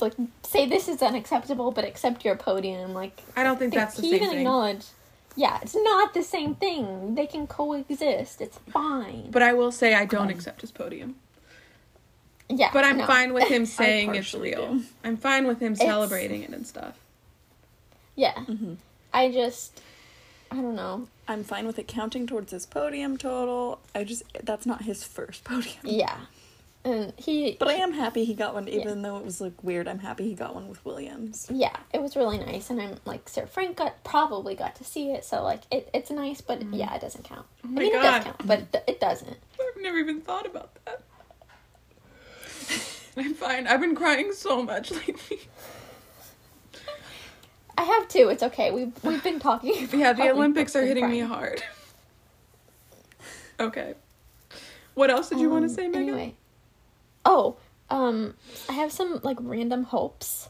like, 0.00 0.14
say 0.44 0.66
this 0.66 0.88
is 0.88 1.02
unacceptable, 1.02 1.70
but 1.72 1.84
accept 1.84 2.24
your 2.24 2.36
podium. 2.36 2.92
Like, 2.94 3.20
I 3.36 3.42
don't 3.44 3.58
think 3.58 3.74
that's 3.74 3.96
the 3.96 4.02
he 4.02 4.10
same 4.10 4.16
even 4.16 4.28
thing. 4.30 4.38
acknowledged. 4.40 4.88
Yeah, 5.36 5.58
it's 5.62 5.74
not 5.74 6.12
the 6.14 6.22
same 6.22 6.54
thing. 6.54 7.14
They 7.14 7.26
can 7.26 7.46
coexist. 7.46 8.40
It's 8.40 8.58
fine. 8.70 9.30
But 9.30 9.42
I 9.42 9.52
will 9.54 9.72
say 9.72 9.94
I 9.94 10.04
don't 10.04 10.22
Um, 10.24 10.30
accept 10.30 10.60
his 10.60 10.70
podium. 10.70 11.16
yeah, 12.48 12.70
But 12.72 12.84
I'm 12.84 12.98
no. 12.98 13.06
fine 13.06 13.32
with 13.32 13.48
him 13.48 13.64
saying 13.80 14.10
it's 14.14 14.30
partially 14.30 14.50
real. 14.50 14.74
do. 14.74 14.84
I'm 15.04 15.16
fine 15.16 15.46
with 15.46 15.60
him 15.60 15.72
It's- 15.72 15.86
celebrating 15.88 16.42
it 16.42 16.50
and 16.50 16.66
stuff. 16.66 16.98
Yeah, 18.14 18.44
hmm 18.44 18.74
I 19.14 19.30
just, 19.30 19.80
I 20.50 20.56
don't 20.56 20.74
know. 20.76 21.08
I'm 21.28 21.44
fine 21.44 21.66
with 21.66 21.78
it 21.78 21.88
counting 21.88 22.26
towards 22.26 22.52
his 22.52 22.66
podium 22.66 23.16
total. 23.16 23.78
I 23.94 24.04
just 24.04 24.22
that's 24.42 24.66
not 24.66 24.82
his 24.82 25.02
first 25.04 25.44
podium. 25.44 25.76
Yeah, 25.82 26.16
and 26.84 27.12
he. 27.16 27.56
But 27.58 27.68
I 27.68 27.74
am 27.74 27.92
happy 27.92 28.24
he 28.24 28.34
got 28.34 28.54
one, 28.54 28.66
Yeah. 28.66 28.80
even 28.80 29.02
though 29.02 29.16
it 29.18 29.24
was 29.24 29.40
like 29.40 29.62
weird. 29.62 29.88
I'm 29.88 30.00
happy 30.00 30.24
he 30.28 30.34
got 30.34 30.54
one 30.54 30.68
with 30.68 30.84
Williams. 30.84 31.46
Yeah, 31.50 31.76
it 31.92 32.02
was 32.02 32.16
really 32.16 32.38
nice, 32.38 32.70
and 32.70 32.80
I'm 32.80 32.96
like 33.04 33.28
Sir 33.28 33.46
Frank 33.46 33.76
got 33.76 34.02
probably 34.04 34.54
got 34.54 34.76
to 34.76 34.84
see 34.84 35.10
it, 35.12 35.24
so 35.24 35.42
like 35.42 35.62
it, 35.70 35.88
it's 35.94 36.10
nice, 36.10 36.40
but 36.40 36.62
yeah, 36.72 36.94
it 36.94 37.00
doesn't 37.00 37.24
count. 37.24 37.46
Oh 37.64 37.68
I 37.68 37.72
my 37.72 37.80
mean, 37.80 37.94
it 37.94 38.02
does 38.02 38.24
count, 38.24 38.46
but 38.46 38.58
it, 38.60 38.84
it 38.86 39.00
doesn't. 39.00 39.36
I've 39.60 39.82
never 39.82 39.98
even 39.98 40.20
thought 40.20 40.46
about 40.46 40.74
that. 40.84 41.02
I'm 43.16 43.34
fine. 43.34 43.66
I've 43.66 43.80
been 43.80 43.94
crying 43.94 44.32
so 44.32 44.62
much 44.62 44.90
lately. 44.90 45.40
I 47.78 47.84
have 47.84 48.06
two. 48.08 48.28
It's 48.28 48.42
okay. 48.42 48.70
We've 48.70 48.92
we've 49.02 49.22
been 49.24 49.40
talking. 49.40 49.84
About 49.84 49.94
Yeah, 49.98 50.12
the 50.12 50.30
Olympics 50.30 50.76
are 50.76 50.80
been 50.80 50.88
hitting 50.88 51.10
me 51.10 51.20
hard. 51.20 51.62
Okay. 53.58 53.94
What 54.94 55.10
else 55.10 55.30
did 55.30 55.40
you 55.40 55.48
want 55.48 55.62
to 55.64 55.70
Um, 55.70 55.74
say, 55.74 55.88
Megan? 55.88 56.02
Anyway. 56.02 56.34
Oh, 57.24 57.56
um, 57.90 58.34
I 58.68 58.72
have 58.74 58.92
some 58.92 59.20
like 59.22 59.38
random 59.40 59.84
hopes 59.84 60.48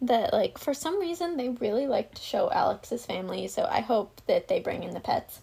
that 0.00 0.32
like 0.32 0.58
for 0.58 0.72
some 0.74 0.98
reason 1.00 1.36
they 1.36 1.48
really 1.48 1.86
like 1.86 2.14
to 2.14 2.22
show 2.22 2.50
Alex's 2.50 3.04
family, 3.06 3.48
so 3.48 3.66
I 3.70 3.80
hope 3.80 4.20
that 4.26 4.48
they 4.48 4.60
bring 4.60 4.82
in 4.82 4.94
the 4.94 5.00
pets. 5.00 5.40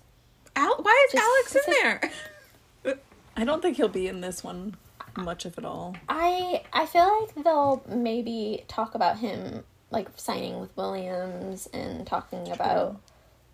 Al- 0.55 0.77
why 0.81 1.05
is 1.07 1.13
Just- 1.13 1.23
Alex 1.23 1.67
in 1.67 1.73
there? 1.81 2.95
I 3.37 3.43
don't 3.43 3.61
think 3.61 3.75
he'll 3.77 3.87
be 3.89 4.07
in 4.07 4.21
this 4.21 4.43
one 4.43 4.75
much 5.17 5.45
of 5.45 5.57
it 5.57 5.65
all. 5.65 5.95
I 6.09 6.63
I 6.73 6.85
feel 6.85 7.21
like 7.21 7.43
they'll 7.43 7.83
maybe 7.87 8.63
talk 8.67 8.95
about 8.95 9.19
him 9.19 9.63
like 9.91 10.07
signing 10.15 10.59
with 10.59 10.75
Williams 10.77 11.67
and 11.73 12.05
talking 12.07 12.49
about 12.51 12.99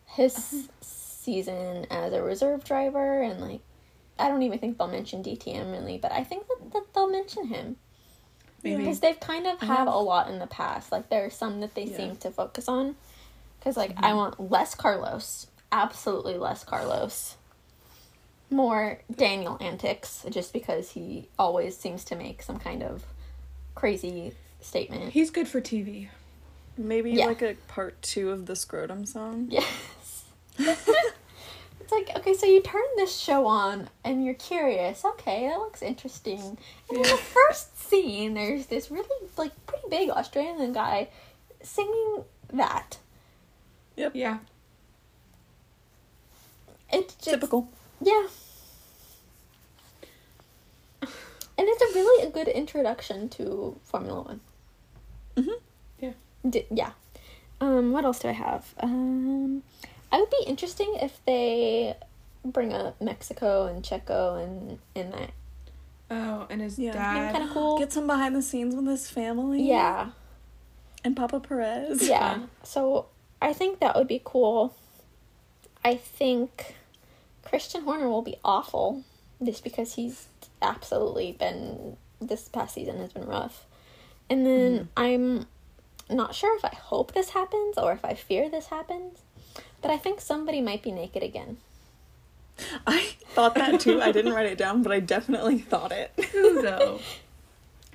his 0.05 0.69
season 0.82 1.86
as 1.89 2.13
a 2.13 2.22
reserve 2.22 2.63
driver 2.63 3.22
and 3.22 3.39
like 3.41 3.61
I 4.22 4.28
don't 4.30 4.43
even 4.43 4.59
think 4.59 4.78
they'll 4.78 4.88
mention 4.88 5.24
DTM 5.24 5.72
really, 5.72 5.97
but 5.97 6.11
I 6.11 6.24
think 6.24 6.47
that, 6.47 6.74
that 6.74 6.93
they'll 6.93 7.09
mention 7.09 7.47
him 7.47 7.78
Maybe. 8.63 8.78
because 8.78 8.99
they've 8.99 9.19
kind 9.19 9.47
of 9.47 9.61
I 9.61 9.65
have 9.65 9.78
have- 9.80 9.88
a 9.88 9.97
lot 9.97 10.30
in 10.30 10.39
the 10.39 10.47
past. 10.47 10.91
Like 10.91 11.09
there 11.09 11.26
are 11.26 11.30
some 11.30 11.59
that 11.61 11.76
they 11.76 11.84
Yeah. 11.86 11.97
seem 11.97 12.15
to 12.17 12.32
focus 12.32 12.67
on 12.67 12.95
because 13.59 13.78
like 13.78 13.91
I 13.97 14.09
mm-hmm. 14.09 14.17
want 14.17 14.51
less 14.51 14.76
Carlos, 14.76 15.47
absolutely 15.72 16.38
less 16.38 16.63
Carlos. 16.63 17.36
More 18.49 18.99
Daniel 19.13 19.57
antics, 19.61 20.26
just 20.30 20.51
because 20.51 20.91
he 20.91 21.30
always 21.39 21.78
seems 21.78 22.03
to 22.05 22.15
make 22.15 22.41
some 22.43 22.59
kind 22.59 22.84
of 22.84 23.05
crazy 23.76 24.34
statement. 24.59 25.13
He's 25.13 25.32
good 25.32 25.47
for 25.47 25.61
TV. 25.61 26.09
Maybe 26.78 27.11
Yeah. 27.11 27.28
like 27.28 27.41
a 27.41 27.55
part 27.67 28.01
two 28.01 28.32
of 28.32 28.45
the 28.45 28.55
scrotum 28.55 29.05
song. 29.05 29.49
Yes. 29.57 30.26
it's 31.91 32.09
like, 32.09 32.17
okay, 32.17 32.33
so 32.33 32.45
you 32.45 32.61
turn 32.61 32.81
this 32.95 33.17
show 33.17 33.45
on 33.45 33.89
and 34.03 34.23
you're 34.23 34.33
curious. 34.33 35.03
Okay, 35.03 35.47
that 35.47 35.57
looks 35.59 35.81
interesting. 35.81 36.57
And 36.89 36.97
in 36.97 37.03
the 37.03 37.17
first 37.17 37.77
scene, 37.77 38.33
there's 38.33 38.67
this 38.67 38.89
really, 38.91 39.07
like, 39.37 39.51
pretty 39.65 39.85
big 39.89 40.09
Australian 40.09 40.73
guy 40.73 41.09
singing 41.61 42.23
that. 42.53 42.97
Yep. 43.97 44.11
Yeah. 44.15 44.37
It's 46.91 47.13
just. 47.15 47.29
Typical. 47.29 47.69
Yeah. 48.01 48.27
And 51.57 51.67
it's 51.69 51.81
a 51.81 51.93
really 51.95 52.27
a 52.27 52.31
good 52.31 52.47
introduction 52.47 53.29
to 53.29 53.77
Formula 53.83 54.21
One. 54.21 54.39
Mhm. 55.35 55.59
Yeah. 55.99 56.13
D- 56.49 56.65
yeah. 56.71 56.91
Um, 57.59 57.91
what 57.91 58.03
else 58.03 58.19
do 58.19 58.29
I 58.29 58.31
have? 58.31 58.73
Um, 58.79 59.61
I 60.12 60.20
would 60.20 60.30
be 60.30 60.43
interesting 60.45 60.95
if 61.01 61.24
they 61.26 61.95
bring 62.43 62.74
up 62.74 62.99
Mexico 63.01 63.66
and 63.68 63.84
Checo 63.84 64.43
and 64.43 64.80
in 64.95 65.12
that. 65.12 65.32
Oh, 66.09 66.45
and 66.49 66.62
his 66.62 66.78
Yeah. 66.78 66.93
dad. 66.93 67.34
Kind 67.34 67.43
of 67.45 67.51
cool. 67.51 67.78
Get 67.78 67.93
some 67.93 68.07
behind 68.07 68.36
the 68.36 68.41
scenes 68.41 68.76
with 68.76 68.86
his 68.86 69.09
family. 69.09 69.64
Yeah. 69.64 70.09
And 71.03 71.16
Papa 71.16 71.39
Perez. 71.39 72.07
Yeah. 72.07 72.34
Fun. 72.34 72.49
So 72.64 73.05
I 73.41 73.53
think 73.53 73.80
that 73.80 73.95
would 73.95 74.07
be 74.07 74.22
cool. 74.24 74.76
I 75.84 75.95
think 75.95 76.76
Christian 77.43 77.84
Horner 77.84 78.09
will 78.09 78.22
be 78.22 78.36
awful 78.43 79.03
just 79.41 79.64
because 79.64 79.95
he's 79.95 80.28
absolutely 80.62 81.32
been 81.32 81.97
this 82.20 82.47
past 82.47 82.76
season 82.76 82.97
has 82.97 83.14
been 83.14 83.26
rough. 83.26 83.66
And 84.30 84.45
then 84.45 84.72
mm-hmm. 84.72 84.88
I'm 84.97 85.47
not 86.09 86.36
sure 86.36 86.55
if 86.57 86.64
I 86.64 86.76
hope 86.76 87.14
this 87.14 87.32
happens 87.32 87.78
or 87.78 87.93
if 87.93 88.05
I 88.05 88.14
fear 88.14 88.49
this 88.49 88.68
happens, 88.68 89.20
but 89.82 89.91
I 89.91 89.97
think 89.97 90.21
somebody 90.21 90.61
might 90.61 90.82
be 90.84 90.91
naked 90.91 91.23
again. 91.23 91.57
I 92.86 93.13
thought 93.29 93.55
that 93.55 93.79
too. 93.79 94.01
I 94.01 94.11
didn't 94.11 94.34
write 94.34 94.45
it 94.45 94.57
down, 94.57 94.84
but 94.84 94.91
I 94.91 94.99
definitely 94.99 95.57
thought 95.59 95.91
it. 95.91 96.11
Who 96.32 96.61
though? 96.61 96.99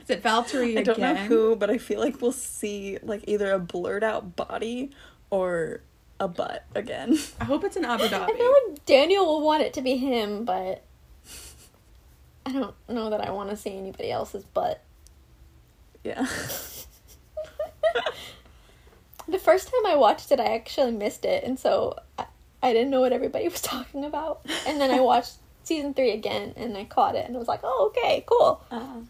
Is 0.03 0.11
it 0.11 0.23
Valtteri 0.23 0.79
I 0.79 0.83
don't 0.83 0.99
know 0.99 1.15
who, 1.17 1.57
but 1.57 1.69
I 1.69 1.79
feel 1.79 1.99
like 2.01 2.23
we'll 2.23 2.31
see 2.33 2.99
like 3.03 3.25
either 3.27 3.53
a 3.53 3.59
blurred 3.59 4.05
out 4.05 4.37
body 4.37 4.93
or 5.31 5.81
a 6.21 6.29
butt 6.29 6.65
again. 6.75 7.19
I 7.41 7.45
hope 7.45 7.65
it's 7.65 7.77
an 7.77 7.85
Abu 7.85 8.05
I 8.05 8.09
feel 8.09 8.21
Dhabi. 8.21 8.71
like 8.71 8.85
Daniel 8.87 9.27
will 9.27 9.43
want 9.43 9.63
it 9.63 9.73
to 9.75 9.83
be 9.83 9.97
him, 9.97 10.45
but 10.45 10.83
I 12.45 12.53
don't 12.53 12.75
know 12.89 13.11
that 13.11 13.21
I 13.21 13.31
want 13.31 13.51
to 13.51 13.57
see 13.57 13.77
anybody 13.77 14.13
else's 14.13 14.45
butt. 14.45 14.81
Yeah. 16.05 16.25
The 19.29 19.39
first 19.39 19.67
time 19.69 19.85
I 19.87 19.97
watched 19.97 20.31
it, 20.31 20.39
I 20.39 20.55
actually 20.55 20.93
missed 20.93 21.25
it, 21.25 21.43
and 21.45 21.59
so 21.59 21.97
I, 22.19 22.27
I 22.63 22.73
didn't 22.73 22.91
know 22.91 23.01
what 23.01 23.13
everybody 23.13 23.49
was 23.49 23.61
talking 23.61 24.05
about. 24.05 24.47
And 24.67 24.81
then 24.81 24.91
I 24.91 25.01
watched 25.13 25.35
season 25.65 25.95
three 25.95 26.13
again, 26.13 26.53
and 26.57 26.77
I 26.77 26.85
caught 26.85 27.17
it, 27.17 27.27
and 27.27 27.35
I 27.35 27.39
was 27.39 27.49
like, 27.49 27.61
"Oh, 27.65 27.93
okay, 27.97 28.25
cool." 28.27 28.63
Uh, 28.71 29.01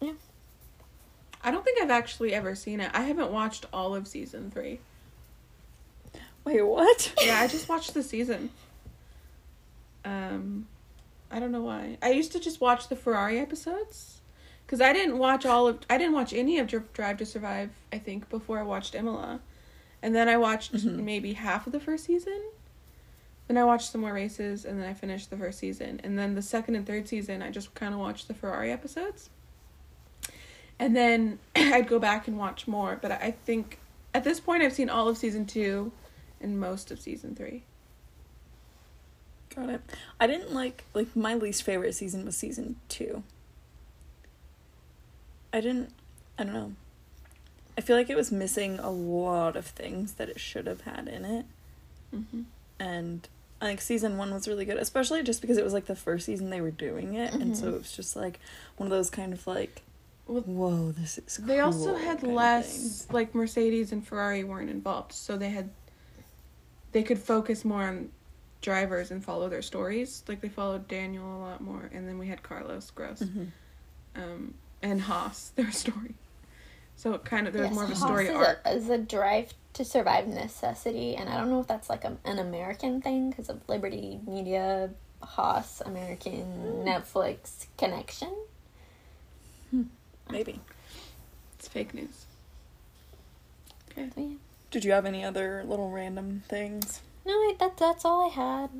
Yeah. 0.00 0.12
I 1.42 1.50
don't 1.50 1.64
think 1.64 1.80
I've 1.82 1.90
actually 1.90 2.32
ever 2.34 2.54
seen 2.54 2.80
it. 2.80 2.90
I 2.94 3.02
haven't 3.02 3.32
watched 3.32 3.66
all 3.72 3.94
of 3.96 4.06
season 4.06 4.50
three. 4.50 4.78
wait, 6.44 6.62
what? 6.62 7.12
Yeah, 7.20 7.40
I 7.40 7.48
just 7.48 7.68
watched 7.68 7.94
the 7.94 8.02
season. 8.02 8.50
Um, 10.04 10.66
I 11.30 11.40
don't 11.40 11.52
know 11.52 11.62
why. 11.62 11.98
I 12.00 12.10
used 12.10 12.32
to 12.32 12.40
just 12.40 12.60
watch 12.60 12.88
the 12.88 12.96
Ferrari 12.96 13.38
episodes 13.38 14.20
because 14.68 14.82
I 14.82 14.92
didn't 14.92 15.16
watch 15.16 15.46
all 15.46 15.66
of. 15.66 15.78
I 15.88 15.96
didn't 15.96 16.12
watch 16.12 16.34
any 16.34 16.58
of 16.58 16.66
Dri- 16.66 16.82
Drive 16.92 17.16
to 17.16 17.26
Survive. 17.26 17.70
I 17.90 17.98
think 17.98 18.28
before 18.28 18.58
I 18.58 18.62
watched 18.62 18.94
Imola, 18.94 19.40
and 20.02 20.14
then 20.14 20.28
I 20.28 20.36
watched 20.36 20.74
Mhm. 20.74 21.02
maybe 21.04 21.32
half 21.32 21.66
of 21.66 21.72
the 21.72 21.80
first 21.80 22.04
season. 22.04 22.42
Then 23.46 23.56
I 23.56 23.64
watched 23.64 23.90
some 23.92 24.02
more 24.02 24.12
races, 24.12 24.66
and 24.66 24.78
then 24.78 24.86
I 24.86 24.92
finished 24.92 25.30
the 25.30 25.38
first 25.38 25.58
season. 25.58 26.02
And 26.04 26.18
then 26.18 26.34
the 26.34 26.42
second 26.42 26.74
and 26.76 26.86
third 26.86 27.08
season, 27.08 27.40
I 27.40 27.50
just 27.50 27.74
kind 27.74 27.94
of 27.94 28.00
watched 28.00 28.28
the 28.28 28.34
Ferrari 28.34 28.70
episodes. 28.70 29.30
And 30.78 30.94
then 30.94 31.38
I'd 31.56 31.88
go 31.88 31.98
back 31.98 32.28
and 32.28 32.38
watch 32.38 32.68
more, 32.68 32.98
but 33.00 33.10
I 33.10 33.30
think 33.46 33.78
at 34.12 34.22
this 34.22 34.38
point 34.38 34.62
I've 34.62 34.74
seen 34.74 34.90
all 34.90 35.08
of 35.08 35.16
season 35.16 35.46
two 35.46 35.92
and 36.42 36.60
most 36.60 36.90
of 36.90 37.00
season 37.00 37.34
three. 37.34 37.62
Got 39.56 39.70
it. 39.70 39.80
I 40.20 40.26
didn't 40.26 40.52
like 40.52 40.84
like 40.92 41.16
my 41.16 41.34
least 41.34 41.62
favorite 41.62 41.94
season 41.94 42.26
was 42.26 42.36
season 42.36 42.76
two. 42.90 43.22
I 45.52 45.60
didn't. 45.60 45.90
I 46.38 46.44
don't 46.44 46.52
know. 46.54 46.72
I 47.76 47.80
feel 47.80 47.96
like 47.96 48.10
it 48.10 48.16
was 48.16 48.30
missing 48.32 48.78
a 48.80 48.90
lot 48.90 49.54
of 49.56 49.66
things 49.66 50.14
that 50.14 50.28
it 50.28 50.40
should 50.40 50.66
have 50.66 50.82
had 50.82 51.08
in 51.08 51.24
it, 51.24 51.46
Mm-hmm. 52.14 52.42
and 52.80 53.28
I 53.60 53.66
think 53.66 53.80
season 53.80 54.16
one 54.18 54.32
was 54.32 54.48
really 54.48 54.64
good, 54.64 54.78
especially 54.78 55.22
just 55.22 55.40
because 55.40 55.58
it 55.58 55.64
was 55.64 55.72
like 55.72 55.86
the 55.86 55.94
first 55.96 56.26
season 56.26 56.50
they 56.50 56.60
were 56.60 56.70
doing 56.70 57.14
it, 57.14 57.34
and 57.34 57.56
so 57.56 57.66
Mhm. 57.66 57.74
it 57.74 57.78
was 57.78 57.92
just 57.92 58.16
like 58.16 58.40
one 58.76 58.86
of 58.86 58.90
those 58.90 59.10
kind 59.10 59.32
of 59.32 59.46
like, 59.46 59.82
whoa, 60.26 60.90
this 60.92 61.18
is. 61.18 61.36
They 61.36 61.60
also 61.60 61.94
had 61.96 62.22
less 62.22 63.06
like 63.12 63.34
Mercedes 63.34 63.92
and 63.92 64.06
Ferrari 64.06 64.42
weren't 64.44 64.70
involved, 64.70 65.12
so 65.12 65.36
they 65.36 65.50
had 65.50 65.70
they 66.92 67.02
could 67.02 67.18
focus 67.18 67.64
more 67.64 67.82
on 67.84 68.10
drivers 68.62 69.10
and 69.10 69.22
follow 69.24 69.48
their 69.48 69.62
stories. 69.62 70.24
Like 70.26 70.40
they 70.40 70.48
followed 70.48 70.88
Daniel 70.88 71.26
a 71.26 71.38
lot 71.38 71.60
more, 71.60 71.90
and 71.92 72.08
then 72.08 72.18
we 72.18 72.26
had 72.28 72.42
Carlos 72.42 72.90
Gross. 72.90 73.20
Mhm. 73.20 73.48
um, 74.16 74.54
and 74.82 75.02
Haas 75.02 75.52
their 75.56 75.70
story. 75.70 76.14
So 76.96 77.14
it 77.14 77.24
kind 77.24 77.46
of 77.46 77.52
there 77.52 77.62
was 77.62 77.70
Yes, 77.70 77.74
more 77.74 77.84
of 77.84 77.90
a 77.90 77.94
Haas 77.94 78.02
story 78.02 78.26
is 78.26 78.34
arc. 78.34 78.60
A, 78.64 78.70
is 78.72 78.90
a 78.90 78.98
drive 78.98 79.54
to 79.74 79.84
survive 79.84 80.26
necessity, 80.26 81.14
and 81.14 81.28
I 81.28 81.36
don't 81.36 81.50
know 81.50 81.60
if 81.60 81.66
that's 81.66 81.88
like 81.88 82.04
a, 82.04 82.16
an 82.24 82.38
American 82.38 83.00
thing 83.00 83.30
because 83.30 83.48
of 83.48 83.60
Liberty 83.68 84.18
Media, 84.26 84.90
Haas, 85.22 85.80
American 85.82 86.42
hmm. 86.42 86.88
Netflix 86.88 87.66
connection. 87.76 88.34
Hmm. 89.70 89.82
Maybe. 90.30 90.60
It's 91.58 91.68
fake 91.68 91.94
news. 91.94 92.26
Okay. 93.92 94.10
So, 94.14 94.20
yeah. 94.20 94.36
Did 94.70 94.84
you 94.84 94.92
have 94.92 95.06
any 95.06 95.24
other 95.24 95.64
little 95.66 95.90
random 95.90 96.42
things? 96.48 97.00
No, 97.24 97.38
wait, 97.46 97.58
that 97.58 97.76
that's 97.76 98.04
all 98.04 98.26
I 98.26 98.34
had. 98.34 98.70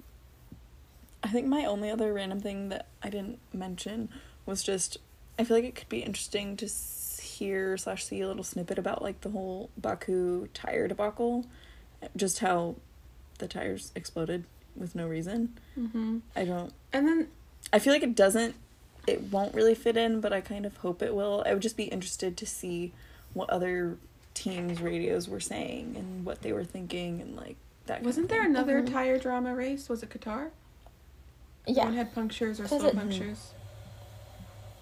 I 1.22 1.28
think 1.28 1.46
my 1.46 1.64
only 1.64 1.90
other 1.90 2.12
random 2.12 2.40
thing 2.40 2.68
that 2.68 2.86
I 3.02 3.10
didn't 3.10 3.38
mention 3.52 4.08
was 4.46 4.62
just 4.62 4.98
I 5.38 5.44
feel 5.44 5.56
like 5.56 5.64
it 5.64 5.74
could 5.74 5.88
be 5.88 6.00
interesting 6.00 6.56
to 6.56 6.66
hear 7.22 7.76
slash 7.76 8.04
see 8.04 8.20
a 8.20 8.26
little 8.26 8.42
snippet 8.44 8.78
about 8.78 9.02
like 9.02 9.20
the 9.20 9.30
whole 9.30 9.70
Baku 9.76 10.48
tire 10.54 10.88
debacle, 10.88 11.46
just 12.16 12.40
how 12.40 12.76
the 13.38 13.46
tires 13.46 13.92
exploded 13.94 14.44
with 14.76 14.94
no 14.94 15.06
reason. 15.06 15.56
Mm-hmm. 15.78 16.18
I 16.34 16.44
don't. 16.44 16.72
And 16.92 17.06
then 17.06 17.28
I 17.72 17.78
feel 17.78 17.92
like 17.92 18.02
it 18.02 18.14
doesn't. 18.16 18.54
It 19.06 19.22
won't 19.32 19.54
really 19.54 19.74
fit 19.74 19.96
in, 19.96 20.20
but 20.20 20.32
I 20.32 20.40
kind 20.40 20.66
of 20.66 20.76
hope 20.78 21.02
it 21.02 21.14
will. 21.14 21.42
I 21.46 21.52
would 21.54 21.62
just 21.62 21.76
be 21.76 21.84
interested 21.84 22.36
to 22.36 22.46
see 22.46 22.92
what 23.32 23.48
other 23.50 23.96
teams' 24.34 24.80
radios 24.82 25.28
were 25.28 25.40
saying 25.40 25.94
and 25.96 26.24
what 26.26 26.42
they 26.42 26.52
were 26.52 26.64
thinking 26.64 27.20
and 27.20 27.36
like 27.36 27.56
that. 27.86 27.94
kind 27.94 28.00
of 28.02 28.06
wasn't 28.06 28.28
there 28.28 28.42
thing. 28.42 28.50
another 28.50 28.82
Mhm. 28.82 28.92
tire 28.92 29.18
drama 29.18 29.54
race? 29.54 29.88
Was 29.88 30.02
it 30.02 30.10
Qatar? 30.10 30.50
Yeah, 31.66 31.84
One 31.84 31.94
had 31.94 32.14
punctures 32.14 32.60
or 32.60 32.66
slow 32.68 32.86
it- 32.88 32.94
punctures. 32.94 33.52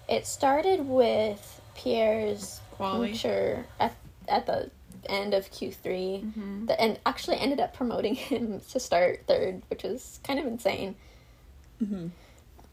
It 0.09 0.27
started 0.27 0.89
with 0.89 1.61
Pierre's 1.75 2.61
Quali. 2.73 3.09
puncture 3.09 3.67
at 3.81 3.95
at 4.29 4.47
the 4.47 4.71
end 5.09 5.35
of 5.35 5.51
Q 5.53 5.71
3 5.71 6.23
Mm-hmm. 6.25 6.67
The, 6.67 6.81
and 6.81 6.99
actually 7.07 7.37
ended 7.39 7.61
up 7.61 7.75
promoting 7.75 8.15
him 8.31 8.61
to 8.71 8.81
start 8.81 9.23
third, 9.27 9.63
which 9.69 9.83
was 9.85 10.21
kind 10.25 10.39
of 10.39 10.47
insane. 10.47 10.97
Mhm. 11.83 12.11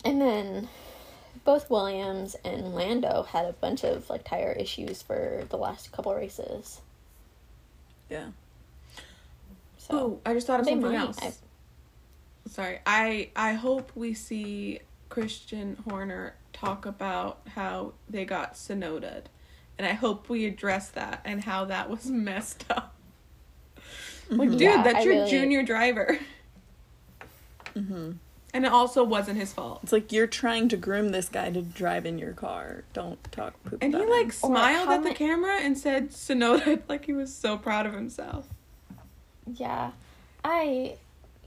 And 0.06 0.22
then 0.22 0.68
both 1.46 1.70
Williams 1.70 2.36
and 2.46 2.74
Lando 2.74 3.24
had 3.24 3.46
a 3.46 3.54
bunch 3.54 3.84
of 3.84 4.10
like 4.10 4.24
tire 4.24 4.52
issues 4.54 5.02
for 5.02 5.44
the 5.50 5.58
last 5.58 5.92
couple 5.92 6.14
races. 6.16 6.82
Yeah. 8.10 8.28
So 9.78 9.98
Oh, 10.00 10.20
I 10.26 10.34
just 10.34 10.48
thought 10.48 10.60
of 10.62 10.66
something 10.66 10.92
might. 10.92 10.98
else. 10.98 11.20
I- 11.22 11.34
Sorry. 12.50 12.80
I 12.86 13.30
I 13.36 13.54
hope 13.54 13.92
we 13.96 14.14
see 14.14 14.80
Christian 15.10 15.78
Horner 15.88 16.36
talk 16.54 16.86
about 16.86 17.42
how 17.56 17.94
they 18.10 18.24
got 18.26 18.54
Tsunoda'd. 18.54 19.24
And 19.78 19.88
I 19.88 19.94
hope 19.94 20.30
we 20.30 20.46
address 20.46 20.90
that 20.90 21.22
and 21.26 21.44
how 21.44 21.66
that 21.66 21.90
was 21.90 22.06
messed 22.10 22.66
up. 22.70 22.96
Like, 24.30 24.52
dude, 24.52 24.62
Yeah, 24.62 24.84
that's 24.84 25.00
I 25.00 25.02
your 25.02 25.14
really- 25.16 25.30
junior 25.32 25.64
driver. 25.64 26.18
Mm-hmm. 27.76 28.12
And 28.56 28.66
it 28.66 28.72
also 28.72 29.04
wasn't 29.04 29.40
his 29.40 29.52
fault. 29.52 29.80
It's 29.82 29.92
like 29.92 30.12
you're 30.12 30.28
trying 30.28 30.70
to 30.70 30.78
groom 30.78 31.10
this 31.10 31.28
guy 31.28 31.50
to 31.50 31.62
drive 31.64 32.06
in 32.06 32.20
your 32.20 32.34
car. 32.34 32.84
Don't 32.94 33.18
talk 33.32 33.56
poop 33.64 33.80
And 33.82 33.96
he 33.96 34.06
like 34.06 34.26
him. 34.26 34.32
smiled 34.32 34.90
at 34.90 35.02
the 35.02 35.10
ma- 35.10 35.16
camera 35.16 35.58
and 35.60 35.76
said 35.76 36.12
Tsunoda'd 36.12 36.84
like 36.88 37.06
he 37.06 37.14
was 37.14 37.34
so 37.34 37.58
proud 37.58 37.88
of 37.88 37.94
himself. 37.94 38.48
yeah, 39.56 39.92
I 40.46 40.98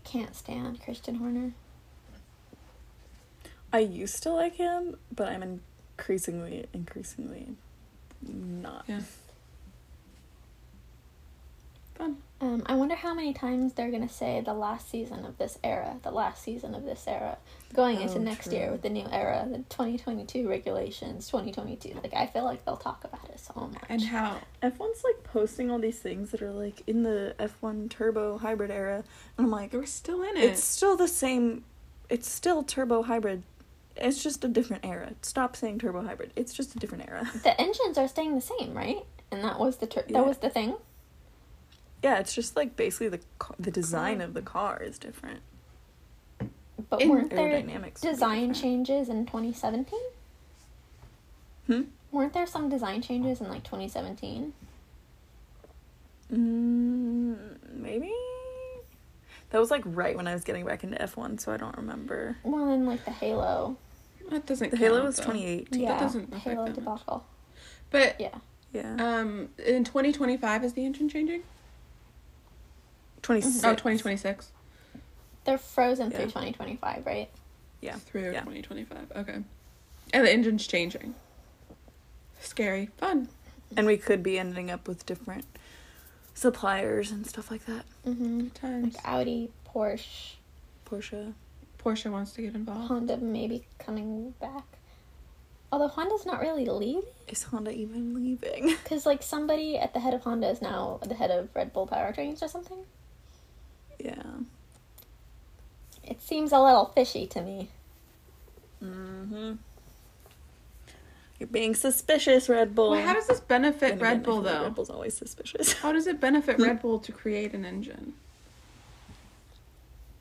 can't 0.02 0.34
stand 0.34 0.82
Christian 0.82 1.14
Horner. 1.16 1.52
I 3.72 3.80
used 3.80 4.22
to 4.22 4.30
like 4.30 4.54
him, 4.56 4.96
but 5.14 5.28
I'm 5.28 5.60
increasingly, 5.98 6.66
increasingly 6.72 7.48
not. 8.22 8.84
Yeah. 8.88 9.00
Fun. 11.94 12.18
Um, 12.42 12.62
I 12.66 12.74
wonder 12.74 12.94
how 12.94 13.14
many 13.14 13.32
times 13.32 13.72
they're 13.72 13.90
gonna 13.90 14.08
say 14.10 14.42
the 14.44 14.52
last 14.52 14.90
season 14.90 15.24
of 15.24 15.38
this 15.38 15.58
era, 15.64 15.96
the 16.02 16.10
last 16.10 16.42
season 16.42 16.74
of 16.74 16.84
this 16.84 17.04
era, 17.06 17.38
going 17.72 18.02
into 18.02 18.18
Oh, 18.18 18.22
next 18.22 18.52
year 18.52 18.70
with 18.70 18.82
the 18.82 18.90
new 18.90 19.06
era, 19.10 19.46
the 19.50 19.58
2022 19.70 20.46
regulations, 20.46 21.26
2022. 21.28 21.98
Like 22.02 22.12
I 22.12 22.26
feel 22.26 22.44
like 22.44 22.62
they'll 22.66 22.76
talk 22.76 23.04
about 23.04 23.30
it 23.30 23.40
so 23.40 23.70
much. 23.72 23.82
And 23.88 24.02
how 24.02 24.36
F1's 24.62 25.02
like 25.04 25.24
posting 25.24 25.70
all 25.70 25.78
these 25.78 25.98
things 25.98 26.30
that 26.32 26.42
are 26.42 26.52
like 26.52 26.82
in 26.86 27.02
the 27.02 27.34
F1 27.38 27.88
turbo 27.88 28.36
hybrid 28.36 28.70
era, 28.70 28.96
and 29.38 29.46
I'm 29.46 29.50
like, 29.50 29.72
we're 29.72 29.86
still 29.86 30.22
in 30.22 30.36
it. 30.36 30.44
it's 30.44 30.62
still 30.64 30.96
the 30.98 31.08
same. 31.08 31.64
It's 32.10 32.30
still 32.30 32.62
turbo 32.62 33.02
hybrid. 33.04 33.42
It's 33.96 34.22
just 34.22 34.44
a 34.44 34.48
different 34.48 34.84
era. 34.84 35.12
Stop 35.22 35.56
saying 35.56 35.78
turbo 35.78 36.02
hybrid. 36.02 36.32
It's 36.36 36.52
just 36.52 36.74
a 36.76 36.78
different 36.78 37.08
era. 37.08 37.28
the 37.42 37.58
engines 37.60 37.96
are 37.98 38.08
staying 38.08 38.34
the 38.34 38.40
same, 38.40 38.74
right? 38.74 39.04
And 39.30 39.42
that 39.42 39.58
was 39.58 39.76
the 39.78 39.86
tur- 39.86 40.04
Yeah. 40.08 40.18
that 40.20 40.26
was 40.28 40.38
the 40.38 40.50
thing. 40.50 40.76
yeah, 42.02 42.18
it's 42.18 42.34
just 42.34 42.54
like 42.56 42.76
basically 42.76 43.08
the 43.08 43.20
ca- 43.38 43.54
the 43.58 43.70
design 43.70 44.20
of 44.20 44.34
the 44.34 44.42
car 44.42 44.80
is 44.82 44.98
different. 44.98 45.40
But 46.88 47.00
In 47.02 47.08
weren't 47.08 47.30
there 47.30 47.62
design 48.00 48.52
changes 48.54 49.08
in 49.08 49.26
2017? 49.26 49.98
Hmm. 51.66 51.82
Weren't 52.12 52.32
there 52.34 52.46
some 52.46 52.68
design 52.68 53.02
changes 53.02 53.40
in 53.40 53.48
like 53.48 53.64
2017? 53.64 54.52
Mm, 56.32 57.36
maybe. 57.72 58.12
That 59.50 59.58
was 59.58 59.70
like 59.70 59.82
right 59.84 60.16
when 60.16 60.26
I 60.26 60.34
was 60.34 60.44
getting 60.44 60.64
back 60.64 60.84
into 60.84 60.96
F1, 60.98 61.40
so 61.40 61.52
I 61.52 61.56
don't 61.56 61.76
remember. 61.76 62.36
Well, 62.42 62.66
then 62.66 62.84
like 62.86 63.04
the 63.04 63.10
Halo. 63.10 63.76
That 64.30 64.46
doesn't 64.46 64.70
The 64.70 64.76
Halo 64.76 64.96
count, 64.96 65.06
was 65.06 65.16
though. 65.16 65.22
2018. 65.24 65.80
Yeah, 65.82 65.98
doesn't 66.00 66.24
affect 66.28 66.44
Halo 66.44 66.56
that 66.64 66.68
much. 66.70 66.74
debacle. 66.76 67.26
But 67.90 68.20
Yeah. 68.20 68.34
Yeah. 68.72 68.94
um 69.20 69.50
in 69.64 69.84
2025 69.84 70.64
is 70.64 70.72
the 70.74 70.84
engine 70.84 71.08
changing? 71.08 71.42
26. 73.22 73.64
Oh, 73.64 73.70
2026 73.72 74.52
They're 75.44 75.58
frozen 75.58 76.10
Yeah. 76.10 76.16
through 76.18 76.26
2025, 76.26 77.06
right? 77.06 77.30
Yeah. 77.80 77.96
through 77.96 78.32
Yeah. 78.32 78.40
2025. 78.40 79.12
Okay. 79.16 79.42
And 80.12 80.26
the 80.26 80.30
engine's 80.32 80.66
changing. 80.66 81.14
Scary. 82.40 82.90
Fun. 82.98 83.28
And 83.76 83.86
we 83.86 83.96
could 83.96 84.22
be 84.22 84.38
ending 84.38 84.70
up 84.70 84.86
with 84.86 85.04
different 85.06 85.44
suppliers 86.34 87.10
and 87.10 87.26
stuff 87.26 87.50
like 87.50 87.64
that. 87.66 87.84
Mm-hmm. 88.06 88.48
Times. 88.48 88.94
Like 88.94 89.04
Audi, 89.08 89.50
Porsche, 89.66 90.34
Porsche. 90.88 91.32
Porsche 91.86 92.10
wants 92.10 92.32
to 92.32 92.42
get 92.42 92.54
involved. 92.54 92.88
Honda 92.88 93.16
maybe 93.16 93.64
coming 93.78 94.34
back. 94.40 94.64
Although 95.70 95.88
Honda's 95.88 96.26
not 96.26 96.40
really 96.40 96.64
leaving, 96.64 97.02
Is 97.28 97.44
Honda 97.44 97.70
even 97.70 98.14
leaving? 98.14 98.68
because 98.82 99.06
like 99.06 99.22
somebody 99.22 99.78
at 99.78 99.94
the 99.94 100.00
head 100.00 100.14
of 100.14 100.22
Honda 100.22 100.48
is 100.48 100.60
now 100.60 100.98
the 101.06 101.14
head 101.14 101.30
of 101.30 101.48
Red 101.54 101.72
Bull 101.72 101.86
Powertrains 101.86 102.42
or 102.42 102.48
something. 102.48 102.78
yeah. 103.98 104.14
It 106.04 106.22
seems 106.22 106.52
a 106.52 106.60
little 106.60 106.86
fishy 106.94 107.26
to 107.26 107.42
me. 107.42 107.68
Mm-hmm. 108.82 109.54
You're 111.40 111.46
being 111.48 111.74
suspicious, 111.74 112.48
Red 112.48 112.74
Bull. 112.76 112.90
Well, 112.92 113.04
how 113.04 113.12
does 113.14 113.26
this 113.26 113.40
benefit 113.40 113.90
Then 113.90 113.98
Red 113.98 114.12
again, 114.12 114.22
Bull 114.22 114.40
though? 114.42 114.62
Red 114.62 114.74
Bull's 114.76 114.90
always 114.90 115.16
suspicious. 115.16 115.72
How 115.74 115.92
does 115.92 116.06
it 116.06 116.20
benefit 116.20 116.58
Red 116.58 116.80
Bull 116.82 116.98
to 117.00 117.12
create 117.12 117.52
an 117.54 117.64
engine? 117.64 118.14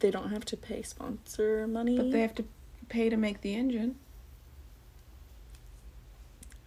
They 0.06 0.12
don't 0.12 0.30
have 0.30 0.46
to 0.46 0.56
pay 0.56 0.84
sponsor 0.84 1.66
money. 1.66 1.98
But 1.98 2.12
they 2.12 2.22
have 2.22 2.36
to 2.36 2.46
pay 2.90 3.10
to 3.10 3.18
make 3.18 3.42
the 3.42 3.56
engine. 3.56 3.96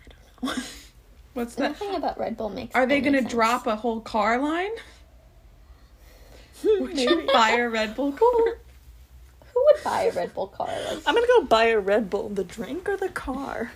I 0.01 0.03
don't 0.43 0.57
know. 0.57 0.63
What's 1.35 1.55
that? 1.55 1.81
Nothing 1.81 1.95
about 1.95 2.19
Red 2.19 2.37
Bull 2.37 2.51
makes. 2.51 2.75
Are 2.75 2.85
they 2.85 3.01
gonna 3.01 3.19
sense. 3.19 3.31
drop 3.31 3.69
a 3.69 3.77
whole 3.77 4.01
car 4.01 4.39
line? 4.39 4.73
Would 6.65 6.99
you 6.99 7.29
buy 7.33 7.51
a 7.51 7.69
Red 7.69 7.95
Bull 7.95 8.11
car? 8.11 8.59
Who 9.55 9.65
would 9.67 9.85
buy 9.85 10.03
a 10.03 10.13
Red 10.13 10.35
Bull 10.35 10.49
car? 10.49 10.67
Like, 10.67 11.03
I'm 11.07 11.15
gonna 11.15 11.27
go 11.29 11.45
buy 11.45 11.67
a 11.67 11.79
Red 11.79 12.11
Bull. 12.11 12.31
The 12.31 12.43
drink 12.43 12.89
or 12.89 12.97
the 12.97 13.09
car? 13.09 13.71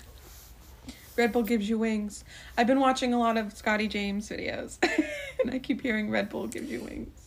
Red 1.17 1.31
Bull 1.31 1.45
gives 1.45 1.69
you 1.69 1.79
wings. 1.79 2.25
I've 2.59 2.67
been 2.67 2.81
watching 2.81 3.15
a 3.15 3.19
lot 3.19 3.37
of 3.37 3.53
Scotty 3.53 3.87
James 3.87 4.29
videos, 4.29 4.79
and 5.41 5.55
I 5.55 5.61
keep 5.61 5.83
hearing 5.83 6.11
Red 6.11 6.31
Bull 6.31 6.49
gives 6.49 6.69
you 6.69 6.81
wings. 6.81 7.22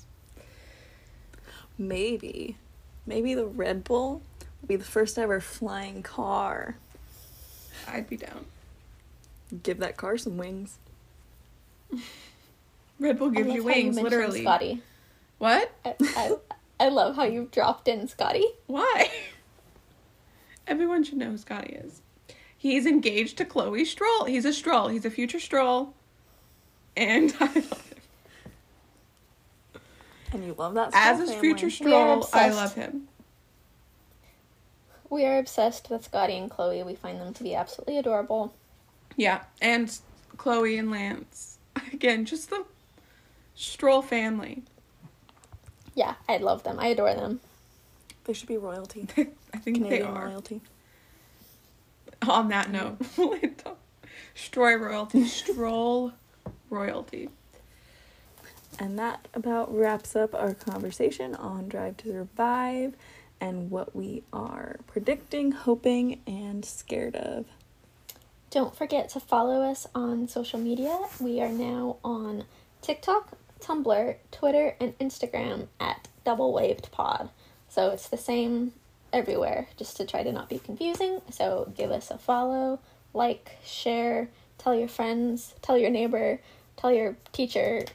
Maybe. 1.77 2.57
Maybe 3.05 3.33
the 3.33 3.45
Red 3.45 3.83
Bull 3.83 4.21
will 4.61 4.67
be 4.67 4.75
the 4.75 4.83
first 4.83 5.17
ever 5.17 5.39
flying 5.39 6.03
car. 6.03 6.77
I'd 7.87 8.09
be 8.09 8.17
down. 8.17 8.45
Give 9.63 9.79
that 9.79 9.97
car 9.97 10.17
some 10.17 10.37
wings. 10.37 10.77
Red 12.99 13.19
Bull 13.19 13.29
gives 13.29 13.53
you 13.53 13.63
wings, 13.63 13.95
mentioned 13.95 14.03
literally. 14.03 14.41
Scotty. 14.41 14.81
What? 15.37 15.71
I, 15.83 15.95
I, 16.01 16.31
I 16.79 16.89
love 16.89 17.15
how 17.15 17.25
you've 17.25 17.51
dropped 17.51 17.87
in 17.87 18.07
Scotty. 18.07 18.45
Why? 18.67 19.11
Everyone 20.67 21.03
should 21.03 21.17
know 21.17 21.31
who 21.31 21.37
Scotty 21.37 21.73
is. 21.73 22.01
He's 22.57 22.85
engaged 22.85 23.37
to 23.37 23.45
Chloe 23.45 23.85
Stroll. 23.85 24.25
He's 24.25 24.45
a 24.45 24.53
Stroll. 24.53 24.87
He's 24.87 25.05
a 25.05 25.11
future 25.11 25.39
Stroll. 25.39 25.93
And 26.97 27.35
I 27.39 27.63
love. 30.35 30.41
And 30.41 30.47
you 30.47 30.55
love 30.57 30.73
that 30.75 30.89
As 30.93 31.19
his 31.19 31.33
future 31.35 31.69
Stroll, 31.69 32.27
I 32.33 32.49
love 32.49 32.75
him. 32.75 33.07
We 35.09 35.25
are 35.25 35.37
obsessed 35.37 35.89
with 35.89 36.03
Scotty 36.03 36.37
and 36.37 36.49
Chloe. 36.49 36.83
We 36.83 36.95
find 36.95 37.19
them 37.19 37.33
to 37.33 37.43
be 37.43 37.55
absolutely 37.55 37.97
adorable. 37.97 38.53
Yeah, 39.15 39.43
and 39.61 39.95
Chloe 40.37 40.77
and 40.77 40.91
Lance. 40.91 41.59
Again, 41.93 42.25
just 42.25 42.49
the 42.49 42.65
Stroll 43.53 44.01
family. 44.01 44.63
Yeah, 45.93 46.15
I 46.27 46.37
love 46.37 46.63
them. 46.63 46.79
I 46.79 46.87
adore 46.87 47.13
them. 47.13 47.39
They 48.25 48.33
should 48.33 48.49
be 48.49 48.57
royalty. 48.57 49.07
I 49.53 49.57
think 49.57 49.77
Canadian 49.77 49.89
they 49.89 50.01
are. 50.01 50.25
royalty. 50.25 50.61
On 52.27 52.49
that 52.49 52.71
note, 52.71 52.97
Stroy 54.35 54.75
royalty, 54.79 55.25
Stroll 55.25 56.13
royalty. 56.69 57.29
And 58.77 58.99
that 58.99 59.27
about 59.33 59.73
wraps 59.73 60.15
up 60.15 60.35
our 60.35 60.53
conversation 60.53 61.33
on 61.35 61.69
Drive 61.69 61.97
to 61.97 62.11
Survive 62.11 62.93
and 63.39 63.71
what 63.71 63.95
we 63.95 64.23
are 64.33 64.77
predicting, 64.87 65.51
hoping, 65.51 66.21
and 66.27 66.63
scared 66.65 67.15
of. 67.15 67.45
Don't 68.49 68.75
forget 68.75 69.09
to 69.09 69.19
follow 69.19 69.61
us 69.61 69.87
on 69.93 70.27
social 70.27 70.59
media. 70.59 70.97
We 71.19 71.41
are 71.41 71.49
now 71.49 71.97
on 72.03 72.45
TikTok, 72.81 73.37
Tumblr, 73.59 74.15
Twitter, 74.31 74.75
and 74.79 74.97
Instagram 74.99 75.67
at 75.79 76.07
Double 76.23 76.53
Waved 76.53 76.91
Pod. 76.91 77.29
So 77.69 77.89
it's 77.91 78.07
the 78.07 78.17
same 78.17 78.73
everywhere, 79.11 79.67
just 79.77 79.97
to 79.97 80.05
try 80.05 80.23
to 80.23 80.31
not 80.31 80.49
be 80.49 80.59
confusing. 80.59 81.21
So 81.31 81.71
give 81.75 81.91
us 81.91 82.11
a 82.11 82.17
follow, 82.17 82.79
like, 83.13 83.57
share, 83.63 84.29
tell 84.57 84.75
your 84.75 84.87
friends, 84.87 85.55
tell 85.61 85.77
your 85.77 85.89
neighbor, 85.89 86.39
tell 86.77 86.91
your 86.91 87.17
teacher, 87.33 87.85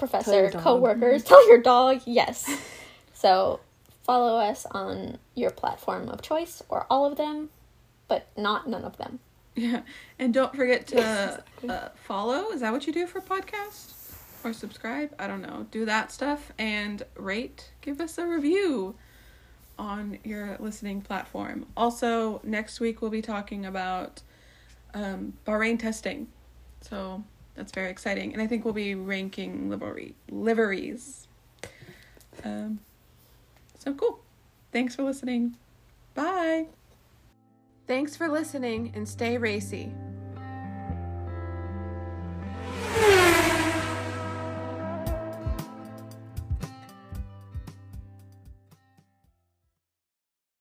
professor, 0.00 0.32
your 0.32 0.50
co-workers, 0.50 1.22
tell 1.22 1.46
your 1.48 1.58
dog. 1.58 2.02
Yes. 2.06 2.50
so 3.12 3.60
follow 4.02 4.40
us 4.40 4.66
on 4.72 5.18
your 5.36 5.50
platform 5.50 6.08
of 6.08 6.22
choice 6.22 6.62
or 6.68 6.86
all 6.90 7.06
of 7.06 7.16
them, 7.16 7.50
but 8.08 8.26
not 8.36 8.68
none 8.68 8.84
of 8.84 8.96
them. 8.96 9.20
Yeah, 9.54 9.82
and 10.18 10.34
don't 10.34 10.54
forget 10.54 10.86
to 10.88 11.44
uh, 11.68 11.88
follow. 11.94 12.50
Is 12.50 12.60
that 12.62 12.72
what 12.72 12.86
you 12.86 12.92
do 12.92 13.06
for 13.06 13.20
podcasts? 13.20 13.94
Or 14.42 14.54
subscribe? 14.54 15.14
I 15.18 15.26
don't 15.26 15.42
know. 15.42 15.66
Do 15.70 15.84
that 15.84 16.10
stuff 16.10 16.50
and 16.58 17.02
rate. 17.14 17.72
Give 17.82 18.00
us 18.00 18.16
a 18.16 18.26
review 18.26 18.94
on 19.78 20.18
your 20.24 20.56
listening 20.58 21.02
platform. 21.02 21.66
Also, 21.76 22.40
next 22.42 22.80
week 22.80 23.02
we'll 23.02 23.10
be 23.10 23.22
talking 23.22 23.66
about 23.66 24.22
um, 24.94 25.34
Bahrain 25.46 25.78
testing. 25.78 26.28
So 26.80 27.22
that's 27.60 27.72
very 27.72 27.90
exciting. 27.90 28.32
And 28.32 28.40
I 28.40 28.46
think 28.46 28.64
we'll 28.64 28.72
be 28.72 28.94
ranking 28.94 29.68
livery 29.68 30.14
liveries. 30.30 31.28
Um, 32.42 32.80
so 33.78 33.92
cool. 33.92 34.20
Thanks 34.72 34.96
for 34.96 35.02
listening. 35.02 35.56
Bye. 36.14 36.68
Thanks 37.86 38.16
for 38.16 38.28
listening 38.28 38.92
and 38.94 39.06
stay 39.06 39.36
racy. 39.36 39.92